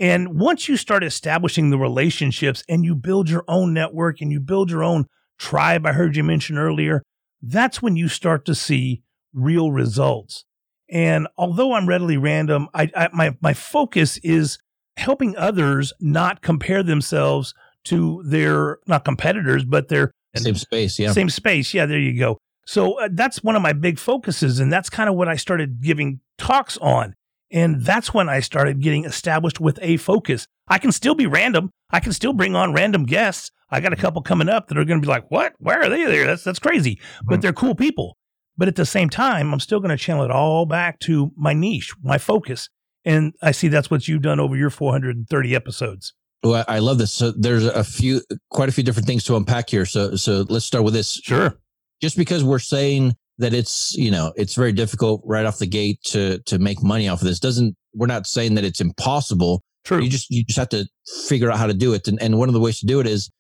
And 0.01 0.41
once 0.41 0.69
you 0.69 0.77
start 0.77 1.05
establishing 1.05 1.71
the 1.71 1.79
relationships 1.79 2.65
and 2.69 2.85
you 2.85 2.95
build 2.97 3.31
your 3.31 3.45
own 3.47 3.73
network 3.73 4.21
and 4.21 4.33
you 4.33 4.41
build 4.41 4.71
your 4.71 4.83
own 4.83 5.05
tribe, 5.39 5.87
I 5.87 5.93
heard 5.93 6.17
you 6.17 6.25
mention 6.25 6.59
earlier, 6.59 7.03
that's 7.41 7.81
when 7.81 7.95
you 7.95 8.09
start 8.09 8.45
to 8.47 8.55
see 8.57 9.03
real 9.35 9.71
results. 9.73 10.45
And 10.91 11.29
although 11.37 11.73
I'm 11.75 11.89
readily 11.89 12.17
random, 12.17 12.69
I, 12.75 12.91
I 12.95 13.09
my 13.13 13.37
my 13.41 13.53
focus 13.55 14.19
is 14.19 14.59
helping 14.97 15.37
others 15.37 15.93
not 16.01 16.41
compare 16.43 16.83
themselves 16.83 17.55
to 17.85 18.23
their 18.25 18.79
not 18.87 19.05
competitors, 19.05 19.65
but 19.65 19.89
their 19.89 20.11
Same 20.37 20.55
space, 20.55 20.99
yeah. 20.99 21.13
same 21.13 21.29
space. 21.31 21.75
Yeah, 21.75 21.87
there 21.87 21.99
you 21.99 22.19
go. 22.19 22.39
So 22.67 22.99
uh, 23.01 23.09
that's 23.13 23.43
one 23.43 23.57
of 23.57 23.63
my 23.63 23.73
big 23.75 23.99
focuses, 23.99 24.59
and 24.61 24.73
that's 24.73 24.89
kind 24.89 25.09
of 25.11 25.17
what 25.17 25.29
I 25.29 25.37
started 25.37 25.83
giving 25.83 26.21
talks 26.39 26.79
on. 26.79 27.15
And 27.51 27.83
that's 27.83 28.13
when 28.15 28.29
I 28.29 28.41
started 28.41 28.81
getting 28.81 29.05
established 29.05 29.61
with 29.61 29.79
a 29.83 29.97
focus. 29.99 30.47
I 30.67 30.79
can 30.79 30.91
still 30.93 31.15
be 31.15 31.27
random. 31.27 31.71
I 31.91 32.01
can 32.01 32.13
still 32.13 32.33
bring 32.33 32.57
on 32.57 32.73
random 32.73 33.05
guests. 33.05 33.51
I 33.71 33.81
got 33.81 33.93
a 33.93 33.97
couple 33.97 34.23
coming 34.23 34.49
up 34.49 34.69
that 34.69 34.79
are 34.79 34.85
going 34.85 35.01
to 35.01 35.05
be 35.07 35.11
like, 35.11 35.31
"What? 35.31 35.55
Where 35.59 35.83
are 35.83 35.89
they 35.89 36.05
there? 36.05 36.27
That's 36.27 36.43
that's 36.45 36.59
crazy." 36.59 37.01
But 37.25 37.39
Mhm. 37.39 37.43
they're 37.43 37.53
cool 37.53 37.75
people. 37.75 38.17
But 38.57 38.69
at 38.69 38.77
the 38.77 38.87
same 38.87 39.11
time, 39.11 39.53
I'm 39.53 39.61
still 39.61 39.81
going 39.81 39.91
to 39.91 39.97
channel 39.97 40.25
it 40.25 40.31
all 40.31 40.67
back 40.67 41.01
to 41.01 41.33
my 41.37 41.53
niche, 41.53 41.93
my 42.03 42.19
focus. 42.19 42.69
And 43.05 43.35
I 43.43 43.51
see 43.51 43.69
that's 43.69 43.91
what 43.91 44.09
you've 44.09 44.23
done 44.23 44.41
over 44.41 44.57
your 44.57 44.71
430 44.71 45.55
episodes. 45.55 46.15
Well, 46.43 46.65
I 46.69 46.79
love 46.79 46.99
this. 46.99 47.13
So 47.13 47.33
there's 47.33 47.65
a 47.65 47.85
few, 47.85 48.21
quite 48.51 48.69
a 48.69 48.73
few 48.73 48.85
different 48.85 49.07
things 49.07 49.25
to 49.25 49.37
unpack 49.37 49.71
here. 49.71 49.87
So, 49.87 50.15
so 50.17 50.45
let's 50.49 50.65
start 50.65 50.85
with 50.85 50.95
this. 50.95 51.15
Sure. 51.25 51.55
Just 52.01 52.17
because 52.17 52.45
we're 52.45 52.59
saying 52.59 53.15
that 53.39 53.55
it's, 53.55 53.95
you 53.95 54.11
know, 54.11 54.33
it's 54.37 54.55
very 54.55 54.73
difficult 54.73 55.23
right 55.25 55.47
off 55.47 55.59
the 55.59 55.67
gate 55.67 56.01
to 56.05 56.39
to 56.41 56.59
make 56.59 56.83
money 56.83 57.09
off 57.09 57.21
of 57.21 57.27
this 57.27 57.41
doesn't. 57.41 57.75
We're 57.95 58.07
not 58.07 58.27
saying 58.27 58.55
that 58.55 58.65
it's 58.65 58.81
impossible. 58.81 59.63
True. 59.85 60.03
You 60.03 60.11
just 60.11 60.31
you 60.31 60.45
just 60.45 60.59
have 60.59 60.69
to 60.71 60.87
figure 61.27 61.51
out 61.51 61.59
how 61.59 61.67
to 61.67 61.75
do 61.75 61.95
it. 61.95 62.07
And 62.09 62.21
and 62.21 62.39
one 62.39 62.49
of 62.49 62.55
the 62.55 62.61
ways 62.61 62.79
to 62.81 62.87
do 62.87 63.01
it 63.01 63.07
is, 63.07 63.31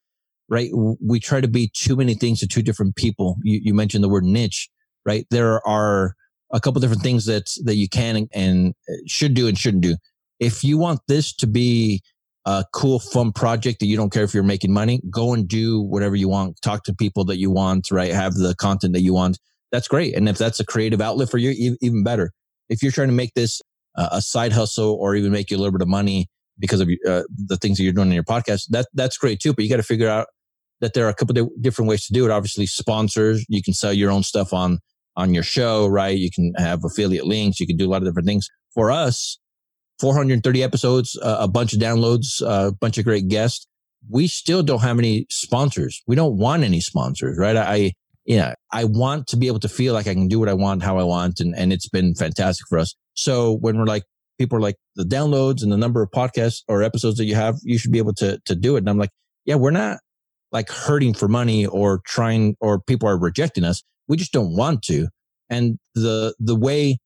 right? 0.48 0.70
We 0.72 1.20
try 1.20 1.40
to 1.40 1.48
be 1.48 1.70
too 1.74 1.96
many 1.96 2.14
things 2.14 2.40
to 2.40 2.48
two 2.48 2.62
different 2.62 2.96
people. 2.96 3.36
You 3.42 3.60
you 3.62 3.74
mentioned 3.74 4.02
the 4.02 4.08
word 4.08 4.24
niche, 4.24 4.68
right? 5.04 5.26
There 5.30 5.66
are 5.66 6.14
a 6.52 6.60
couple 6.60 6.80
different 6.80 7.02
things 7.02 7.26
that 7.26 7.50
that 7.64 7.76
you 7.76 7.88
can 7.88 8.28
and 8.32 8.74
should 9.06 9.34
do 9.34 9.48
and 9.48 9.58
shouldn't 9.58 9.82
do. 9.82 9.96
If 10.40 10.64
you 10.64 10.78
want 10.78 11.00
this 11.08 11.34
to 11.36 11.46
be 11.46 12.02
a 12.46 12.64
cool, 12.72 12.98
fun 12.98 13.32
project 13.32 13.80
that 13.80 13.86
you 13.86 13.96
don't 13.96 14.12
care 14.12 14.24
if 14.24 14.34
you're 14.34 14.42
making 14.42 14.72
money, 14.72 15.00
go 15.10 15.32
and 15.32 15.48
do 15.48 15.80
whatever 15.80 16.14
you 16.14 16.28
want. 16.28 16.60
Talk 16.60 16.84
to 16.84 16.94
people 16.94 17.24
that 17.26 17.38
you 17.38 17.50
want, 17.50 17.90
right? 17.90 18.12
Have 18.12 18.34
the 18.34 18.54
content 18.54 18.92
that 18.92 19.00
you 19.00 19.14
want. 19.14 19.38
That's 19.72 19.88
great. 19.88 20.14
And 20.14 20.28
if 20.28 20.38
that's 20.38 20.60
a 20.60 20.64
creative 20.64 21.00
outlet 21.00 21.30
for 21.30 21.38
you, 21.38 21.76
even 21.80 22.04
better. 22.04 22.32
If 22.68 22.82
you're 22.82 22.92
trying 22.92 23.08
to 23.08 23.14
make 23.14 23.34
this 23.34 23.60
uh, 23.96 24.10
a 24.12 24.22
side 24.22 24.52
hustle 24.52 24.94
or 25.00 25.14
even 25.14 25.32
make 25.32 25.50
you 25.50 25.56
a 25.56 25.58
little 25.58 25.72
bit 25.72 25.82
of 25.82 25.88
money 25.88 26.28
because 26.58 26.80
of 26.80 26.88
uh, 27.08 27.22
the 27.46 27.56
things 27.56 27.78
that 27.78 27.84
you're 27.84 27.92
doing 27.92 28.08
in 28.08 28.14
your 28.14 28.24
podcast, 28.24 28.68
that 28.68 28.86
that's 28.94 29.16
great 29.16 29.40
too. 29.40 29.52
But 29.52 29.64
you 29.64 29.70
got 29.70 29.78
to 29.78 29.82
figure 29.82 30.08
out 30.08 30.28
that 30.80 30.92
there 30.94 31.06
are 31.06 31.10
a 31.10 31.14
couple 31.14 31.34
different 31.60 31.88
ways 31.88 32.06
to 32.06 32.12
do 32.12 32.24
it. 32.24 32.30
Obviously, 32.30 32.66
sponsors. 32.66 33.44
You 33.48 33.62
can 33.62 33.74
sell 33.74 33.92
your 33.92 34.10
own 34.10 34.22
stuff 34.22 34.52
on 34.52 34.80
on 35.16 35.34
your 35.34 35.42
show, 35.42 35.86
right? 35.86 36.16
You 36.16 36.30
can 36.30 36.52
have 36.56 36.84
affiliate 36.84 37.26
links. 37.26 37.60
You 37.60 37.66
can 37.66 37.76
do 37.76 37.86
a 37.86 37.90
lot 37.90 38.02
of 38.02 38.08
different 38.08 38.26
things. 38.26 38.48
For 38.72 38.90
us, 38.90 39.38
430 40.00 40.62
episodes, 40.62 41.18
uh, 41.22 41.36
a 41.40 41.48
bunch 41.48 41.72
of 41.72 41.80
downloads, 41.80 42.42
uh, 42.42 42.68
a 42.68 42.72
bunch 42.72 42.98
of 42.98 43.04
great 43.04 43.28
guests. 43.28 43.66
We 44.10 44.26
still 44.26 44.62
don't 44.62 44.80
have 44.80 44.98
any 44.98 45.26
sponsors. 45.30 46.02
We 46.06 46.16
don't 46.16 46.36
want 46.36 46.64
any 46.64 46.80
sponsors, 46.80 47.38
right? 47.38 47.56
I, 47.56 47.92
yeah, 48.26 48.54
I 48.72 48.84
want 48.84 49.28
to 49.28 49.36
be 49.36 49.46
able 49.46 49.60
to 49.60 49.68
feel 49.68 49.94
like 49.94 50.06
I 50.06 50.14
can 50.14 50.28
do 50.28 50.38
what 50.38 50.48
I 50.48 50.54
want, 50.54 50.82
how 50.82 50.98
I 50.98 51.04
want. 51.04 51.40
And, 51.40 51.54
and 51.56 51.72
it's 51.72 51.88
been 51.88 52.14
fantastic 52.14 52.66
for 52.68 52.78
us. 52.78 52.94
So 53.14 53.52
when 53.52 53.78
we're 53.78 53.86
like, 53.86 54.04
people 54.38 54.58
are 54.58 54.60
like 54.60 54.76
the 54.96 55.04
downloads 55.04 55.62
and 55.62 55.70
the 55.70 55.76
number 55.76 56.02
of 56.02 56.10
podcasts 56.10 56.62
or 56.68 56.82
episodes 56.82 57.18
that 57.18 57.24
you 57.24 57.36
have, 57.36 57.56
you 57.62 57.78
should 57.78 57.92
be 57.92 57.98
able 57.98 58.14
to, 58.14 58.40
to 58.46 58.54
do 58.54 58.74
it. 58.76 58.80
And 58.80 58.90
I'm 58.90 58.98
like, 58.98 59.10
yeah, 59.44 59.54
we're 59.54 59.70
not 59.70 59.98
like 60.52 60.70
hurting 60.70 61.14
for 61.14 61.28
money 61.28 61.66
or 61.66 62.00
trying, 62.06 62.56
or 62.60 62.80
people 62.80 63.08
are 63.08 63.18
rejecting 63.18 63.64
us. 63.64 63.82
We 64.08 64.16
just 64.16 64.32
don't 64.32 64.56
want 64.56 64.82
to. 64.84 65.08
And 65.50 65.78
the, 65.94 66.34
the 66.38 66.56
way, 66.56 66.98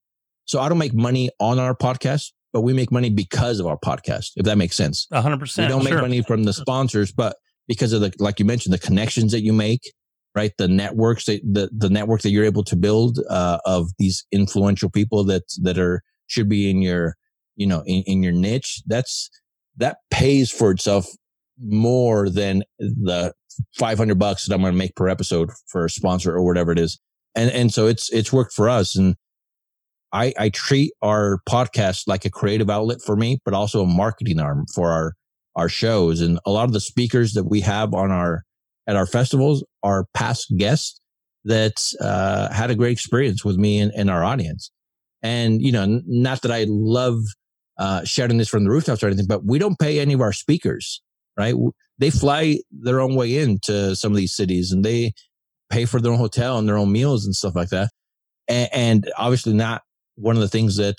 so 0.45 0.61
I 0.61 0.69
don't 0.69 0.79
make 0.79 0.95
money 0.95 1.31
on 1.41 1.59
our 1.59 1.75
podcast, 1.75 2.33
but 2.53 2.63
we 2.63 2.73
make 2.73 2.91
money 2.91 3.11
because 3.11 3.61
of 3.61 3.67
our 3.67 3.79
podcast, 3.79 4.33
if 4.37 4.45
that 4.45 4.59
makes 4.59 4.77
sense. 4.77 5.07
100%. 5.13 5.63
We 5.63 5.69
don't 5.69 5.85
make 5.85 5.93
sure. 5.93 6.03
money 6.03 6.23
from 6.23 6.45
the 6.45 6.53
sponsors, 6.53 7.13
but 7.13 7.37
because 7.67 7.93
of 7.93 8.01
the, 8.01 8.13
like 8.19 8.39
you 8.39 8.45
mentioned, 8.45 8.73
the 8.73 8.79
connections 8.79 9.33
that 9.33 9.43
you 9.43 9.53
make, 9.53 9.93
right? 10.35 10.53
The 10.57 10.69
networks 10.69 11.27
that, 11.27 11.41
the, 11.43 11.69
the 11.77 11.91
network 11.91 12.23
that 12.23 12.31
you're 12.31 12.45
able 12.45 12.65
to 12.65 12.77
build, 12.77 13.19
uh, 13.29 13.59
of 13.67 13.91
these 13.99 14.25
influential 14.33 14.91
people 14.91 15.25
that, 15.25 15.43
that 15.63 15.79
are, 15.79 16.03
should 16.27 16.49
be 16.49 16.71
in 16.71 16.83
your, 16.83 17.17
you 17.57 17.67
know, 17.67 17.83
in, 17.87 18.03
in 18.07 18.23
your 18.23 18.33
niche. 18.33 18.83
That's, 18.87 19.31
that 19.77 19.99
pays 20.11 20.51
for 20.51 20.71
itself 20.71 21.07
more 21.61 22.29
than 22.29 22.63
the 22.79 23.33
500 23.79 24.19
bucks 24.19 24.47
that 24.47 24.55
I'm 24.55 24.61
going 24.61 24.73
to 24.73 24.79
make 24.79 24.95
per 24.95 25.09
episode 25.09 25.51
for 25.67 25.85
a 25.85 25.91
sponsor 25.91 26.35
or 26.35 26.45
whatever 26.45 26.73
it 26.73 26.79
is. 26.79 26.99
And, 27.35 27.51
and 27.51 27.73
so 27.73 27.87
it's, 27.87 28.13
it's 28.13 28.33
worked 28.33 28.53
for 28.53 28.69
us. 28.69 28.97
And 28.97 29.17
I, 30.13 30.33
I 30.39 30.49
treat 30.49 30.93
our 31.03 31.41
podcast 31.49 32.05
like 32.07 32.25
a 32.25 32.31
creative 32.31 32.71
outlet 32.71 33.03
for 33.05 33.17
me, 33.17 33.41
but 33.45 33.55
also 33.55 33.83
a 33.83 33.87
marketing 33.87 34.41
arm 34.41 34.67
for 34.75 34.91
our, 34.91 35.15
our 35.55 35.69
shows. 35.69 36.21
And 36.21 36.39
a 36.47 36.51
lot 36.51 36.65
of 36.65 36.73
the 36.73 36.81
speakers 36.81 37.35
that 37.35 37.45
we 37.45 37.61
have 37.61 37.95
on 37.95 38.11
our, 38.11 38.45
at 38.87 38.97
our 38.97 39.07
festivals 39.07 39.65
are 39.83 40.07
past 40.15 40.53
guests 40.57 41.01
that, 41.45 41.93
uh, 42.01 42.53
had 42.53 42.71
a 42.71 42.75
great 42.75 42.93
experience 42.93 43.45
with 43.45 43.57
me 43.57 43.79
and, 43.81 43.93
and 43.95 44.11
our 44.11 44.25
audience. 44.25 44.71
And, 45.23 45.61
you 45.61 45.73
know, 45.73 45.83
n- 45.83 46.05
not 46.07 46.43
that 46.43 46.53
I 46.53 46.65
love, 46.69 47.19
uh, 47.79 48.05
shouting 48.05 48.39
this 48.39 48.49
from 48.49 48.65
the 48.65 48.71
rooftops 48.71 49.03
or 49.03 49.07
anything, 49.07 49.27
but 49.27 49.45
we 49.45 49.59
don't 49.59 49.79
pay 49.79 50.01
any 50.01 50.15
of 50.15 50.21
our 50.21 50.33
speakers, 50.33 51.03
right? 51.39 51.55
They 51.99 52.11
fly 52.11 52.59
their 52.71 53.01
own 53.01 53.15
way 53.15 53.39
into 53.39 53.95
some 53.97 54.13
of 54.13 54.17
these 54.17 54.35
cities 54.35 54.73
and 54.73 54.85
they 54.85 55.13
pay 55.71 55.85
for 55.85 56.01
their 56.01 56.13
own 56.13 56.19
hotel 56.19 56.59
and 56.59 56.69
their 56.69 56.79
own 56.79 56.93
meals 56.93 57.25
and 57.25 57.35
stuff 57.35 57.55
like 57.55 57.69
that. 57.71 57.91
And, 58.49 58.69
and 58.73 59.13
obviously 59.17 59.53
not 59.53 59.83
one 60.17 60.37
of 60.37 60.43
the 60.43 60.49
things 60.49 60.77
that 60.77 60.97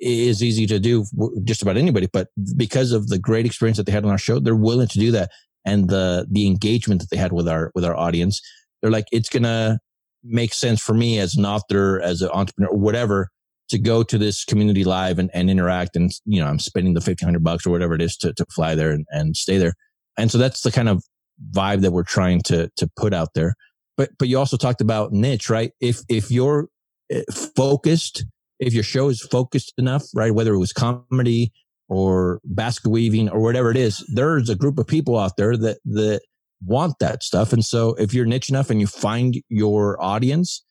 is 0.00 0.42
easy 0.42 0.66
to 0.66 0.78
do 0.78 1.04
just 1.44 1.62
about 1.62 1.76
anybody, 1.76 2.08
but 2.12 2.28
because 2.56 2.92
of 2.92 3.08
the 3.08 3.18
great 3.18 3.46
experience 3.46 3.78
that 3.78 3.86
they 3.86 3.92
had 3.92 4.04
on 4.04 4.10
our 4.10 4.18
show, 4.18 4.38
they're 4.38 4.54
willing 4.54 4.88
to 4.88 4.98
do 4.98 5.10
that. 5.12 5.30
And 5.64 5.88
the, 5.88 6.26
the 6.30 6.46
engagement 6.46 7.00
that 7.00 7.10
they 7.10 7.16
had 7.16 7.32
with 7.32 7.48
our, 7.48 7.72
with 7.74 7.84
our 7.84 7.96
audience, 7.96 8.40
they're 8.80 8.90
like, 8.90 9.06
it's 9.10 9.28
going 9.28 9.42
to 9.44 9.78
make 10.22 10.52
sense 10.52 10.80
for 10.80 10.94
me 10.94 11.18
as 11.18 11.36
an 11.36 11.46
author, 11.46 12.00
as 12.00 12.22
an 12.22 12.30
entrepreneur, 12.32 12.74
whatever, 12.74 13.30
to 13.68 13.78
go 13.78 14.02
to 14.02 14.18
this 14.18 14.44
community 14.44 14.84
live 14.84 15.18
and, 15.18 15.30
and 15.34 15.50
interact. 15.50 15.96
And, 15.96 16.10
you 16.24 16.40
know, 16.40 16.46
I'm 16.46 16.58
spending 16.58 16.94
the 16.94 16.98
1500 16.98 17.42
bucks 17.42 17.66
or 17.66 17.70
whatever 17.70 17.94
it 17.94 18.02
is 18.02 18.16
to, 18.18 18.32
to 18.34 18.44
fly 18.46 18.74
there 18.74 18.92
and, 18.92 19.06
and 19.10 19.36
stay 19.36 19.58
there. 19.58 19.74
And 20.16 20.30
so 20.30 20.38
that's 20.38 20.62
the 20.62 20.72
kind 20.72 20.88
of 20.88 21.02
vibe 21.50 21.80
that 21.82 21.92
we're 21.92 22.04
trying 22.04 22.42
to, 22.42 22.70
to 22.76 22.90
put 22.96 23.12
out 23.12 23.34
there. 23.34 23.54
But, 23.96 24.10
but 24.18 24.28
you 24.28 24.38
also 24.38 24.56
talked 24.56 24.80
about 24.80 25.12
niche, 25.12 25.50
right? 25.50 25.72
If, 25.80 26.00
if 26.08 26.30
you're 26.30 26.68
eh, 27.10 27.22
focused, 27.56 28.24
if 28.58 28.72
your 28.72 28.82
show 28.82 29.08
is 29.08 29.20
focused 29.20 29.72
enough, 29.78 30.04
right? 30.14 30.34
Whether 30.34 30.54
it 30.54 30.58
was 30.58 30.72
comedy 30.72 31.52
or 31.88 32.40
basket 32.44 32.90
weaving 32.90 33.28
or 33.28 33.40
whatever 33.40 33.70
it 33.70 33.76
is, 33.76 34.04
there's 34.14 34.48
a 34.48 34.54
group 34.54 34.78
of 34.78 34.86
people 34.86 35.18
out 35.18 35.36
there 35.36 35.56
that, 35.56 35.78
that 35.86 36.20
want 36.64 36.98
that 37.00 37.22
stuff. 37.22 37.52
And 37.52 37.64
so 37.64 37.94
if 37.94 38.14
you're 38.14 38.26
niche 38.26 38.48
enough 38.48 38.70
and 38.70 38.80
you 38.80 38.86
find 38.86 39.36
your 39.48 40.00
audience, 40.02 40.62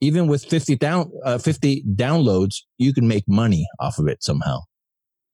even 0.00 0.26
with 0.26 0.44
50 0.44 0.76
down, 0.76 1.10
uh, 1.24 1.38
50 1.38 1.84
downloads, 1.94 2.56
you 2.78 2.92
can 2.92 3.08
make 3.08 3.24
money 3.26 3.66
off 3.80 3.98
of 3.98 4.08
it 4.08 4.22
somehow, 4.22 4.60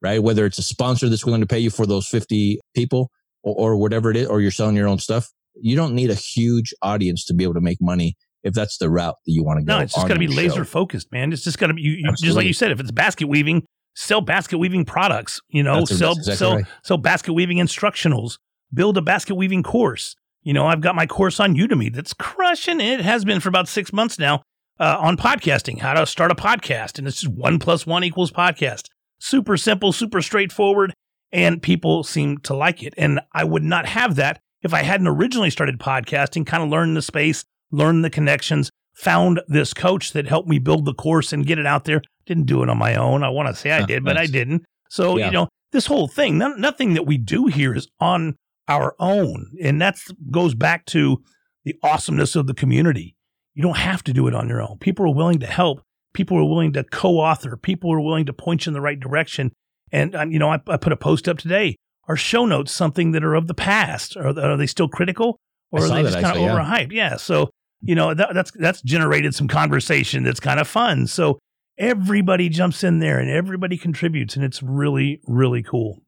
right? 0.01 0.23
Whether 0.23 0.47
it's 0.47 0.59
a 0.59 0.63
sponsor 0.63 1.09
that's 1.09 1.25
willing 1.25 1.41
to 1.41 1.47
pay 1.47 1.59
you 1.59 1.71
for 1.71 1.87
those 1.87 2.07
50 2.07 2.61
people 2.75 3.11
or, 3.43 3.73
or 3.73 3.77
whatever 3.77 4.11
it 4.11 4.17
is, 4.17 4.29
or 4.29 4.41
you're 4.41 4.51
selling 4.51 4.77
your 4.77 4.89
own 4.89 4.99
stuff. 4.99 5.31
You 5.61 5.77
don't 5.77 5.95
need 5.95 6.11
a 6.11 6.15
huge 6.15 6.73
audience 6.81 7.25
to 7.27 7.35
be 7.35 7.45
able 7.45 7.55
to 7.55 7.61
make 7.61 7.79
money 7.81 8.17
if 8.43 8.55
that's 8.55 8.79
the 8.79 8.89
route 8.91 9.17
that 9.27 9.33
you 9.33 9.45
want 9.45 9.61
to 9.61 9.65
go. 9.65 9.77
No, 9.77 9.83
it's 9.83 9.95
just 9.95 10.09
got 10.09 10.15
to 10.15 10.21
be 10.21 10.29
laser 10.29 10.57
show. 10.57 10.65
focused, 10.65 11.13
man. 11.13 11.33
It's 11.33 11.45
just 11.45 11.59
got 11.59 11.69
to 11.69 11.75
be 11.75 11.83
you, 11.83 11.93
you, 11.93 12.13
just 12.17 12.37
like 12.37 12.47
you 12.47 12.53
said. 12.53 12.71
If 12.71 12.81
it's 12.81 12.91
basket 12.91 13.29
weaving, 13.29 13.65
sell 13.95 14.21
basket 14.21 14.59
weaving 14.59 14.85
products. 14.85 15.41
You 15.49 15.63
know, 15.63 15.81
That's- 15.81 15.99
sell 15.99 16.13
exactly 16.13 16.37
sell 16.37 16.57
right. 16.57 16.65
sell 16.85 16.99
basket 16.99 17.33
weaving 17.35 17.59
instructionals. 17.59 18.39
Build 18.73 18.97
a 18.97 19.03
basket 19.03 19.35
weaving 19.35 19.63
course. 19.63 20.17
You 20.43 20.55
know, 20.55 20.67
I've 20.67 20.81
got 20.81 20.95
my 20.95 21.07
course 21.07 21.39
on 21.39 21.55
Udemy 21.55 21.95
that's 21.95 22.15
crushing 22.15 22.81
it. 22.81 23.01
It 23.01 23.05
has 23.05 23.25
been 23.25 23.39
for 23.39 23.49
about 23.49 23.69
six 23.69 23.93
months 23.93 24.19
now 24.19 24.43
uh, 24.81 24.97
on 25.01 25.17
podcasting, 25.17 25.79
how 25.81 25.93
to 25.95 26.07
start 26.07 26.31
a 26.31 26.35
podcast, 26.35 26.99
and 26.99 27.07
it's 27.07 27.21
just 27.21 27.33
one 27.33 27.59
plus 27.59 27.87
one 27.87 28.05
equals 28.05 28.31
podcast. 28.33 28.87
Super 29.19 29.57
simple, 29.57 29.93
super 29.93 30.21
straightforward, 30.21 30.93
and 31.31 31.63
people 31.63 32.03
seem 32.03 32.39
to 32.39 32.55
like 32.55 32.83
it. 32.83 32.95
And 32.97 33.21
I 33.33 33.45
would 33.45 33.63
not 33.63 33.87
have 33.87 34.17
that 34.17 34.41
if 34.63 34.73
I 34.75 34.83
hadn't 34.83 35.09
originally 35.09 35.51
started 35.51 35.79
podcasting, 35.79 36.47
kind 36.47 36.63
of 36.63 36.69
learned 36.69 36.97
the 36.97 37.03
space, 37.03 37.45
learned 37.71 38.05
the 38.05 38.11
connections, 38.11 38.71
found 38.95 39.41
this 39.49 39.73
coach 39.75 40.13
that 40.13 40.27
helped 40.27 40.49
me 40.49 40.59
build 40.59 40.85
the 40.85 40.95
course 40.95 41.33
and 41.33 41.47
get 41.47 41.59
it 41.59 41.67
out 41.67 41.85
there. 41.85 42.03
Didn't 42.27 42.47
do 42.47 42.63
it 42.63 42.69
on 42.69 42.79
my 42.79 42.95
own. 42.95 43.23
I 43.25 43.29
want 43.31 43.49
to 43.49 43.55
say 43.55 43.73
I 43.73 43.85
did, 43.85 44.05
but 44.05 44.17
I 44.17 44.27
didn't. 44.27 44.65
So, 44.89 45.17
Yeah. 45.19 45.27
you 45.27 45.33
know, 45.33 45.49
this 45.73 45.87
whole 45.87 46.07
thing, 46.07 46.39
no, 46.39 46.49
nothing 46.55 46.95
that 46.95 47.07
we 47.07 47.17
do 47.19 47.47
here 47.47 47.75
is 47.75 47.89
on 47.99 48.37
our 48.69 48.95
own. 49.01 49.53
And 49.63 49.81
that 49.81 49.97
goes 50.31 50.55
back 50.55 50.85
to 50.87 51.23
the 51.65 51.75
awesomeness 51.83 52.37
of 52.37 52.47
the 52.47 52.55
community. 52.55 53.17
You 53.55 53.63
don't 53.63 53.77
have 53.77 54.03
to 54.05 54.13
do 54.13 54.27
it 54.29 54.35
on 54.35 54.49
your 54.49 54.63
own. 54.63 54.79
People 54.79 55.07
are 55.07 55.15
willing 55.15 55.41
to 55.41 55.47
help. 55.47 55.83
People 56.15 56.39
are 56.39 56.45
willing 56.45 56.73
to 56.75 56.85
co-author. 56.85 57.57
People 57.57 57.93
are 57.93 58.01
willing 58.01 58.27
to 58.27 58.33
point 58.33 58.67
you 58.67 58.71
in 58.71 58.75
the 58.75 58.81
right 58.81 58.99
direction. 58.99 59.53
And, 59.91 60.15
um, 60.15 60.31
you 60.31 60.39
know, 60.39 60.51
I, 60.51 60.61
I 60.67 60.77
put 60.77 60.93
a 60.93 60.97
post 60.97 61.29
up 61.29 61.39
today. 61.39 61.77
Are 62.09 62.17
show 62.17 62.47
notes 62.47 62.73
something 62.73 63.13
that 63.13 63.23
are 63.23 63.35
of 63.35 63.47
the 63.47 63.55
past? 63.55 64.17
Are, 64.17 64.29
are 64.29 64.57
they 64.57 64.67
still 64.67 64.89
critical? 64.89 65.39
Or 65.71 65.85
are 65.85 65.89
they 65.89 66.03
just 66.03 66.15
kind 66.15 66.27
of 66.27 66.31
actually, 66.31 66.45
yeah. 66.45 66.59
overhyped? 66.59 66.93
Yeah. 66.93 67.17
So, 67.17 67.51
you 67.81 67.95
know, 67.95 68.13
that, 68.15 68.35
that's, 68.35 68.51
that's 68.53 68.83
generated 68.83 69.35
some 69.35 69.49
conversation 69.49 70.23
that's 70.23 70.41
kind 70.41 70.61
of 70.61 70.69
fun. 70.69 71.07
So 71.07 71.39
everybody 71.79 72.49
jumps 72.49 72.85
in 72.85 72.99
there 72.99 73.19
and 73.19 73.31
everybody 73.31 73.79
contributes 73.79 74.37
and 74.37 74.45
it's 74.45 74.63
really, 74.63 75.21
really 75.27 75.63
cool. 75.63 76.03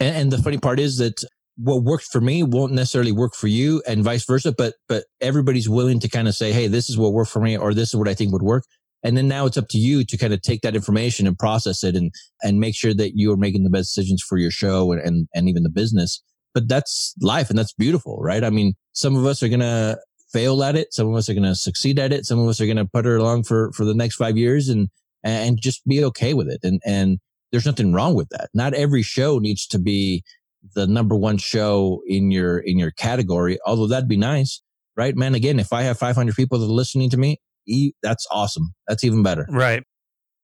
And, 0.00 0.16
and 0.16 0.32
the 0.32 0.38
funny 0.38 0.58
part 0.58 0.78
is 0.78 0.98
that 0.98 1.24
what 1.56 1.84
worked 1.84 2.04
for 2.04 2.20
me 2.20 2.42
won't 2.42 2.72
necessarily 2.72 3.12
work 3.12 3.34
for 3.34 3.48
you 3.48 3.82
and 3.86 4.04
vice 4.04 4.24
versa, 4.24 4.54
but, 4.56 4.74
but 4.88 5.04
everybody's 5.20 5.68
willing 5.68 6.00
to 6.00 6.08
kind 6.08 6.28
of 6.28 6.34
say, 6.34 6.52
Hey, 6.52 6.66
this 6.66 6.90
is 6.90 6.98
what 6.98 7.12
worked 7.12 7.30
for 7.30 7.40
me, 7.40 7.56
or 7.56 7.72
this 7.72 7.90
is 7.90 7.96
what 7.96 8.08
I 8.08 8.14
think 8.14 8.32
would 8.32 8.42
work. 8.42 8.64
And 9.02 9.16
then 9.16 9.28
now 9.28 9.46
it's 9.46 9.56
up 9.56 9.68
to 9.68 9.78
you 9.78 10.04
to 10.04 10.16
kind 10.16 10.32
of 10.32 10.42
take 10.42 10.62
that 10.62 10.74
information 10.74 11.26
and 11.26 11.38
process 11.38 11.84
it 11.84 11.94
and, 11.94 12.10
and 12.42 12.58
make 12.58 12.74
sure 12.74 12.94
that 12.94 13.12
you 13.14 13.30
are 13.32 13.36
making 13.36 13.62
the 13.62 13.70
best 13.70 13.94
decisions 13.94 14.22
for 14.22 14.36
your 14.38 14.50
show 14.50 14.90
and, 14.92 15.00
and, 15.00 15.28
and 15.34 15.48
even 15.48 15.62
the 15.62 15.70
business. 15.70 16.22
But 16.54 16.68
that's 16.68 17.14
life 17.20 17.48
and 17.48 17.58
that's 17.58 17.74
beautiful, 17.74 18.18
right? 18.20 18.42
I 18.42 18.50
mean, 18.50 18.74
some 18.92 19.14
of 19.14 19.24
us 19.24 19.42
are 19.42 19.48
to 19.48 19.98
fail 20.32 20.62
at 20.64 20.74
it. 20.74 20.92
Some 20.92 21.08
of 21.08 21.14
us 21.14 21.28
are 21.28 21.34
to 21.34 21.54
succeed 21.54 21.98
at 21.98 22.12
it. 22.12 22.26
Some 22.26 22.38
of 22.38 22.48
us 22.48 22.60
are 22.60 22.66
to 22.66 22.84
put 22.86 23.04
her 23.04 23.16
along 23.16 23.44
for, 23.44 23.70
for 23.72 23.84
the 23.84 23.94
next 23.94 24.16
five 24.16 24.36
years 24.36 24.68
and, 24.68 24.88
and 25.22 25.60
just 25.60 25.86
be 25.86 26.02
okay 26.04 26.34
with 26.34 26.48
it. 26.48 26.60
And, 26.62 26.80
and 26.84 27.18
there's 27.52 27.66
nothing 27.66 27.92
wrong 27.92 28.14
with 28.14 28.28
that. 28.30 28.48
Not 28.54 28.74
every 28.74 29.02
show 29.02 29.38
needs 29.38 29.66
to 29.68 29.78
be 29.78 30.24
the 30.74 30.86
number 30.86 31.16
one 31.16 31.38
show 31.38 32.02
in 32.06 32.30
your, 32.30 32.58
in 32.58 32.78
your 32.78 32.90
category. 32.90 33.58
Although 33.66 33.86
that'd 33.88 34.08
be 34.08 34.16
nice, 34.16 34.62
right? 34.96 35.16
Man, 35.16 35.34
again, 35.34 35.58
if 35.58 35.72
I 35.72 35.82
have 35.82 35.98
500 35.98 36.34
people 36.34 36.58
that 36.58 36.66
are 36.66 36.68
listening 36.68 37.10
to 37.10 37.16
me, 37.16 37.40
e- 37.66 37.92
that's 38.02 38.26
awesome. 38.30 38.74
That's 38.88 39.04
even 39.04 39.22
better. 39.22 39.46
Right. 39.48 39.82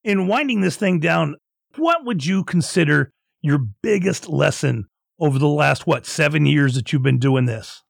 In 0.04 0.26
winding 0.26 0.60
this 0.60 0.76
thing 0.76 1.00
down, 1.00 1.36
what 1.76 2.04
would 2.04 2.24
you 2.24 2.44
consider 2.44 3.12
your 3.40 3.58
biggest 3.82 4.28
lesson 4.28 4.86
over 5.18 5.38
the 5.38 5.48
last, 5.48 5.86
what, 5.86 6.06
seven 6.06 6.46
years 6.46 6.74
that 6.74 6.92
you've 6.92 7.02
been 7.02 7.18
doing 7.18 7.46
this? 7.46 7.82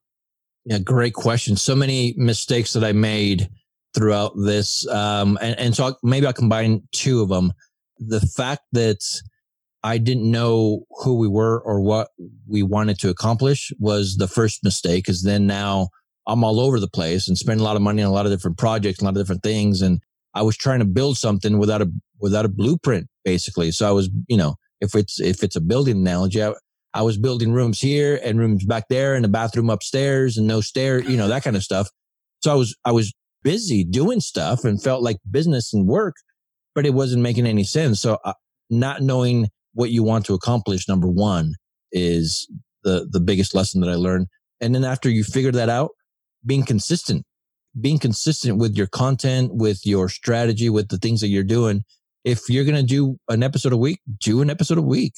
Yeah, 0.65 0.79
great 0.79 1.13
question. 1.13 1.55
So 1.55 1.75
many 1.75 2.13
mistakes 2.17 2.73
that 2.73 2.83
I 2.83 2.93
made 2.93 3.49
throughout 3.93 4.33
this. 4.37 4.87
Um, 4.87 5.37
and, 5.41 5.59
and 5.59 5.75
so 5.75 5.85
I'll, 5.85 5.99
maybe 6.03 6.25
I'll 6.25 6.33
combine 6.33 6.83
two 6.91 7.21
of 7.21 7.29
them. 7.29 7.53
The 7.99 8.21
fact 8.21 8.61
that 8.71 9.03
I 9.83 9.97
didn't 9.97 10.29
know 10.29 10.85
who 11.03 11.15
we 11.15 11.27
were 11.27 11.59
or 11.59 11.81
what 11.81 12.09
we 12.47 12.63
wanted 12.63 12.99
to 12.99 13.09
accomplish 13.09 13.71
was 13.79 14.15
the 14.15 14.27
first 14.27 14.63
mistake. 14.63 15.05
Cause 15.05 15.23
then 15.23 15.45
now 15.45 15.89
I'm 16.25 16.43
all 16.43 16.59
over 16.59 16.79
the 16.79 16.87
place 16.87 17.27
and 17.27 17.37
spend 17.37 17.59
a 17.59 17.63
lot 17.63 17.75
of 17.75 17.81
money 17.81 18.01
on 18.01 18.09
a 18.09 18.13
lot 18.13 18.25
of 18.25 18.31
different 18.31 18.57
projects, 18.57 19.01
a 19.01 19.03
lot 19.03 19.09
of 19.11 19.21
different 19.21 19.43
things. 19.43 19.81
And 19.81 20.01
I 20.33 20.41
was 20.41 20.55
trying 20.55 20.79
to 20.79 20.85
build 20.85 21.17
something 21.17 21.57
without 21.59 21.81
a, 21.81 21.91
without 22.19 22.45
a 22.45 22.49
blueprint, 22.49 23.07
basically. 23.25 23.71
So 23.71 23.87
I 23.87 23.91
was, 23.91 24.09
you 24.27 24.37
know, 24.37 24.55
if 24.79 24.95
it's, 24.95 25.19
if 25.19 25.43
it's 25.43 25.57
a 25.57 25.61
building 25.61 25.97
analogy, 25.97 26.41
I, 26.41 26.53
I 26.93 27.01
was 27.01 27.17
building 27.17 27.51
rooms 27.51 27.81
here 27.81 28.19
and 28.23 28.39
rooms 28.39 28.65
back 28.65 28.87
there 28.87 29.15
and 29.15 29.25
a 29.25 29.29
bathroom 29.29 29.69
upstairs 29.69 30.37
and 30.37 30.47
no 30.47 30.61
stair, 30.61 31.01
you 31.01 31.17
know, 31.17 31.27
that 31.27 31.43
kind 31.43 31.55
of 31.55 31.63
stuff. 31.63 31.89
So 32.41 32.51
I 32.51 32.55
was, 32.55 32.75
I 32.85 32.91
was 32.91 33.13
busy 33.43 33.83
doing 33.83 34.21
stuff 34.21 34.63
and 34.63 34.81
felt 34.81 35.03
like 35.03 35.17
business 35.29 35.73
and 35.73 35.87
work, 35.87 36.15
but 36.73 36.85
it 36.85 36.93
wasn't 36.93 37.23
making 37.23 37.47
any 37.47 37.63
sense. 37.63 37.99
So 37.99 38.17
uh, 38.23 38.33
not 38.69 39.01
knowing 39.01 39.49
what 39.73 39.89
you 39.89 40.03
want 40.03 40.25
to 40.25 40.33
accomplish, 40.33 40.87
number 40.87 41.07
one 41.07 41.53
is 41.91 42.47
the, 42.83 43.07
the 43.09 43.19
biggest 43.19 43.55
lesson 43.55 43.81
that 43.81 43.89
I 43.89 43.95
learned. 43.95 44.27
And 44.61 44.73
then 44.73 44.83
after 44.83 45.09
you 45.09 45.23
figure 45.23 45.51
that 45.51 45.69
out, 45.69 45.91
being 46.45 46.63
consistent, 46.63 47.25
being 47.79 47.99
consistent 47.99 48.57
with 48.57 48.75
your 48.75 48.87
content, 48.87 49.53
with 49.53 49.85
your 49.85 50.09
strategy, 50.09 50.69
with 50.69 50.89
the 50.89 50.97
things 50.97 51.21
that 51.21 51.27
you're 51.27 51.43
doing. 51.43 51.83
If 52.23 52.49
you're 52.49 52.65
going 52.65 52.77
to 52.77 52.83
do 52.83 53.17
an 53.29 53.43
episode 53.43 53.73
a 53.73 53.77
week, 53.77 53.99
do 54.19 54.41
an 54.41 54.49
episode 54.49 54.77
a 54.77 54.83
week. 54.83 55.13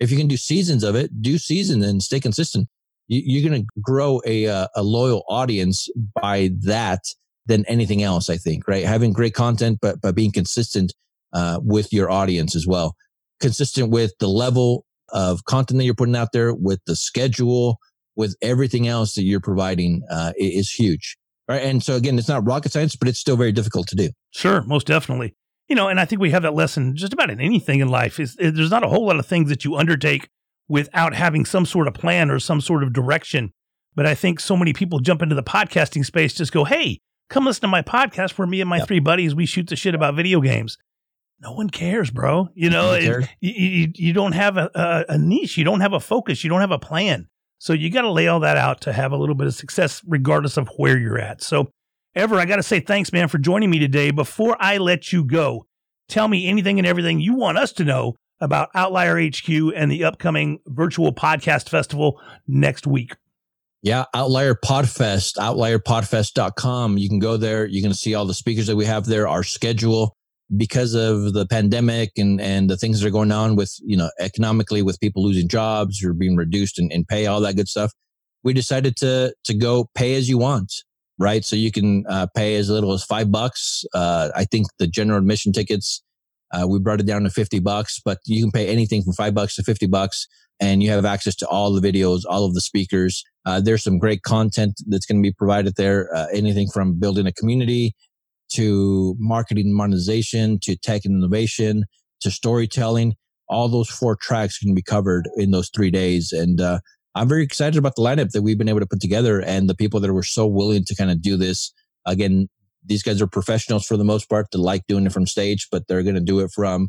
If 0.00 0.10
you 0.10 0.16
can 0.16 0.28
do 0.28 0.36
seasons 0.36 0.82
of 0.82 0.96
it, 0.96 1.22
do 1.22 1.38
seasons 1.38 1.86
and 1.86 2.02
stay 2.02 2.20
consistent. 2.20 2.68
You, 3.06 3.22
you're 3.24 3.48
going 3.48 3.62
to 3.62 3.68
grow 3.80 4.20
a, 4.26 4.46
uh, 4.46 4.66
a 4.74 4.82
loyal 4.82 5.24
audience 5.28 5.88
by 6.20 6.50
that 6.62 7.00
than 7.46 7.64
anything 7.66 8.02
else, 8.02 8.28
I 8.28 8.36
think, 8.36 8.66
right? 8.66 8.84
Having 8.84 9.12
great 9.12 9.34
content, 9.34 9.78
but, 9.80 10.00
but 10.00 10.14
being 10.14 10.32
consistent, 10.32 10.92
uh, 11.32 11.58
with 11.62 11.92
your 11.92 12.10
audience 12.10 12.54
as 12.54 12.66
well. 12.66 12.96
Consistent 13.44 13.90
with 13.90 14.12
the 14.20 14.28
level 14.28 14.86
of 15.10 15.44
content 15.44 15.78
that 15.78 15.84
you're 15.84 15.94
putting 15.94 16.16
out 16.16 16.32
there, 16.32 16.54
with 16.54 16.80
the 16.86 16.96
schedule, 16.96 17.76
with 18.16 18.34
everything 18.40 18.88
else 18.88 19.14
that 19.16 19.22
you're 19.24 19.38
providing, 19.40 20.02
uh, 20.10 20.32
is 20.38 20.70
huge. 20.70 21.16
Right. 21.46 21.62
And 21.62 21.82
so 21.82 21.94
again, 21.94 22.18
it's 22.18 22.26
not 22.28 22.46
rocket 22.46 22.72
science, 22.72 22.96
but 22.96 23.06
it's 23.06 23.18
still 23.18 23.36
very 23.36 23.52
difficult 23.52 23.86
to 23.88 23.96
do. 23.96 24.08
Sure, 24.30 24.62
most 24.62 24.86
definitely. 24.86 25.34
You 25.68 25.76
know, 25.76 25.88
and 25.88 26.00
I 26.00 26.06
think 26.06 26.22
we 26.22 26.30
have 26.30 26.42
that 26.42 26.54
lesson 26.54 26.96
just 26.96 27.12
about 27.12 27.28
in 27.28 27.38
anything 27.38 27.80
in 27.80 27.88
life. 27.88 28.18
Is 28.18 28.34
there's 28.36 28.70
not 28.70 28.82
a 28.82 28.88
whole 28.88 29.06
lot 29.06 29.18
of 29.18 29.26
things 29.26 29.50
that 29.50 29.62
you 29.62 29.76
undertake 29.76 30.28
without 30.68 31.12
having 31.14 31.44
some 31.44 31.66
sort 31.66 31.86
of 31.86 31.92
plan 31.92 32.30
or 32.30 32.38
some 32.38 32.62
sort 32.62 32.82
of 32.82 32.94
direction. 32.94 33.52
But 33.94 34.06
I 34.06 34.14
think 34.14 34.40
so 34.40 34.56
many 34.56 34.72
people 34.72 35.00
jump 35.00 35.20
into 35.20 35.34
the 35.34 35.42
podcasting 35.42 36.04
space, 36.06 36.32
just 36.32 36.50
go, 36.52 36.64
"Hey, 36.64 37.00
come 37.28 37.44
listen 37.44 37.60
to 37.62 37.68
my 37.68 37.82
podcast 37.82 38.38
where 38.38 38.46
me 38.48 38.62
and 38.62 38.70
my 38.70 38.78
Yep. 38.78 38.88
three 38.88 39.00
buddies 39.00 39.34
we 39.34 39.44
shoot 39.44 39.68
the 39.68 39.76
shit 39.76 39.94
about 39.94 40.16
video 40.16 40.40
games." 40.40 40.78
No 41.44 41.52
one 41.52 41.70
cares, 41.70 42.10
bro. 42.10 42.48
You 42.54 42.70
know, 42.74 42.92
it- 42.94 43.28
you, 43.40 43.52
you, 43.52 43.92
you 43.94 44.12
don't 44.12 44.32
have 44.32 44.56
a, 44.56 44.68
a, 44.74 45.04
a 45.14 45.18
niche, 45.18 45.56
you 45.56 45.62
don't 45.64 45.80
have 45.80 45.92
a 45.92 46.00
focus, 46.00 46.42
you 46.42 46.50
don't 46.50 46.60
have 46.60 46.72
a 46.72 46.78
plan. 46.78 47.28
So 47.58 47.72
you 47.72 47.88
got 47.90 48.02
to 48.02 48.10
lay 48.10 48.26
all 48.26 48.40
that 48.40 48.56
out 48.56 48.80
to 48.82 48.92
have 48.92 49.12
a 49.12 49.16
little 49.16 49.36
bit 49.36 49.46
of 49.46 49.54
success, 49.54 50.02
regardless 50.06 50.56
of 50.56 50.68
where 50.76 50.98
you're 50.98 51.18
at. 51.18 51.40
So, 51.42 51.70
Ever, 52.16 52.36
I 52.36 52.44
got 52.44 52.56
to 52.56 52.62
say 52.62 52.78
thanks, 52.78 53.12
man, 53.12 53.26
for 53.26 53.38
joining 53.38 53.70
me 53.70 53.80
today. 53.80 54.12
Before 54.12 54.56
I 54.60 54.78
let 54.78 55.12
you 55.12 55.24
go, 55.24 55.66
tell 56.08 56.28
me 56.28 56.46
anything 56.46 56.78
and 56.78 56.86
everything 56.86 57.18
you 57.18 57.34
want 57.34 57.58
us 57.58 57.72
to 57.72 57.84
know 57.84 58.14
about 58.40 58.68
Outlier 58.72 59.20
HQ 59.20 59.48
and 59.74 59.90
the 59.90 60.04
upcoming 60.04 60.60
virtual 60.66 61.12
podcast 61.12 61.68
festival 61.68 62.20
next 62.46 62.86
week. 62.86 63.16
Yeah, 63.82 64.04
Outlier 64.14 64.54
Podfest, 64.54 65.38
outlierpodfest.com. 65.38 66.98
You 66.98 67.08
can 67.08 67.18
go 67.18 67.36
there. 67.36 67.66
You're 67.66 67.82
going 67.82 67.92
to 67.92 67.98
see 67.98 68.14
all 68.14 68.26
the 68.26 68.34
speakers 68.34 68.66
that 68.68 68.76
we 68.76 68.84
have 68.84 69.06
there, 69.06 69.26
our 69.26 69.42
schedule. 69.42 70.14
Because 70.56 70.94
of 70.94 71.32
the 71.32 71.46
pandemic 71.46 72.12
and, 72.16 72.40
and 72.40 72.68
the 72.68 72.76
things 72.76 73.00
that 73.00 73.06
are 73.06 73.12
going 73.12 73.32
on 73.32 73.56
with, 73.56 73.74
you 73.82 73.96
know, 73.96 74.10
economically 74.20 74.82
with 74.82 75.00
people 75.00 75.24
losing 75.24 75.48
jobs 75.48 76.04
or 76.04 76.12
being 76.12 76.36
reduced 76.36 76.78
in, 76.78 76.90
in 76.90 77.04
pay, 77.04 77.26
all 77.26 77.40
that 77.40 77.56
good 77.56 77.68
stuff, 77.68 77.92
we 78.42 78.52
decided 78.52 78.96
to, 78.98 79.34
to 79.44 79.54
go 79.54 79.88
pay 79.94 80.14
as 80.16 80.28
you 80.28 80.36
want, 80.36 80.72
right? 81.18 81.44
So 81.44 81.56
you 81.56 81.72
can 81.72 82.04
uh, 82.08 82.26
pay 82.36 82.56
as 82.56 82.68
little 82.68 82.92
as 82.92 83.02
five 83.02 83.32
bucks. 83.32 83.84
Uh, 83.94 84.30
I 84.36 84.44
think 84.44 84.66
the 84.78 84.86
general 84.86 85.18
admission 85.18 85.52
tickets, 85.52 86.02
uh, 86.52 86.66
we 86.68 86.78
brought 86.78 87.00
it 87.00 87.06
down 87.06 87.22
to 87.24 87.30
50 87.30 87.60
bucks, 87.60 88.00
but 88.04 88.18
you 88.26 88.42
can 88.42 88.52
pay 88.52 88.68
anything 88.68 89.02
from 89.02 89.14
five 89.14 89.34
bucks 89.34 89.56
to 89.56 89.62
50 89.62 89.86
bucks 89.86 90.28
and 90.60 90.82
you 90.82 90.90
have 90.90 91.04
access 91.04 91.34
to 91.36 91.48
all 91.48 91.72
the 91.72 91.80
videos, 91.80 92.22
all 92.28 92.44
of 92.44 92.54
the 92.54 92.60
speakers. 92.60 93.24
Uh, 93.44 93.60
there's 93.60 93.82
some 93.82 93.98
great 93.98 94.22
content 94.22 94.80
that's 94.86 95.06
going 95.06 95.20
to 95.20 95.26
be 95.26 95.32
provided 95.32 95.76
there. 95.76 96.14
Uh, 96.14 96.26
anything 96.32 96.68
from 96.72 96.98
building 96.98 97.26
a 97.26 97.32
community 97.32 97.94
to 98.54 99.16
marketing 99.18 99.74
monetization 99.74 100.58
to 100.60 100.76
tech 100.76 101.04
and 101.04 101.16
innovation 101.16 101.84
to 102.20 102.30
storytelling. 102.30 103.14
All 103.48 103.68
those 103.68 103.88
four 103.88 104.16
tracks 104.16 104.58
can 104.58 104.74
be 104.74 104.82
covered 104.82 105.28
in 105.36 105.50
those 105.50 105.70
three 105.74 105.90
days. 105.90 106.32
And, 106.32 106.60
uh, 106.60 106.80
I'm 107.14 107.28
very 107.28 107.44
excited 107.44 107.78
about 107.78 107.94
the 107.94 108.02
lineup 108.02 108.30
that 108.30 108.42
we've 108.42 108.58
been 108.58 108.68
able 108.68 108.80
to 108.80 108.86
put 108.86 109.00
together 109.00 109.40
and 109.40 109.68
the 109.68 109.74
people 109.74 110.00
that 110.00 110.12
were 110.12 110.24
so 110.24 110.46
willing 110.46 110.84
to 110.84 110.96
kind 110.96 111.10
of 111.10 111.22
do 111.22 111.36
this. 111.36 111.72
Again, 112.06 112.48
these 112.84 113.02
guys 113.02 113.22
are 113.22 113.26
professionals 113.26 113.86
for 113.86 113.96
the 113.96 114.04
most 114.04 114.28
part 114.28 114.50
that 114.50 114.58
like 114.58 114.82
doing 114.88 115.06
it 115.06 115.12
from 115.12 115.26
stage, 115.26 115.68
but 115.70 115.86
they're 115.86 116.02
going 116.02 116.16
to 116.16 116.20
do 116.20 116.40
it 116.40 116.50
from 116.50 116.88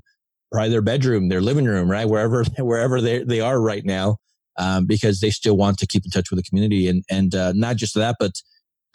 probably 0.51 0.69
their 0.69 0.81
bedroom, 0.81 1.29
their 1.29 1.41
living 1.41 1.65
room, 1.65 1.89
right? 1.89 2.07
Wherever, 2.07 2.43
wherever 2.59 3.01
they, 3.01 3.23
they 3.23 3.39
are 3.39 3.61
right 3.61 3.85
now 3.85 4.17
um, 4.57 4.85
because 4.87 5.19
they 5.19 5.29
still 5.29 5.57
want 5.57 5.77
to 5.79 5.87
keep 5.87 6.05
in 6.05 6.11
touch 6.11 6.31
with 6.31 6.39
the 6.39 6.43
community. 6.43 6.87
And, 6.87 7.03
and 7.09 7.35
uh, 7.35 7.53
not 7.55 7.75
just 7.75 7.93
that, 7.95 8.15
but 8.19 8.31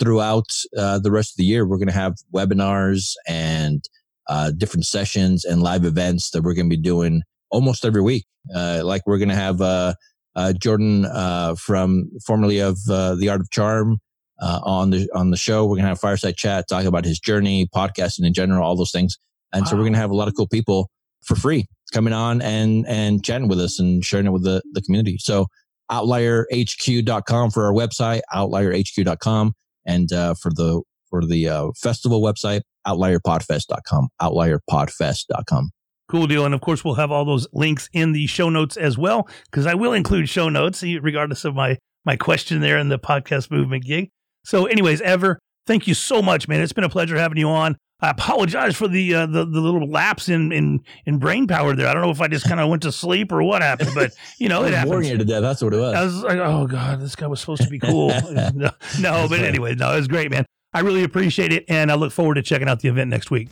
throughout 0.01 0.49
uh, 0.77 0.99
the 0.99 1.11
rest 1.13 1.33
of 1.33 1.37
the 1.37 1.45
year, 1.45 1.67
we're 1.67 1.77
going 1.77 1.89
to 1.89 1.95
have 1.95 2.17
webinars 2.35 3.15
and 3.29 3.85
uh, 4.29 4.51
different 4.51 4.87
sessions 4.87 5.45
and 5.45 5.63
live 5.63 5.85
events 5.85 6.31
that 6.31 6.43
we're 6.43 6.55
going 6.55 6.69
to 6.69 6.77
be 6.77 6.83
doing 6.83 7.23
almost 7.51 7.85
every 7.85 8.03
week. 8.03 8.25
Uh, 8.55 8.81
like 8.85 9.03
we're 9.07 9.19
going 9.19 9.29
to 9.29 9.35
have 9.35 9.61
uh, 9.61 9.95
uh, 10.35 10.53
Jordan 10.53 11.05
uh, 11.05 11.55
from 11.55 12.11
formerly 12.25 12.61
of 12.61 12.79
uh, 12.89 13.15
the 13.15 13.29
Art 13.29 13.41
of 13.41 13.51
Charm 13.51 13.99
uh, 14.41 14.61
on 14.63 14.91
the 14.91 15.09
on 15.15 15.31
the 15.31 15.37
show. 15.37 15.65
We're 15.65 15.77
going 15.77 15.83
to 15.83 15.89
have 15.89 16.01
fireside 16.01 16.37
chat, 16.37 16.69
talk 16.69 16.85
about 16.85 17.05
his 17.05 17.21
journey, 17.21 17.69
podcasting 17.75 18.25
in 18.25 18.33
general, 18.33 18.65
all 18.65 18.77
those 18.77 18.93
things. 18.93 19.19
And 19.53 19.67
so 19.67 19.75
we're 19.77 19.83
going 19.83 19.95
to 19.95 19.99
have 19.99 20.11
a 20.11 20.17
lot 20.17 20.29
of 20.29 20.37
cool 20.37 20.47
people 20.47 20.91
for 21.23 21.35
free 21.35 21.67
coming 21.93 22.13
on 22.13 22.41
and 22.41 22.87
and 22.87 23.25
chatting 23.25 23.49
with 23.49 23.61
us 23.61 23.79
and 23.81 24.05
sharing 24.05 24.27
it 24.27 24.31
with 24.31 24.45
the, 24.45 24.63
the 24.73 24.81
community. 24.81 25.19
So 25.19 25.47
outlierhq.com 25.91 27.51
for 27.51 27.67
our 27.67 27.73
website, 27.73 28.21
outlierhq.com, 28.33 29.55
and 29.91 30.13
uh, 30.13 30.35
for 30.35 30.51
the 30.51 30.83
for 31.09 31.27
the 31.27 31.49
uh, 31.49 31.71
festival 31.77 32.23
website, 32.23 32.63
outlierpodfest.com, 32.87 34.09
outlierpodfest.com. 34.23 35.71
Cool 36.09 36.27
deal. 36.27 36.45
And 36.45 36.55
of 36.55 36.61
course, 36.61 36.85
we'll 36.85 36.95
have 36.95 37.11
all 37.11 37.25
those 37.25 37.49
links 37.53 37.89
in 37.93 38.13
the 38.13 38.27
show 38.27 38.49
notes 38.49 38.77
as 38.77 38.97
well, 38.97 39.29
because 39.51 39.67
I 39.67 39.75
will 39.75 39.93
include 39.93 40.29
show 40.29 40.49
notes, 40.49 40.83
regardless 40.83 41.45
of 41.45 41.55
my, 41.55 41.79
my 42.05 42.17
question 42.17 42.61
there 42.61 42.79
in 42.79 42.89
the 42.89 42.99
podcast 42.99 43.51
movement 43.51 43.85
gig. 43.85 44.11
So, 44.45 44.67
anyways, 44.67 45.01
Ever, 45.01 45.41
thank 45.67 45.87
you 45.87 45.95
so 45.95 46.23
much, 46.23 46.49
man. 46.49 46.61
It's 46.61 46.73
been 46.73 46.85
a 46.85 46.89
pleasure 46.89 47.17
having 47.17 47.39
you 47.39 47.49
on. 47.49 47.77
I 48.03 48.11
apologize 48.11 48.77
for 48.77 48.89
the 48.89 49.15
uh, 49.15 49.27
the, 49.27 49.45
the 49.45 49.61
little 49.61 49.89
lapse 49.89 50.29
in, 50.29 50.53
in 50.53 50.83
in 51.05 51.19
brain 51.19 51.47
power 51.47 51.75
there. 51.75 51.87
I 51.87 51.93
don't 51.93 52.03
know 52.03 52.11
if 52.11 52.21
I 52.21 52.29
just 52.29 52.47
kind 52.47 52.61
of 52.61 52.69
went 52.69 52.83
to 52.83 52.93
sleep 52.93 53.31
or 53.31 53.43
what 53.43 53.63
happened, 53.63 53.91
but 53.95 54.13
you 54.39 54.49
know, 54.49 54.65
it 54.65 54.75
I 54.75 54.85
was 54.85 54.91
boring 54.91 55.05
happens. 55.05 55.11
you 55.11 55.19
to 55.19 55.25
death. 55.25 55.43
That's 55.43 55.63
what 55.63 55.75
it 55.75 55.79
was. 55.79 55.95
I 55.95 56.05
was 56.05 56.23
like, 56.23 56.39
oh 56.39 56.67
god, 56.67 57.01
this 57.01 57.15
guy 57.15 57.27
was 57.27 57.41
supposed 57.41 57.63
to 57.63 57.69
be 57.69 57.79
cool. 57.79 58.09
no, 58.55 58.71
no, 59.01 59.27
but 59.29 59.41
anyway, 59.41 59.75
no, 59.75 59.93
it 59.93 59.97
was 59.97 60.09
great, 60.09 60.31
man. 60.31 60.47
I 60.73 60.81
really 60.81 61.05
appreciate 61.05 61.53
it, 61.53 61.65
and 61.69 61.91
I 61.91 61.95
look 61.97 62.13
forward 62.13 62.37
to 62.37 62.43
checking 62.43 62.69
out 62.69 62.81
the 62.81 62.89
event 62.89 63.11
next 63.11 63.31
week. 63.31 63.49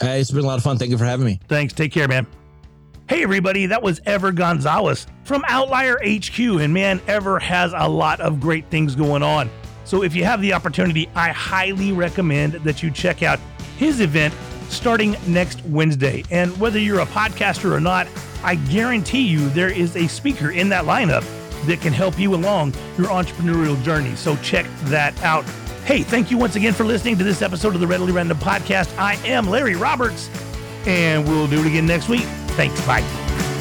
Hey, 0.00 0.20
it's 0.20 0.30
been 0.30 0.44
a 0.44 0.46
lot 0.46 0.58
of 0.58 0.62
fun. 0.62 0.78
Thank 0.78 0.90
you 0.90 0.98
for 0.98 1.04
having 1.04 1.26
me. 1.26 1.40
Thanks. 1.48 1.72
Take 1.72 1.92
care, 1.92 2.08
man. 2.08 2.26
Hey, 3.08 3.22
everybody. 3.22 3.66
That 3.66 3.82
was 3.82 4.00
Ever 4.06 4.32
Gonzalez 4.32 5.06
from 5.24 5.44
Outlier 5.48 5.98
HQ. 6.04 6.38
And 6.38 6.72
man, 6.72 7.00
Ever 7.06 7.38
has 7.38 7.72
a 7.76 7.88
lot 7.88 8.20
of 8.20 8.40
great 8.40 8.66
things 8.70 8.94
going 8.94 9.22
on. 9.22 9.50
So 9.84 10.02
if 10.02 10.14
you 10.14 10.24
have 10.24 10.40
the 10.40 10.52
opportunity, 10.52 11.08
I 11.14 11.30
highly 11.30 11.92
recommend 11.92 12.54
that 12.54 12.82
you 12.82 12.90
check 12.90 13.22
out 13.22 13.38
his 13.82 14.00
event 14.00 14.32
starting 14.68 15.16
next 15.26 15.64
Wednesday. 15.66 16.24
And 16.30 16.58
whether 16.60 16.78
you're 16.78 17.00
a 17.00 17.06
podcaster 17.06 17.72
or 17.72 17.80
not, 17.80 18.06
I 18.44 18.54
guarantee 18.54 19.22
you 19.22 19.48
there 19.50 19.70
is 19.70 19.96
a 19.96 20.06
speaker 20.06 20.50
in 20.52 20.68
that 20.68 20.84
lineup 20.84 21.24
that 21.66 21.80
can 21.80 21.92
help 21.92 22.18
you 22.18 22.34
along 22.34 22.74
your 22.96 23.08
entrepreneurial 23.08 23.80
journey. 23.82 24.14
So 24.16 24.36
check 24.36 24.66
that 24.84 25.20
out. 25.22 25.44
Hey, 25.84 26.02
thank 26.02 26.30
you 26.30 26.38
once 26.38 26.54
again 26.54 26.72
for 26.72 26.84
listening 26.84 27.18
to 27.18 27.24
this 27.24 27.42
episode 27.42 27.74
of 27.74 27.80
the 27.80 27.86
Readily 27.86 28.12
Random 28.12 28.38
Podcast. 28.38 28.96
I 28.98 29.14
am 29.26 29.48
Larry 29.48 29.74
Roberts, 29.74 30.30
and 30.86 31.26
we'll 31.26 31.48
do 31.48 31.60
it 31.60 31.66
again 31.66 31.86
next 31.86 32.08
week. 32.08 32.22
Thanks. 32.54 32.80
Bye. 32.86 33.51